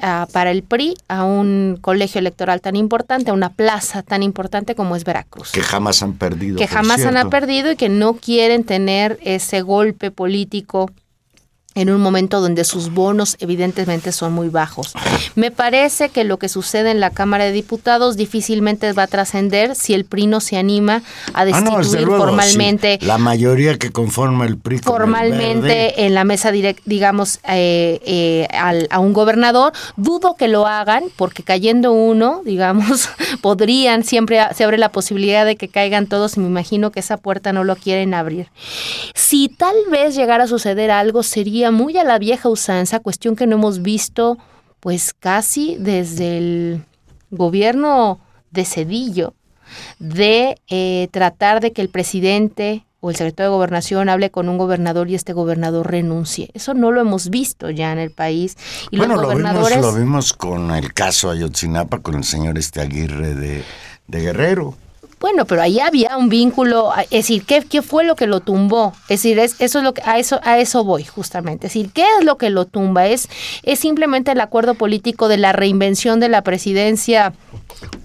ah, 0.00 0.26
para 0.32 0.50
el 0.50 0.62
PRI 0.62 0.94
a 1.08 1.24
un 1.24 1.76
colegio 1.78 2.20
electoral 2.20 2.62
tan 2.62 2.74
importante, 2.76 3.32
a 3.32 3.34
una 3.34 3.50
plaza 3.50 4.02
tan 4.02 4.22
importante 4.22 4.74
como 4.74 4.96
es 4.96 5.04
Veracruz 5.04 5.52
Que 5.52 5.60
jamás 5.60 6.02
han 6.02 6.14
perdido. 6.14 6.56
que 6.56 6.66
jamás 6.66 7.04
han 7.04 7.28
perdido 7.28 7.70
y 7.70 7.76
que 7.76 7.90
no 7.90 8.14
quieren 8.14 8.64
tener 8.64 9.18
ese 9.20 9.60
golpe 9.60 10.10
político 10.10 10.90
en 11.74 11.90
un 11.90 12.00
momento 12.00 12.40
donde 12.40 12.64
sus 12.64 12.90
bonos 12.92 13.36
evidentemente 13.40 14.12
son 14.12 14.32
muy 14.32 14.48
bajos. 14.48 14.92
Me 15.34 15.50
parece 15.50 16.08
que 16.10 16.24
lo 16.24 16.38
que 16.38 16.48
sucede 16.48 16.90
en 16.90 17.00
la 17.00 17.10
Cámara 17.10 17.44
de 17.44 17.52
Diputados 17.52 18.16
difícilmente 18.16 18.92
va 18.92 19.04
a 19.04 19.06
trascender 19.06 19.74
si 19.74 19.94
el 19.94 20.04
PRI 20.04 20.26
no 20.26 20.40
se 20.40 20.56
anima 20.58 21.02
a 21.34 21.40
Ah, 21.42 21.44
destituir 21.44 21.72
no, 21.72 21.78
desde 21.84 22.00
luego, 22.02 22.24
formalmente 22.24 22.98
sí. 23.00 23.06
La 23.06 23.18
mayoría 23.18 23.78
que 23.78 23.90
conforma 23.90 24.44
el 24.46 24.58
PRI. 24.58 24.76
el 24.76 24.82
formalmente 24.82 26.04
en 26.04 26.14
la 26.14 26.24
mesa 26.24 26.52
direct, 26.52 26.80
digamos, 26.84 27.38
eh, 27.48 28.00
eh, 28.04 28.48
al- 28.52 28.86
a 28.90 28.98
un 28.98 29.12
gobernador. 29.12 29.72
Dudo 29.96 30.34
que 30.34 30.48
lo 30.48 30.66
hagan 30.66 31.04
porque 31.16 31.42
cayendo 31.42 31.92
uno, 31.92 32.42
digamos, 32.44 33.08
podrían, 33.40 34.04
siempre 34.04 34.40
se 34.54 34.64
abre 34.64 34.78
la 34.78 34.90
posibilidad 34.90 35.44
de 35.46 35.56
que 35.56 35.68
caigan 35.68 36.06
todos 36.06 36.36
y 36.36 36.40
me 36.40 36.46
imagino 36.48 36.90
que 36.92 37.00
esa 37.00 37.16
puerta 37.16 37.52
no 37.52 37.64
lo 37.64 37.76
quieren 37.76 38.14
abrir. 38.14 38.48
Si 39.14 39.48
tal 39.48 39.74
vez 39.90 40.14
llegara 40.14 40.44
a 40.44 40.48
suceder 40.48 40.90
algo, 40.90 41.22
sería 41.22 41.61
muy 41.70 41.96
a 41.98 42.04
la 42.04 42.18
vieja 42.18 42.48
usanza, 42.48 43.00
cuestión 43.00 43.36
que 43.36 43.46
no 43.46 43.56
hemos 43.56 43.82
visto 43.82 44.38
pues 44.80 45.14
casi 45.14 45.76
desde 45.78 46.38
el 46.38 46.84
gobierno 47.30 48.20
de 48.50 48.64
Cedillo, 48.64 49.34
de 49.98 50.56
eh, 50.68 51.08
tratar 51.12 51.60
de 51.60 51.72
que 51.72 51.82
el 51.82 51.88
presidente 51.88 52.84
o 53.00 53.10
el 53.10 53.16
secretario 53.16 53.50
de 53.50 53.56
gobernación 53.56 54.08
hable 54.08 54.30
con 54.30 54.48
un 54.48 54.58
gobernador 54.58 55.10
y 55.10 55.14
este 55.14 55.32
gobernador 55.32 55.90
renuncie. 55.90 56.50
Eso 56.54 56.74
no 56.74 56.92
lo 56.92 57.00
hemos 57.00 57.30
visto 57.30 57.70
ya 57.70 57.92
en 57.92 57.98
el 57.98 58.10
país. 58.12 58.56
Y 58.90 58.96
bueno, 58.96 59.16
los 59.16 59.34
lo 59.34 59.36
vimos, 59.36 59.76
lo 59.76 59.94
vimos 59.94 60.32
con 60.32 60.70
el 60.72 60.92
caso 60.94 61.30
Ayotzinapa, 61.30 61.98
con 61.98 62.14
el 62.14 62.24
señor 62.24 62.58
este 62.58 62.80
Aguirre 62.80 63.34
de, 63.34 63.64
de 64.06 64.20
Guerrero. 64.20 64.76
Bueno, 65.22 65.44
pero 65.44 65.62
ahí 65.62 65.78
había 65.78 66.16
un 66.16 66.28
vínculo, 66.28 66.90
es 67.02 67.10
decir, 67.10 67.44
¿qué, 67.44 67.62
qué 67.62 67.80
fue 67.80 68.02
lo 68.02 68.16
que 68.16 68.26
lo 68.26 68.40
tumbó? 68.40 68.92
Es 69.02 69.22
decir, 69.22 69.38
es, 69.38 69.54
eso 69.60 69.78
es 69.78 69.84
lo 69.84 69.94
que, 69.94 70.02
a 70.04 70.18
eso, 70.18 70.40
a 70.42 70.58
eso 70.58 70.82
voy, 70.82 71.04
justamente. 71.04 71.68
Es 71.68 71.74
decir, 71.74 71.92
¿qué 71.94 72.02
es 72.18 72.24
lo 72.24 72.38
que 72.38 72.50
lo 72.50 72.64
tumba? 72.64 73.06
Es, 73.06 73.28
es 73.62 73.78
simplemente 73.78 74.32
el 74.32 74.40
acuerdo 74.40 74.74
político 74.74 75.28
de 75.28 75.36
la 75.36 75.52
reinvención 75.52 76.18
de 76.18 76.28
la 76.28 76.42
presidencia 76.42 77.32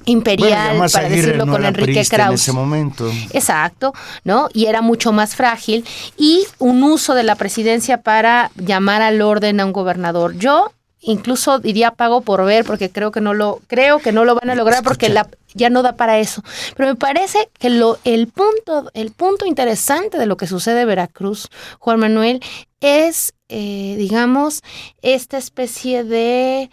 imperial, 0.05 0.77
Bueno, 0.77 0.91
para 0.93 1.09
decirlo 1.09 1.47
no 1.47 1.53
con 1.53 1.65
Enrique 1.65 1.91
priista 1.93 2.15
en 2.17 2.21
Krauss. 2.21 2.41
ese 2.41 2.51
momento. 2.53 3.11
Exacto, 3.33 3.95
¿no? 4.23 4.49
Y 4.53 4.67
era 4.67 4.83
mucho 4.83 5.11
más 5.11 5.35
frágil. 5.35 5.85
Y 6.17 6.45
un 6.59 6.83
uso 6.83 7.15
de 7.15 7.23
la 7.23 7.33
presidencia 7.33 8.01
para 8.03 8.51
llamar 8.57 9.01
al 9.01 9.23
orden 9.23 9.59
a 9.59 9.65
un 9.65 9.73
gobernador. 9.73 10.37
Yo 10.37 10.71
incluso 11.07 11.59
diría 11.59 11.91
pago 11.91 12.21
por 12.21 12.43
ver 12.45 12.65
porque 12.65 12.91
creo 12.91 13.11
que 13.11 13.21
no 13.21 13.33
lo 13.33 13.61
creo 13.67 13.99
que 13.99 14.11
no 14.11 14.25
lo 14.25 14.35
van 14.35 14.49
a 14.49 14.55
lograr 14.55 14.83
porque 14.83 15.09
la 15.09 15.27
ya 15.53 15.69
no 15.69 15.81
da 15.81 15.95
para 15.95 16.19
eso. 16.19 16.43
Pero 16.75 16.89
me 16.89 16.95
parece 16.95 17.49
que 17.57 17.69
lo 17.69 17.97
el 18.03 18.27
punto 18.27 18.91
el 18.93 19.11
punto 19.11 19.45
interesante 19.45 20.17
de 20.17 20.25
lo 20.25 20.37
que 20.37 20.47
sucede 20.47 20.81
en 20.81 20.87
Veracruz, 20.87 21.47
Juan 21.79 21.99
Manuel, 21.99 22.41
es 22.81 23.33
eh, 23.47 23.95
digamos 23.97 24.61
esta 25.01 25.37
especie 25.37 26.03
de 26.03 26.69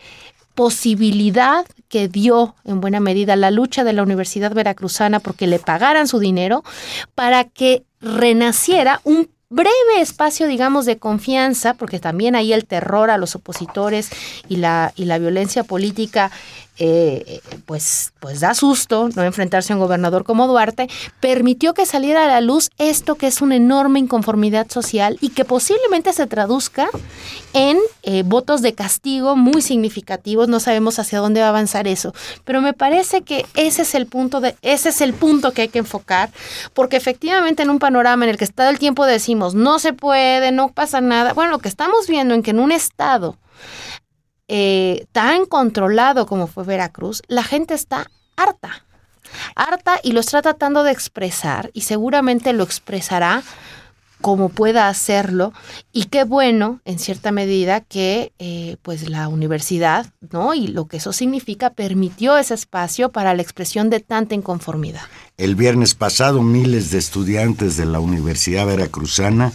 posibilidad 0.55 1.65
que 1.89 2.09
dio 2.09 2.57
en 2.65 2.81
buena 2.81 3.01
medida 3.01 3.37
la 3.37 3.53
lucha 3.53 3.85
de 3.85 3.93
la 3.93 4.03
Universidad 4.03 4.53
Veracruzana 4.53 5.21
porque 5.21 5.47
le 5.47 5.61
pagaran 5.61 6.09
su 6.09 6.19
dinero 6.19 6.65
para 7.15 7.45
que 7.45 7.85
renaciera 8.01 9.01
un 9.05 9.31
breve 9.55 10.01
espacio, 10.01 10.47
digamos, 10.47 10.85
de 10.85 10.99
confianza, 10.99 11.75
porque 11.75 12.01
también 12.01 12.35
ahí 12.35 12.53
el 12.53 12.67
terror 12.67 13.11
a 13.11 13.19
los 13.19 13.37
opositores 13.37 14.11
y 14.49 14.57
la, 14.57 14.93
y 14.97 15.05
la 15.05 15.19
violencia 15.19 15.63
política, 15.63 16.31
eh, 16.79 17.41
pues, 17.67 18.13
pues 18.21 18.41
da 18.41 18.55
susto, 18.55 19.09
no 19.15 19.23
enfrentarse 19.23 19.73
a 19.73 19.77
un 19.77 19.83
gobernador 19.83 20.25
como 20.25 20.47
Duarte, 20.47 20.89
permitió 21.21 21.75
que 21.75 21.87
saliera 21.87 22.25
a 22.25 22.29
la 22.29 22.41
luz 22.41 22.71
esto 22.79 23.15
que 23.15 23.27
es 23.27 23.41
una 23.41 23.57
enorme 23.57 24.01
inconformidad 24.01 24.71
social 24.71 25.19
y 25.21 25.31
que 25.31 25.45
posiblemente 25.45 26.13
se 26.13 26.27
traduzca 26.27 26.89
en 27.53 27.79
eh, 28.03 28.25
votos 28.25 28.63
de 28.63 28.75
castigo 28.75 29.37
muy 29.37 29.63
significativos. 29.63 30.49
No 30.49 30.61
sabemos 30.61 30.99
hacia 30.99 31.21
dónde 31.21 31.41
va 31.41 31.47
a 31.47 31.51
avanzar 31.51 31.87
eso, 31.87 32.13
pero 32.45 32.61
me 32.61 32.73
parece 32.73 33.23
que 33.23 33.47
ese 33.55 33.83
es 33.83 33.95
el 33.95 34.07
punto 34.07 34.41
de, 34.41 34.57
ese 34.63 34.89
es 34.89 35.01
el 35.01 35.15
punto 35.15 35.53
que 35.53 35.63
hay 35.63 35.69
que 35.69 35.79
enfocar, 35.79 36.31
porque 36.73 36.97
efectivamente 36.97 37.63
en 37.63 37.71
un 37.71 37.79
panorama 37.79 38.25
en 38.25 38.31
el 38.31 38.37
que 38.37 38.47
todo 38.47 38.69
el 38.69 38.79
tiempo 38.79 39.07
decimos 39.07 39.55
no 39.55 39.79
se 39.79 39.93
puede, 39.93 40.53
no 40.53 40.69
pasa 40.69 41.01
nada. 41.01 41.33
Bueno, 41.33 41.53
lo 41.53 41.59
que 41.59 41.69
estamos 41.69 42.09
viendo 42.09 42.35
en 42.35 42.43
que 42.43 42.51
en 42.51 42.59
un 42.59 42.73
estado 42.73 43.37
eh, 44.49 45.07
tan 45.13 45.47
controlado 45.47 46.27
como 46.27 46.47
fue 46.47 46.65
Veracruz, 46.65 47.23
la 47.29 47.43
gente 47.43 47.75
está 47.75 48.11
harta, 48.37 48.85
harta 49.57 50.01
y 50.03 50.13
lo 50.13 50.21
está 50.21 50.43
tratando 50.43 50.83
de 50.83 50.93
expresar 50.93 51.71
y 51.73 51.83
seguramente 51.83 52.53
lo 52.53 52.65
expresará 52.65 53.43
como 54.25 54.49
pueda 54.49 54.89
hacerlo. 54.89 55.53
Y 55.93 56.05
qué 56.05 56.25
bueno 56.25 56.81
en 56.87 56.99
cierta 56.99 57.31
medida 57.31 57.81
que 57.81 58.33
eh, 58.39 58.79
pues 58.81 59.09
la 59.11 59.29
universidad 59.29 60.07
no 60.31 60.55
y 60.55 60.69
lo 60.69 60.87
que 60.87 60.97
eso 60.97 61.13
significa 61.13 61.71
permitió 61.71 62.39
ese 62.39 62.55
espacio 62.55 63.11
para 63.11 63.35
la 63.35 63.43
expresión 63.43 63.91
de 63.91 64.01
tanta 64.01 64.35
inconformidad. 64.35 65.03
El 65.37 65.57
viernes 65.57 65.95
pasado 65.95 66.43
miles 66.43 66.91
de 66.91 66.99
estudiantes 66.99 67.77
de 67.77 67.85
la 67.85 68.01
Universidad 68.01 68.67
Veracruzana 68.67 69.53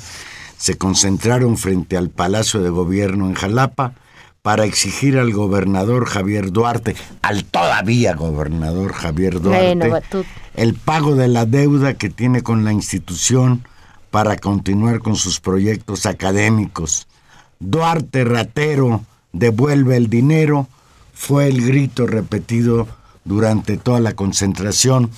se 0.58 0.78
concentraron 0.78 1.58
frente 1.58 1.98
al 1.98 2.10
Palacio 2.10 2.62
de 2.62 2.70
Gobierno 2.70 3.26
en 3.26 3.34
Jalapa 3.34 3.94
para 4.42 4.66
exigir 4.66 5.18
al 5.18 5.32
gobernador 5.34 6.06
Javier 6.06 6.52
Duarte, 6.52 6.96
al 7.22 7.44
todavía 7.46 8.16
gobernador 8.16 8.94
Javier 8.94 9.42
Duarte, 9.42 9.76
Bueno, 9.76 10.00
tú- 10.10 10.24
el 10.56 10.74
pago 10.76 11.16
de 11.16 11.28
la 11.28 11.46
deuda 11.46 11.94
que 11.96 12.10
tiene 12.10 12.42
con 12.42 12.64
la 12.64 12.72
institución 12.74 13.68
para 14.12 14.38
continuar 14.38 15.00
con 15.00 15.16
sus 15.16 15.40
proyectos 15.40 16.06
académicos. 16.06 17.08
Duarte 17.60 18.24
ratero, 18.24 19.04
devuelve 19.34 19.98
el 19.98 20.10
dinero, 20.10 20.68
fue 21.14 21.48
el 21.48 21.66
grito 21.66 22.08
repetido 22.08 22.88
durante 23.26 23.78
toda 23.78 24.00
la 24.00 24.14
concentración. 24.14 25.12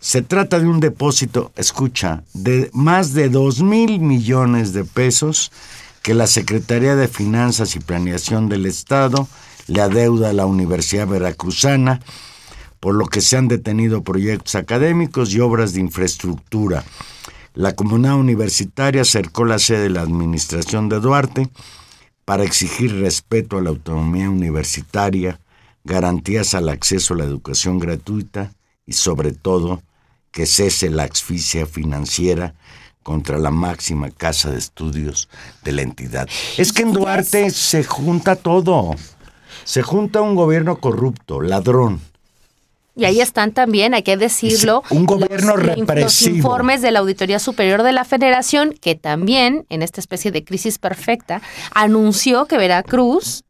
Se 0.00 0.22
trata 0.22 0.60
de 0.60 0.66
un 0.68 0.78
depósito, 0.78 1.50
escucha, 1.56 2.22
de 2.32 2.70
más 2.72 3.12
de 3.14 3.28
2 3.28 3.62
mil 3.62 3.98
millones 3.98 4.72
de 4.72 4.84
pesos 4.84 5.50
que 6.08 6.14
la 6.14 6.26
Secretaría 6.26 6.96
de 6.96 7.06
Finanzas 7.06 7.76
y 7.76 7.80
Planeación 7.80 8.48
del 8.48 8.64
Estado 8.64 9.28
le 9.66 9.82
adeuda 9.82 10.30
a 10.30 10.32
la 10.32 10.46
Universidad 10.46 11.06
Veracruzana, 11.06 12.00
por 12.80 12.94
lo 12.94 13.04
que 13.08 13.20
se 13.20 13.36
han 13.36 13.46
detenido 13.46 14.02
proyectos 14.02 14.54
académicos 14.54 15.34
y 15.34 15.40
obras 15.40 15.74
de 15.74 15.80
infraestructura. 15.80 16.82
La 17.52 17.74
comunidad 17.76 18.14
universitaria 18.14 19.02
acercó 19.02 19.44
la 19.44 19.58
sede 19.58 19.82
de 19.82 19.90
la 19.90 20.00
Administración 20.00 20.88
de 20.88 20.98
Duarte 20.98 21.50
para 22.24 22.44
exigir 22.44 22.98
respeto 23.00 23.58
a 23.58 23.60
la 23.60 23.68
autonomía 23.68 24.30
universitaria, 24.30 25.38
garantías 25.84 26.54
al 26.54 26.70
acceso 26.70 27.12
a 27.12 27.18
la 27.18 27.24
educación 27.24 27.78
gratuita 27.78 28.54
y 28.86 28.94
sobre 28.94 29.32
todo 29.32 29.82
que 30.30 30.46
cese 30.46 30.88
la 30.88 31.02
asfixia 31.02 31.66
financiera 31.66 32.54
contra 33.08 33.38
la 33.38 33.50
máxima 33.50 34.10
casa 34.10 34.50
de 34.50 34.58
estudios 34.58 35.30
de 35.64 35.72
la 35.72 35.80
entidad. 35.80 36.28
Es 36.58 36.74
que 36.74 36.82
en 36.82 36.92
Duarte 36.92 37.48
se 37.48 37.82
junta 37.82 38.36
todo. 38.36 38.96
Se 39.64 39.80
junta 39.80 40.20
un 40.20 40.34
gobierno 40.34 40.76
corrupto, 40.76 41.40
ladrón, 41.40 42.02
Y 42.94 43.06
ahí 43.06 43.22
están 43.22 43.52
también, 43.52 43.94
hay 43.94 44.02
que 44.02 44.18
decirlo, 44.18 44.82
un 44.90 45.06
gobierno 45.06 45.56
los, 45.56 45.64
represivo. 45.64 46.02
los 46.02 46.22
informes 46.26 46.82
de 46.82 46.90
la 46.90 46.98
Auditoría 46.98 47.38
Superior 47.38 47.82
de 47.82 47.92
la 47.92 48.04
Federación, 48.04 48.74
que 48.78 48.94
también, 48.94 49.64
en 49.70 49.80
esta 49.80 50.02
especie 50.02 50.30
de 50.30 50.44
crisis 50.44 50.78
perfecta, 50.78 51.40
anunció 51.72 52.44
que 52.44 52.58
Veracruz 52.58 53.42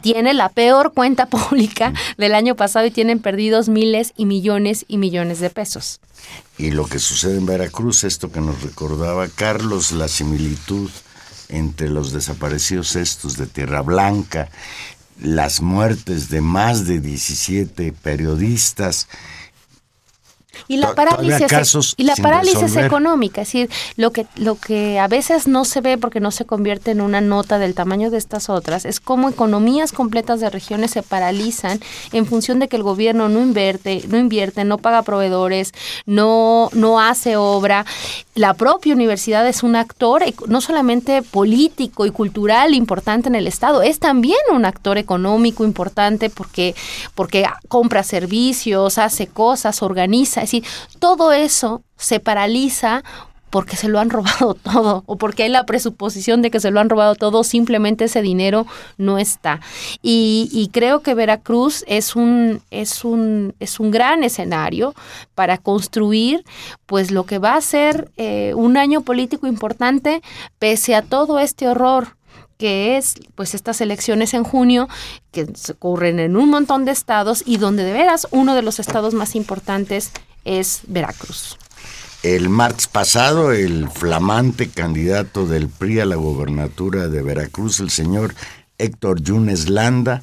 tiene 0.00 0.34
la 0.34 0.48
peor 0.48 0.92
cuenta 0.92 1.26
pública 1.30 1.92
del 2.16 2.34
año 2.34 2.56
pasado 2.56 2.86
y 2.86 2.90
tienen 2.90 3.20
perdidos 3.20 3.68
miles 3.68 4.12
y 4.16 4.26
millones 4.26 4.84
y 4.88 4.98
millones 4.98 5.40
de 5.40 5.50
pesos. 5.50 6.00
Y 6.58 6.70
lo 6.70 6.86
que 6.86 6.98
sucede 6.98 7.38
en 7.38 7.46
Veracruz, 7.46 8.04
esto 8.04 8.30
que 8.30 8.40
nos 8.40 8.62
recordaba 8.62 9.28
Carlos, 9.28 9.92
la 9.92 10.08
similitud 10.08 10.90
entre 11.48 11.88
los 11.88 12.12
desaparecidos 12.12 12.96
estos 12.96 13.36
de 13.36 13.46
Tierra 13.46 13.80
Blanca, 13.82 14.48
las 15.20 15.60
muertes 15.60 16.30
de 16.30 16.40
más 16.40 16.86
de 16.86 17.00
17 17.00 17.92
periodistas, 17.92 19.08
Y 20.68 20.76
la 20.76 20.94
parálisis, 20.94 21.94
y 21.96 22.04
la 22.04 22.16
parálisis 22.16 22.76
económica, 22.76 23.42
es 23.42 23.48
decir, 23.48 23.70
lo 23.96 24.12
que, 24.12 24.26
lo 24.36 24.56
que 24.56 24.98
a 24.98 25.08
veces 25.08 25.48
no 25.48 25.64
se 25.64 25.80
ve 25.80 25.98
porque 25.98 26.20
no 26.20 26.30
se 26.30 26.44
convierte 26.44 26.90
en 26.92 27.00
una 27.00 27.20
nota 27.20 27.58
del 27.58 27.74
tamaño 27.74 28.10
de 28.10 28.18
estas 28.18 28.48
otras, 28.48 28.84
es 28.84 29.00
cómo 29.00 29.28
economías 29.28 29.92
completas 29.92 30.40
de 30.40 30.50
regiones 30.50 30.92
se 30.92 31.02
paralizan 31.02 31.80
en 32.12 32.26
función 32.26 32.58
de 32.58 32.68
que 32.68 32.76
el 32.76 32.82
gobierno 32.82 33.28
no 33.28 33.40
invierte, 33.40 34.02
no 34.08 34.18
invierte, 34.18 34.64
no 34.64 34.78
paga 34.78 35.02
proveedores, 35.02 35.72
no, 36.06 36.70
no 36.72 37.00
hace 37.00 37.36
obra. 37.36 37.84
La 38.34 38.54
propia 38.54 38.94
universidad 38.94 39.46
es 39.46 39.62
un 39.62 39.76
actor 39.76 40.22
no 40.46 40.60
solamente 40.60 41.22
político 41.22 42.06
y 42.06 42.10
cultural 42.10 42.74
importante 42.74 43.28
en 43.28 43.34
el 43.34 43.46
Estado, 43.46 43.82
es 43.82 43.98
también 43.98 44.38
un 44.52 44.64
actor 44.64 44.98
económico 44.98 45.64
importante 45.64 46.30
porque, 46.30 46.74
porque 47.14 47.44
compra 47.68 48.02
servicios, 48.02 48.98
hace 48.98 49.26
cosas, 49.26 49.82
organiza. 49.82 50.39
Es 50.42 50.50
decir, 50.50 50.64
todo 50.98 51.32
eso 51.32 51.82
se 51.96 52.20
paraliza 52.20 53.02
porque 53.50 53.76
se 53.76 53.88
lo 53.88 53.98
han 53.98 54.10
robado 54.10 54.54
todo 54.62 55.02
o 55.06 55.16
porque 55.16 55.42
hay 55.42 55.48
la 55.48 55.66
presuposición 55.66 56.40
de 56.40 56.50
que 56.50 56.60
se 56.60 56.70
lo 56.70 56.80
han 56.80 56.88
robado 56.88 57.16
todo, 57.16 57.44
simplemente 57.44 58.04
ese 58.04 58.22
dinero 58.22 58.66
no 58.96 59.18
está. 59.18 59.60
Y, 60.02 60.48
y 60.52 60.68
creo 60.68 61.00
que 61.00 61.14
Veracruz 61.14 61.84
es 61.86 62.16
un, 62.16 62.62
es 62.70 63.04
un, 63.04 63.54
es 63.60 63.80
un 63.80 63.90
gran 63.90 64.24
escenario 64.24 64.94
para 65.34 65.58
construir 65.58 66.44
pues 66.86 67.10
lo 67.10 67.26
que 67.26 67.38
va 67.38 67.56
a 67.56 67.60
ser 67.60 68.10
eh, 68.16 68.54
un 68.54 68.76
año 68.76 69.02
político 69.02 69.46
importante 69.46 70.22
pese 70.58 70.94
a 70.94 71.02
todo 71.02 71.38
este 71.38 71.68
horror 71.68 72.16
que 72.56 72.98
es 72.98 73.14
pues 73.34 73.54
estas 73.54 73.80
elecciones 73.80 74.34
en 74.34 74.44
junio 74.44 74.86
que 75.32 75.46
se 75.54 75.72
ocurren 75.72 76.20
en 76.20 76.36
un 76.36 76.50
montón 76.50 76.84
de 76.84 76.92
estados 76.92 77.42
y 77.46 77.56
donde 77.56 77.84
de 77.84 77.92
veras 77.92 78.28
uno 78.32 78.54
de 78.54 78.60
los 78.60 78.78
estados 78.78 79.14
más 79.14 79.34
importantes 79.34 80.12
es 80.44 80.80
Veracruz. 80.86 81.56
El 82.22 82.48
martes 82.50 82.86
pasado, 82.86 83.52
el 83.52 83.88
flamante 83.90 84.68
candidato 84.68 85.46
del 85.46 85.68
PRI 85.68 86.00
a 86.00 86.04
la 86.04 86.16
gobernatura 86.16 87.08
de 87.08 87.22
Veracruz, 87.22 87.80
el 87.80 87.90
señor 87.90 88.34
Héctor 88.78 89.22
Yunes 89.22 89.68
Landa, 89.70 90.22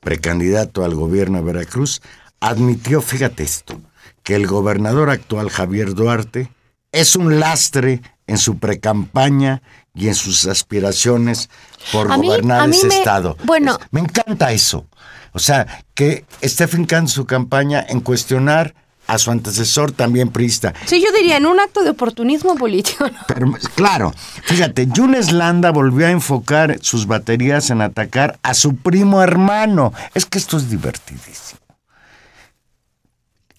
precandidato 0.00 0.84
al 0.84 0.94
gobierno 0.94 1.38
de 1.38 1.44
Veracruz, 1.44 2.00
admitió, 2.40 3.00
fíjate 3.00 3.42
esto, 3.42 3.80
que 4.22 4.34
el 4.34 4.46
gobernador 4.46 5.10
actual 5.10 5.50
Javier 5.50 5.94
Duarte 5.94 6.50
es 6.92 7.16
un 7.16 7.38
lastre 7.40 8.02
en 8.26 8.38
su 8.38 8.58
precampaña 8.58 9.62
y 9.94 10.08
en 10.08 10.14
sus 10.14 10.46
aspiraciones 10.46 11.48
por 11.92 12.10
A 12.10 12.16
gobernar 12.16 12.68
mí 12.68 12.76
ese 12.76 12.88
me- 12.88 12.98
estado. 12.98 13.36
bueno. 13.44 13.78
Me 13.92 14.00
encanta 14.00 14.52
eso. 14.52 14.86
O 15.32 15.38
sea, 15.38 15.84
que 15.94 16.24
esté 16.40 16.66
fincando 16.66 17.10
su 17.10 17.26
campaña 17.26 17.84
en 17.88 18.00
cuestionar 18.00 18.74
a 19.06 19.18
su 19.18 19.30
antecesor 19.30 19.92
también 19.92 20.30
priista. 20.30 20.74
Sí, 20.84 21.00
yo 21.04 21.12
diría 21.16 21.36
en 21.36 21.46
un 21.46 21.60
acto 21.60 21.82
de 21.82 21.90
oportunismo 21.90 22.56
político. 22.56 23.08
¿no? 23.08 23.18
Pero, 23.28 23.52
claro, 23.74 24.14
fíjate, 24.44 24.88
Yunes 24.92 25.32
Landa 25.32 25.70
volvió 25.70 26.06
a 26.06 26.10
enfocar 26.10 26.78
sus 26.82 27.06
baterías 27.06 27.70
en 27.70 27.80
atacar 27.82 28.38
a 28.42 28.54
su 28.54 28.76
primo 28.76 29.22
hermano. 29.22 29.92
Es 30.14 30.26
que 30.26 30.38
esto 30.38 30.56
es 30.56 30.68
divertidísimo. 30.70 31.60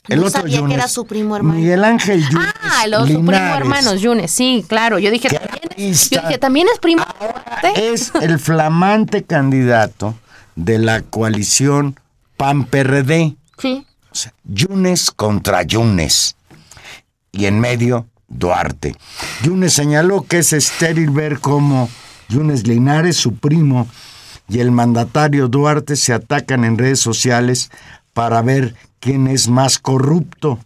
No 0.10 0.30
sabía 0.30 0.66
que 0.66 0.74
era 0.74 0.88
su 0.88 1.06
primo 1.06 1.36
hermano. 1.36 1.60
Miguel 1.60 1.84
Ángel 1.84 2.28
Yunes 2.30 2.54
Ah, 2.62 2.88
los 2.88 3.10
su 3.10 3.26
primo 3.26 3.32
hermanos 3.32 4.00
Yunes, 4.02 4.32
sí, 4.32 4.64
claro. 4.68 5.00
Yo 5.00 5.12
dije, 5.12 5.28
también, 5.30 5.52
artista. 5.70 6.16
yo 6.16 6.22
dije, 6.22 6.38
también 6.38 6.68
es 6.74 6.80
primo. 6.80 7.04
Es 7.76 8.14
el 8.22 8.40
flamante 8.40 9.24
candidato 9.24 10.16
de 10.56 10.80
la 10.80 11.02
coalición 11.02 12.00
PAN-PRD. 12.38 13.36
Sí. 13.58 13.86
Yunes 14.44 15.12
contra 15.12 15.64
Yunes. 15.64 16.36
Y 17.32 17.46
en 17.46 17.60
medio, 17.60 18.08
Duarte. 18.28 18.96
Yunes 19.44 19.74
señaló 19.74 20.24
que 20.24 20.40
es 20.40 20.54
estéril 20.54 21.12
ver 21.12 21.40
cómo 21.40 21.90
Yunes 22.30 22.68
Linares, 22.68 23.18
su 23.18 23.36
primo, 23.36 23.88
y 24.50 24.60
el 24.60 24.72
mandatario 24.72 25.48
Duarte 25.48 25.96
se 25.96 26.14
atacan 26.14 26.64
en 26.64 26.78
redes 26.78 27.00
sociales 27.00 27.70
para 28.14 28.42
ver 28.42 28.76
quién 29.00 29.28
es 29.28 29.48
más 29.48 29.80
corrupto. 29.80 30.60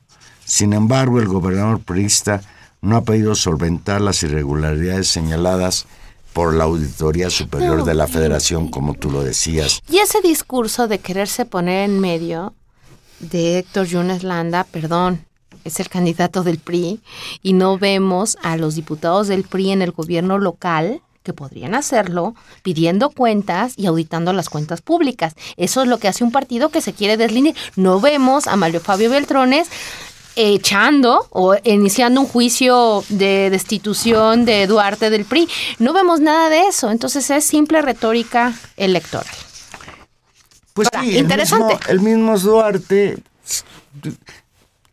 Sin 0.46 0.74
embargo, 0.74 1.20
el 1.20 1.28
gobernador 1.28 1.80
priista 1.82 2.42
no 2.82 2.96
ha 2.96 3.04
podido 3.04 3.36
solventar 3.36 4.02
las 4.02 4.24
irregularidades 4.24 5.08
señaladas 5.08 5.86
por 6.34 6.54
la 6.54 6.64
Auditoría 6.64 7.30
Superior 7.30 7.84
de 7.84 7.94
la. 7.94 8.08
Federación, 8.08 8.70
como 8.70 8.94
tú 8.94 9.12
lo 9.12 9.24
decías. 9.24 9.82
Y 9.90 9.98
ese 9.98 10.22
discurso 10.22 10.88
de 10.88 11.00
quererse 11.00 11.46
poner 11.46 11.90
en 11.90 12.00
medio 12.00 12.54
de 13.22 13.60
Héctor 13.60 13.88
Yunes 13.88 14.24
Landa, 14.24 14.66
perdón, 14.66 15.26
es 15.64 15.80
el 15.80 15.90
candidato 15.90 16.44
del 16.44 16.60
PRI, 16.60 17.02
y 17.44 17.54
no 17.54 17.78
vemos 17.78 18.38
a 18.42 18.58
los 18.58 18.76
diputados 18.76 19.28
del 19.28 19.44
PRI 19.44 19.72
en 19.72 19.82
el 19.82 19.92
gobierno 19.92 20.38
local 20.38 21.02
que 21.24 21.34
podrían 21.34 21.76
hacerlo 21.76 22.34
pidiendo 22.64 23.12
cuentas 23.12 23.74
y 23.78 23.86
auditando 23.86 24.34
las 24.34 24.50
cuentas 24.50 24.82
públicas. 24.82 25.36
Eso 25.56 25.84
es 25.84 25.88
lo 25.88 26.00
que 26.00 26.08
hace 26.08 26.24
un 26.24 26.32
partido 26.32 26.70
que 26.70 26.82
se 26.82 26.94
quiere 26.94 27.16
deslindar. 27.16 27.54
No 27.76 28.00
vemos 28.00 28.48
a 28.48 28.56
Mario 28.56 28.80
Fabio 28.80 29.10
Beltrones 29.10 29.70
echando 30.36 31.28
o 31.30 31.56
iniciando 31.64 32.22
un 32.22 32.28
juicio 32.28 33.04
de 33.10 33.50
destitución 33.50 34.46
de 34.46 34.66
Duarte 34.66 35.10
del 35.10 35.26
PRI. 35.26 35.48
No 35.78 35.94
vemos 35.94 36.22
nada 36.22 36.50
de 36.50 36.68
eso. 36.68 36.90
Entonces 36.90 37.30
es 37.30 37.44
simple 37.44 37.82
retórica 37.82 38.54
electoral. 38.78 39.28
Pues 40.74 40.88
Ahora, 40.94 41.06
sí, 41.06 41.12
el 41.16 41.24
interesante. 41.24 41.74
mismo- 41.76 41.90
El 41.90 42.00
mismo, 42.02 42.38
Duarte, 42.40 43.18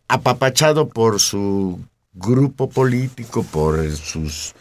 apapachado 0.08 0.88
por 0.88 1.20
su 1.20 1.80
grupo 2.14 2.68
político, 2.68 3.42
por 3.44 3.78
eh, 3.84 3.94
sus 3.94 4.54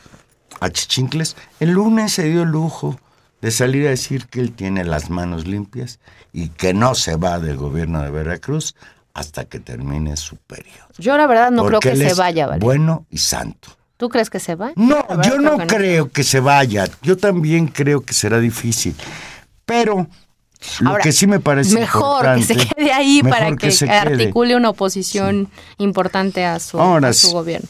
achichincles, 0.60 1.36
el 1.60 1.72
lunes 1.72 2.14
se 2.14 2.24
dio 2.26 2.44
el 2.44 2.50
lujo 2.50 3.00
de 3.42 3.52
salir 3.52 3.88
a 3.88 3.92
decir 3.92 4.28
que 4.28 4.40
él 4.42 4.52
tiene 4.52 4.84
las 4.84 5.10
manos 5.10 5.48
limpias 5.48 6.00
y 6.34 6.50
que 6.50 6.74
no 6.74 6.96
se 6.96 7.16
va 7.16 7.40
del 7.40 7.58
gobierno 7.58 8.02
de 8.02 8.10
Veracruz 8.12 8.76
hasta 9.14 9.46
que 9.46 9.60
termine 9.60 10.18
su 10.18 10.36
periodo. 10.38 10.88
Yo 10.98 11.18
la 11.18 11.28
verdad 11.28 11.52
no 11.52 11.64
Porque 11.64 11.80
creo 11.90 11.94
que 11.94 12.02
él 12.04 12.10
se 12.10 12.16
vaya, 12.16 12.48
¿vale? 12.48 12.64
Bueno 12.64 13.06
y 13.10 13.18
santo. 13.20 13.70
¿Tú 13.98 14.10
crees 14.10 14.30
que 14.30 14.40
se 14.40 14.54
va? 14.56 14.74
No, 14.76 15.04
yo 15.24 15.40
no 15.40 15.58
que 15.58 15.66
creo 15.68 16.12
que 16.12 16.24
se 16.24 16.40
vaya. 16.40 16.88
Yo 17.02 17.18
también 17.18 17.68
creo 17.68 18.02
que 18.02 18.14
será 18.14 18.40
difícil. 18.40 18.96
Pero 19.66 20.08
lo 20.80 20.90
Ahora, 20.92 21.04
que 21.04 21.12
sí 21.12 21.28
me 21.28 21.40
parece 21.40 21.74
mejor 21.76 22.36
que 22.36 22.44
se 22.44 22.56
quede 22.56 22.92
ahí 22.92 23.22
para 23.24 23.56
que, 23.56 23.70
quede. 23.70 23.90
articule 23.92 24.56
una 24.56 24.70
oposición 24.70 25.50
importante 25.78 26.46
a 26.46 26.60
su, 26.60 26.80
Ahora 26.80 27.10
a 27.10 27.14
su 27.14 27.28
sí. 27.28 27.34
gobierno. 27.34 27.68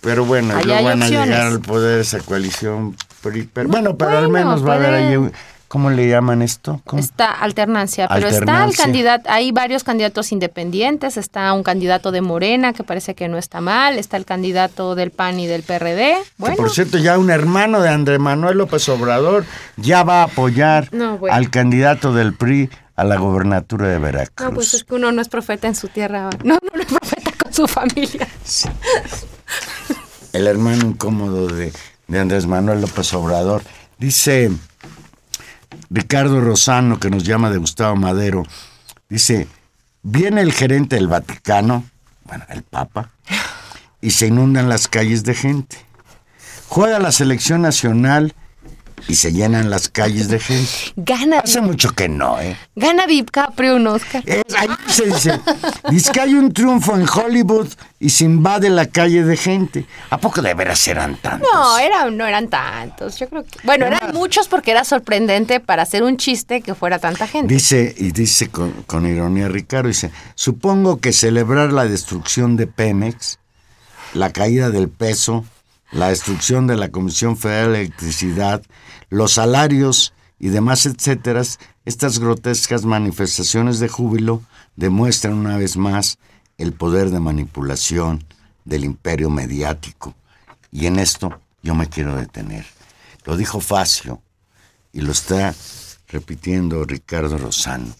Pero 0.00 0.24
bueno, 0.24 0.54
hay 0.56 0.66
van 0.84 1.02
a 1.02 1.08
llegar 1.08 1.32
al 1.46 1.60
poder 1.60 2.00
esa 2.00 2.20
coalición. 2.20 2.96
Pero- 3.22 3.68
bueno, 3.68 3.96
pero 3.96 4.18
al 4.18 4.28
menos 4.28 4.64
va 4.66 4.74
a 4.74 4.76
haber 4.76 4.94
ahí, 4.94 5.16
un- 5.16 5.32
¿cómo 5.76 5.90
le 5.90 6.08
llaman 6.08 6.40
esto? 6.40 6.80
¿Cómo? 6.86 7.02
Está 7.02 7.30
alternancia, 7.32 8.08
pero 8.08 8.28
está 8.28 8.64
el 8.64 8.74
candidato, 8.74 9.28
hay 9.28 9.52
varios 9.52 9.84
candidatos 9.84 10.32
independientes, 10.32 11.18
está 11.18 11.52
un 11.52 11.62
candidato 11.62 12.12
de 12.12 12.22
Morena 12.22 12.72
que 12.72 12.82
parece 12.82 13.14
que 13.14 13.28
no 13.28 13.36
está 13.36 13.60
mal, 13.60 13.98
está 13.98 14.16
el 14.16 14.24
candidato 14.24 14.94
del 14.94 15.10
PAN 15.10 15.38
y 15.38 15.46
del 15.46 15.62
PRD. 15.62 16.14
Que, 16.14 16.30
Bueno, 16.38 16.56
por 16.56 16.70
cierto, 16.70 16.96
ya 16.96 17.18
un 17.18 17.28
hermano 17.28 17.82
de 17.82 17.90
Andrés 17.90 18.18
Manuel 18.18 18.56
López 18.56 18.88
Obrador 18.88 19.44
ya 19.76 20.02
va 20.02 20.22
a 20.22 20.24
apoyar 20.24 20.88
No, 20.94 21.18
bueno. 21.18 21.36
al 21.36 21.50
candidato 21.50 22.14
del 22.14 22.32
PRI 22.32 22.70
a 22.94 23.04
la 23.04 23.16
gobernatura 23.18 23.88
de 23.88 23.98
Veracruz. 23.98 24.48
no, 24.48 24.54
pues 24.54 24.72
es 24.72 24.82
que 24.82 24.94
uno 24.94 25.12
no 25.12 25.20
es 25.20 25.28
profeta 25.28 25.68
en 25.68 25.74
su 25.74 25.88
tierra. 25.88 26.30
No, 26.42 26.56
no 26.72 26.80
es 26.80 26.86
profeta 26.86 27.32
con 27.42 27.52
su 27.52 27.68
familia. 27.68 28.26
Sí. 28.44 28.66
El 30.32 30.46
hermano 30.46 30.86
incómodo 30.86 31.48
de, 31.48 31.70
de 32.08 32.18
Andrés 32.18 32.46
Manuel 32.46 32.80
López 32.80 33.12
Obrador. 33.12 33.60
Dice 33.98 34.50
Ricardo 35.90 36.40
Rosano, 36.40 36.98
que 36.98 37.10
nos 37.10 37.24
llama 37.24 37.50
de 37.50 37.58
Gustavo 37.58 37.96
Madero, 37.96 38.44
dice, 39.08 39.48
viene 40.02 40.40
el 40.40 40.52
gerente 40.52 40.96
del 40.96 41.08
Vaticano, 41.08 41.84
bueno, 42.24 42.44
el 42.48 42.62
Papa, 42.62 43.10
y 44.00 44.10
se 44.10 44.26
inundan 44.26 44.68
las 44.68 44.88
calles 44.88 45.24
de 45.24 45.34
gente. 45.34 45.78
Juega 46.68 46.98
la 46.98 47.12
selección 47.12 47.62
nacional 47.62 48.34
y 49.08 49.14
se 49.14 49.32
llenan 49.32 49.70
las 49.70 49.88
calles 49.88 50.28
de 50.28 50.40
gente. 50.40 50.70
Gana, 50.96 51.40
Hace 51.40 51.60
mucho 51.60 51.90
que 51.90 52.08
no, 52.08 52.40
¿eh? 52.40 52.56
gana 52.74 53.06
DiCaprio 53.06 53.76
un 53.76 53.86
Oscar. 53.86 54.22
Es- 54.26 54.42
ahí 54.56 54.68
se 54.88 55.04
dice, 55.06 55.40
dice 55.90 56.12
que 56.12 56.20
hay 56.20 56.34
un 56.34 56.52
triunfo 56.52 56.96
en 56.96 57.06
Hollywood 57.08 57.68
y 58.00 58.10
se 58.10 58.24
invade 58.24 58.68
la 58.70 58.86
calle 58.86 59.22
de 59.24 59.36
gente. 59.36 59.86
¿A 60.10 60.18
poco 60.18 60.42
de 60.42 60.54
veras 60.54 60.86
eran 60.88 61.16
tantos? 61.16 61.48
No, 61.52 61.78
era, 61.78 62.10
no 62.10 62.26
eran 62.26 62.48
tantos. 62.48 63.18
Yo 63.18 63.28
creo 63.28 63.44
que. 63.44 63.58
Bueno, 63.64 63.86
eran 63.86 64.12
muchos 64.14 64.48
porque 64.48 64.70
era 64.72 64.84
sorprendente 64.84 65.60
para 65.60 65.82
hacer 65.82 66.02
un 66.02 66.16
chiste 66.16 66.60
que 66.62 66.74
fuera 66.74 66.98
tanta 66.98 67.26
gente. 67.26 67.52
Dice, 67.54 67.94
y 67.96 68.12
dice 68.12 68.48
con, 68.48 68.72
con 68.86 69.06
ironía 69.06 69.48
Ricardo, 69.48 69.88
dice, 69.88 70.10
supongo 70.34 71.00
que 71.00 71.12
celebrar 71.12 71.72
la 71.72 71.84
destrucción 71.86 72.56
de 72.56 72.66
Pemex, 72.66 73.38
la 74.14 74.30
caída 74.32 74.70
del 74.70 74.88
peso, 74.88 75.44
la 75.92 76.08
destrucción 76.08 76.66
de 76.66 76.76
la 76.76 76.90
Comisión 76.90 77.36
Federal 77.36 77.72
de 77.72 77.80
Electricidad, 77.80 78.62
los 79.08 79.32
salarios 79.32 80.12
y 80.38 80.48
demás, 80.48 80.86
etcétera, 80.86 81.42
estas 81.84 82.18
grotescas 82.18 82.84
manifestaciones 82.84 83.78
de 83.78 83.88
júbilo 83.88 84.42
demuestran 84.74 85.34
una 85.34 85.56
vez 85.56 85.76
más 85.76 86.18
el 86.58 86.72
poder 86.72 87.10
de 87.10 87.20
manipulación 87.20 88.24
del 88.64 88.84
imperio 88.84 89.30
mediático. 89.30 90.14
Y 90.72 90.86
en 90.86 90.98
esto 90.98 91.40
yo 91.62 91.74
me 91.74 91.88
quiero 91.88 92.16
detener. 92.16 92.66
Lo 93.24 93.36
dijo 93.36 93.60
Facio 93.60 94.20
y 94.92 95.00
lo 95.00 95.12
está 95.12 95.54
repitiendo 96.08 96.84
Ricardo 96.84 97.38
Rosano. 97.38 97.94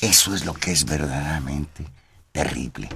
Eso 0.00 0.34
es 0.34 0.44
lo 0.44 0.54
que 0.54 0.72
es 0.72 0.84
verdaderamente 0.84 1.86
terrible. 2.32 2.88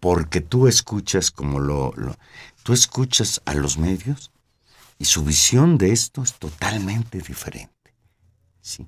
Porque 0.00 0.40
tú 0.40 0.68
escuchas 0.68 1.30
como 1.30 1.58
lo, 1.60 1.94
tú 2.62 2.72
escuchas 2.72 3.40
a 3.44 3.54
los 3.54 3.78
medios 3.78 4.30
y 4.98 5.04
su 5.06 5.24
visión 5.24 5.78
de 5.78 5.92
esto 5.92 6.22
es 6.22 6.34
totalmente 6.34 7.18
diferente. 7.18 7.72
Sí. 8.60 8.86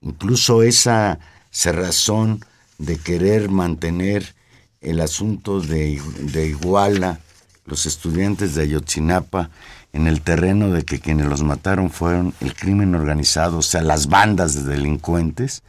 Incluso 0.00 0.62
esa 0.62 1.18
cerrazón 1.50 2.44
de 2.78 2.98
querer 2.98 3.50
mantener 3.50 4.34
el 4.80 5.00
asunto 5.00 5.60
de, 5.60 6.00
de 6.20 6.46
Iguala, 6.46 7.20
los 7.64 7.86
estudiantes 7.86 8.54
de 8.54 8.62
Ayotzinapa, 8.62 9.50
en 9.92 10.06
el 10.06 10.20
terreno 10.20 10.70
de 10.70 10.84
que 10.84 11.00
quienes 11.00 11.26
los 11.26 11.42
mataron 11.42 11.90
fueron 11.90 12.34
el 12.40 12.54
crimen 12.54 12.94
organizado, 12.94 13.58
o 13.58 13.62
sea, 13.62 13.82
las 13.82 14.06
bandas 14.08 14.54
de 14.54 14.62
delincuentes, 14.64 15.62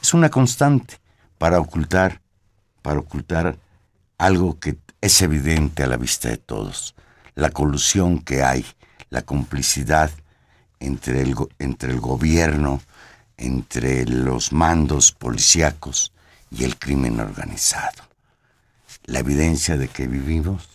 es 0.00 0.14
una 0.14 0.30
constante 0.30 0.98
para 1.38 1.58
ocultar, 1.58 2.20
para 2.84 3.00
ocultar 3.00 3.58
algo 4.18 4.60
que 4.60 4.76
es 5.00 5.22
evidente 5.22 5.82
a 5.82 5.86
la 5.86 5.96
vista 5.96 6.28
de 6.28 6.36
todos, 6.36 6.94
la 7.34 7.48
colusión 7.48 8.18
que 8.18 8.42
hay, 8.42 8.66
la 9.08 9.22
complicidad 9.22 10.10
entre 10.80 11.22
el, 11.22 11.34
entre 11.58 11.92
el 11.92 12.00
gobierno, 12.00 12.82
entre 13.38 14.04
los 14.04 14.52
mandos 14.52 15.12
policíacos 15.12 16.12
y 16.50 16.64
el 16.64 16.78
crimen 16.78 17.20
organizado. 17.20 18.02
La 19.04 19.20
evidencia 19.20 19.78
de 19.78 19.88
que 19.88 20.06
vivimos 20.06 20.68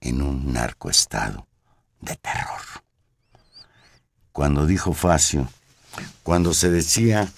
en 0.00 0.22
un 0.22 0.50
narcoestado 0.50 1.46
de 2.00 2.16
terror. 2.16 2.62
Cuando 4.32 4.64
dijo 4.64 4.94
Facio, 4.94 5.46
cuando 6.22 6.54
se 6.54 6.70
decía 6.70 7.28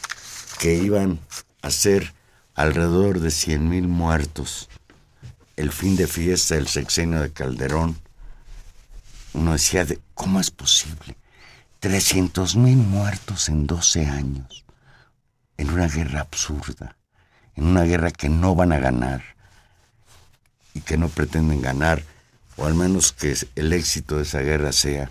que 0.60 0.74
iban 0.74 1.18
a 1.60 1.72
ser 1.72 2.14
alrededor 2.56 3.20
de 3.20 3.30
100 3.30 3.68
mil 3.68 3.86
muertos 3.86 4.68
el 5.56 5.72
fin 5.72 5.96
de 5.96 6.06
fiesta 6.06 6.54
del 6.54 6.68
sexenio 6.68 7.20
de 7.20 7.32
Calderón, 7.32 7.98
uno 9.32 9.52
decía, 9.52 9.84
de, 9.84 9.98
¿cómo 10.14 10.38
es 10.38 10.50
posible? 10.50 11.16
300 11.80 12.56
mil 12.56 12.76
muertos 12.76 13.48
en 13.48 13.66
12 13.66 14.06
años, 14.06 14.64
en 15.56 15.70
una 15.70 15.88
guerra 15.88 16.20
absurda, 16.20 16.96
en 17.54 17.66
una 17.66 17.82
guerra 17.84 18.10
que 18.10 18.28
no 18.28 18.54
van 18.54 18.72
a 18.72 18.78
ganar 18.78 19.22
y 20.74 20.80
que 20.80 20.98
no 20.98 21.08
pretenden 21.08 21.62
ganar, 21.62 22.02
o 22.56 22.66
al 22.66 22.74
menos 22.74 23.12
que 23.12 23.36
el 23.54 23.72
éxito 23.72 24.16
de 24.16 24.22
esa 24.22 24.40
guerra 24.40 24.72
sea 24.72 25.10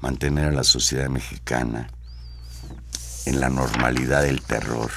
mantener 0.00 0.48
a 0.48 0.52
la 0.52 0.64
sociedad 0.64 1.08
mexicana 1.08 1.88
en 3.24 3.40
la 3.40 3.48
normalidad 3.48 4.22
del 4.22 4.42
terror, 4.42 4.90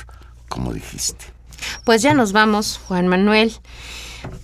como 0.50 0.74
dijiste. 0.74 1.39
Pues 1.90 2.04
ya 2.04 2.14
nos 2.14 2.34
vamos, 2.34 2.80
Juan 2.88 3.08
Manuel. 3.08 3.52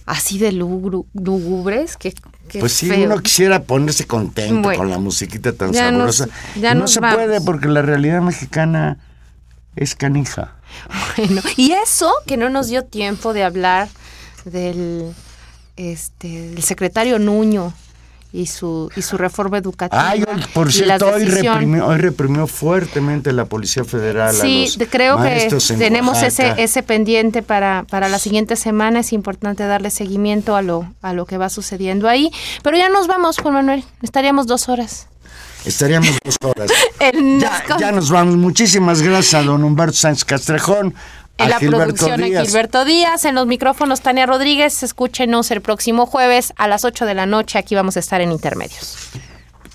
Así 0.08 0.40
de 0.40 0.52
lúgubres, 0.52 1.96
que, 1.96 2.12
Pues 2.60 2.74
sí, 2.74 2.88
feo. 2.88 3.06
uno 3.06 3.20
quisiera 3.22 3.62
ponerse 3.62 4.08
contento 4.08 4.64
Bueno. 4.64 4.80
con 4.80 4.90
la 4.90 4.98
musiquita 4.98 5.54
tan 5.54 5.72
Ya 5.72 5.92
nos- 5.92 6.16
sabrosa. 6.16 6.40
ya 6.60 6.72
Y 6.72 6.74
no 6.74 6.80
nos 6.82 6.92
se 6.94 7.00
vamos. 7.02 7.18
puede 7.18 7.42
porque 7.42 7.68
la 7.68 7.84
realidad 7.84 8.22
mexicana 8.24 8.98
es 9.76 9.94
canija. 9.94 10.56
Bueno, 11.18 11.44
y 11.56 11.74
eso 11.74 12.12
que 12.26 12.36
no 12.36 12.50
nos 12.50 12.66
dio 12.70 12.84
tiempo 12.84 13.32
de 13.32 13.44
hablar 13.44 13.90
del, 14.46 15.14
este, 15.76 16.50
del 16.50 16.64
secretario 16.64 17.20
Nuño 17.20 17.74
y 18.36 18.48
su, 18.48 18.90
y 18.96 19.02
su 19.02 19.18
reforma 19.18 19.58
educativa. 19.58 20.10
Ay, 20.10 20.24
hoy, 20.28 20.44
por 20.54 20.72
cierto, 20.72 21.08
hoy 21.08 21.26
reprimió, 21.26 21.88
hoy 21.88 21.98
reprimió 21.98 22.48
fuertemente 22.48 23.32
la 23.34 23.46
Policía 23.46 23.84
Federal. 23.84 24.30
a 24.36 24.40
Sí, 24.42 24.66
los 24.66 24.78
de- 24.78 24.88
creo 24.88 25.18
que 25.22 25.50
tenemos 25.78 26.22
ese, 26.22 26.54
ese 26.58 26.84
pendiente 26.84 27.42
para, 27.42 27.86
para 27.90 28.10
la 28.10 28.20
siguiente 28.20 28.56
semana. 28.56 29.00
Es 29.00 29.14
importante 29.14 29.64
darle 29.66 29.90
seguimiento 29.90 30.56
a 30.56 30.62
lo, 30.62 30.92
a 31.02 31.14
lo 31.14 31.26
que 31.26 31.38
va 31.38 31.50
sucediendo 31.50 32.10
ahí. 32.10 32.32
Pero 32.64 32.78
ya 32.78 32.90
nos 32.90 33.08
vamos, 33.08 33.38
Juan 33.40 33.54
Manuel. 33.56 33.84
Estaríamos 34.02 34.48
dos 34.48 34.70
horas. 34.70 35.08
Estaríamos 35.66 36.18
dos 36.24 36.36
horas. 36.44 36.72
Ya, 37.40 37.64
ya 37.80 37.92
nos 37.92 38.10
vamos. 38.10 38.36
Muchísimas 38.36 39.02
gracias 39.02 39.36
a 39.36 39.44
don 39.44 39.64
Humberto 39.64 39.94
Sánchez 39.94 40.26
Castrejón. 40.26 40.94
En 41.38 41.46
a 41.46 41.50
la 41.50 41.60
Gilberto 41.60 41.84
producción 41.84 42.22
Díaz. 42.22 42.46
Gilberto 42.46 42.86
Díaz, 42.86 43.26
en 43.26 43.36
los 43.36 43.48
micrófonos 43.48 44.02
Tania 44.02 44.26
Rodríguez. 44.26 44.84
Escúchenos 44.84 45.52
el 45.52 45.62
próximo 45.62 46.06
jueves 46.06 46.54
a 46.58 46.68
las 46.68 46.86
8 46.86 47.06
de 47.06 47.14
la 47.14 47.26
noche. 47.26 47.60
Aquí 47.60 47.76
vamos 47.76 47.98
a 47.98 48.00
estar 48.00 48.22
en 48.22 48.32
Intermedios. 48.32 49.10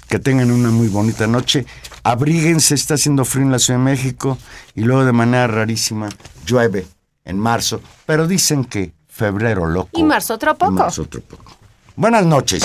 Que 0.08 0.18
tengan 0.18 0.50
una 0.50 0.70
muy 0.70 0.88
bonita 0.88 1.26
noche. 1.26 1.66
Abríguense, 2.02 2.74
está 2.74 2.94
haciendo 2.94 3.24
frío 3.24 3.44
en 3.44 3.52
la 3.52 3.58
Ciudad 3.58 3.78
de 3.78 3.84
México 3.84 4.38
y 4.74 4.82
luego 4.82 5.04
de 5.04 5.12
manera 5.12 5.46
rarísima 5.46 6.08
llueve 6.46 6.86
en 7.24 7.38
marzo. 7.38 7.80
Pero 8.06 8.26
dicen 8.26 8.64
que 8.64 8.92
febrero 9.08 9.66
loco. 9.66 9.90
Y 9.92 10.02
marzo 10.02 10.34
otro 10.34 10.56
poco. 10.56 10.72
y 10.72 10.74
marzo 10.76 11.02
otro 11.02 11.20
poco. 11.20 11.56
Buenas 11.96 12.24
noches. 12.24 12.64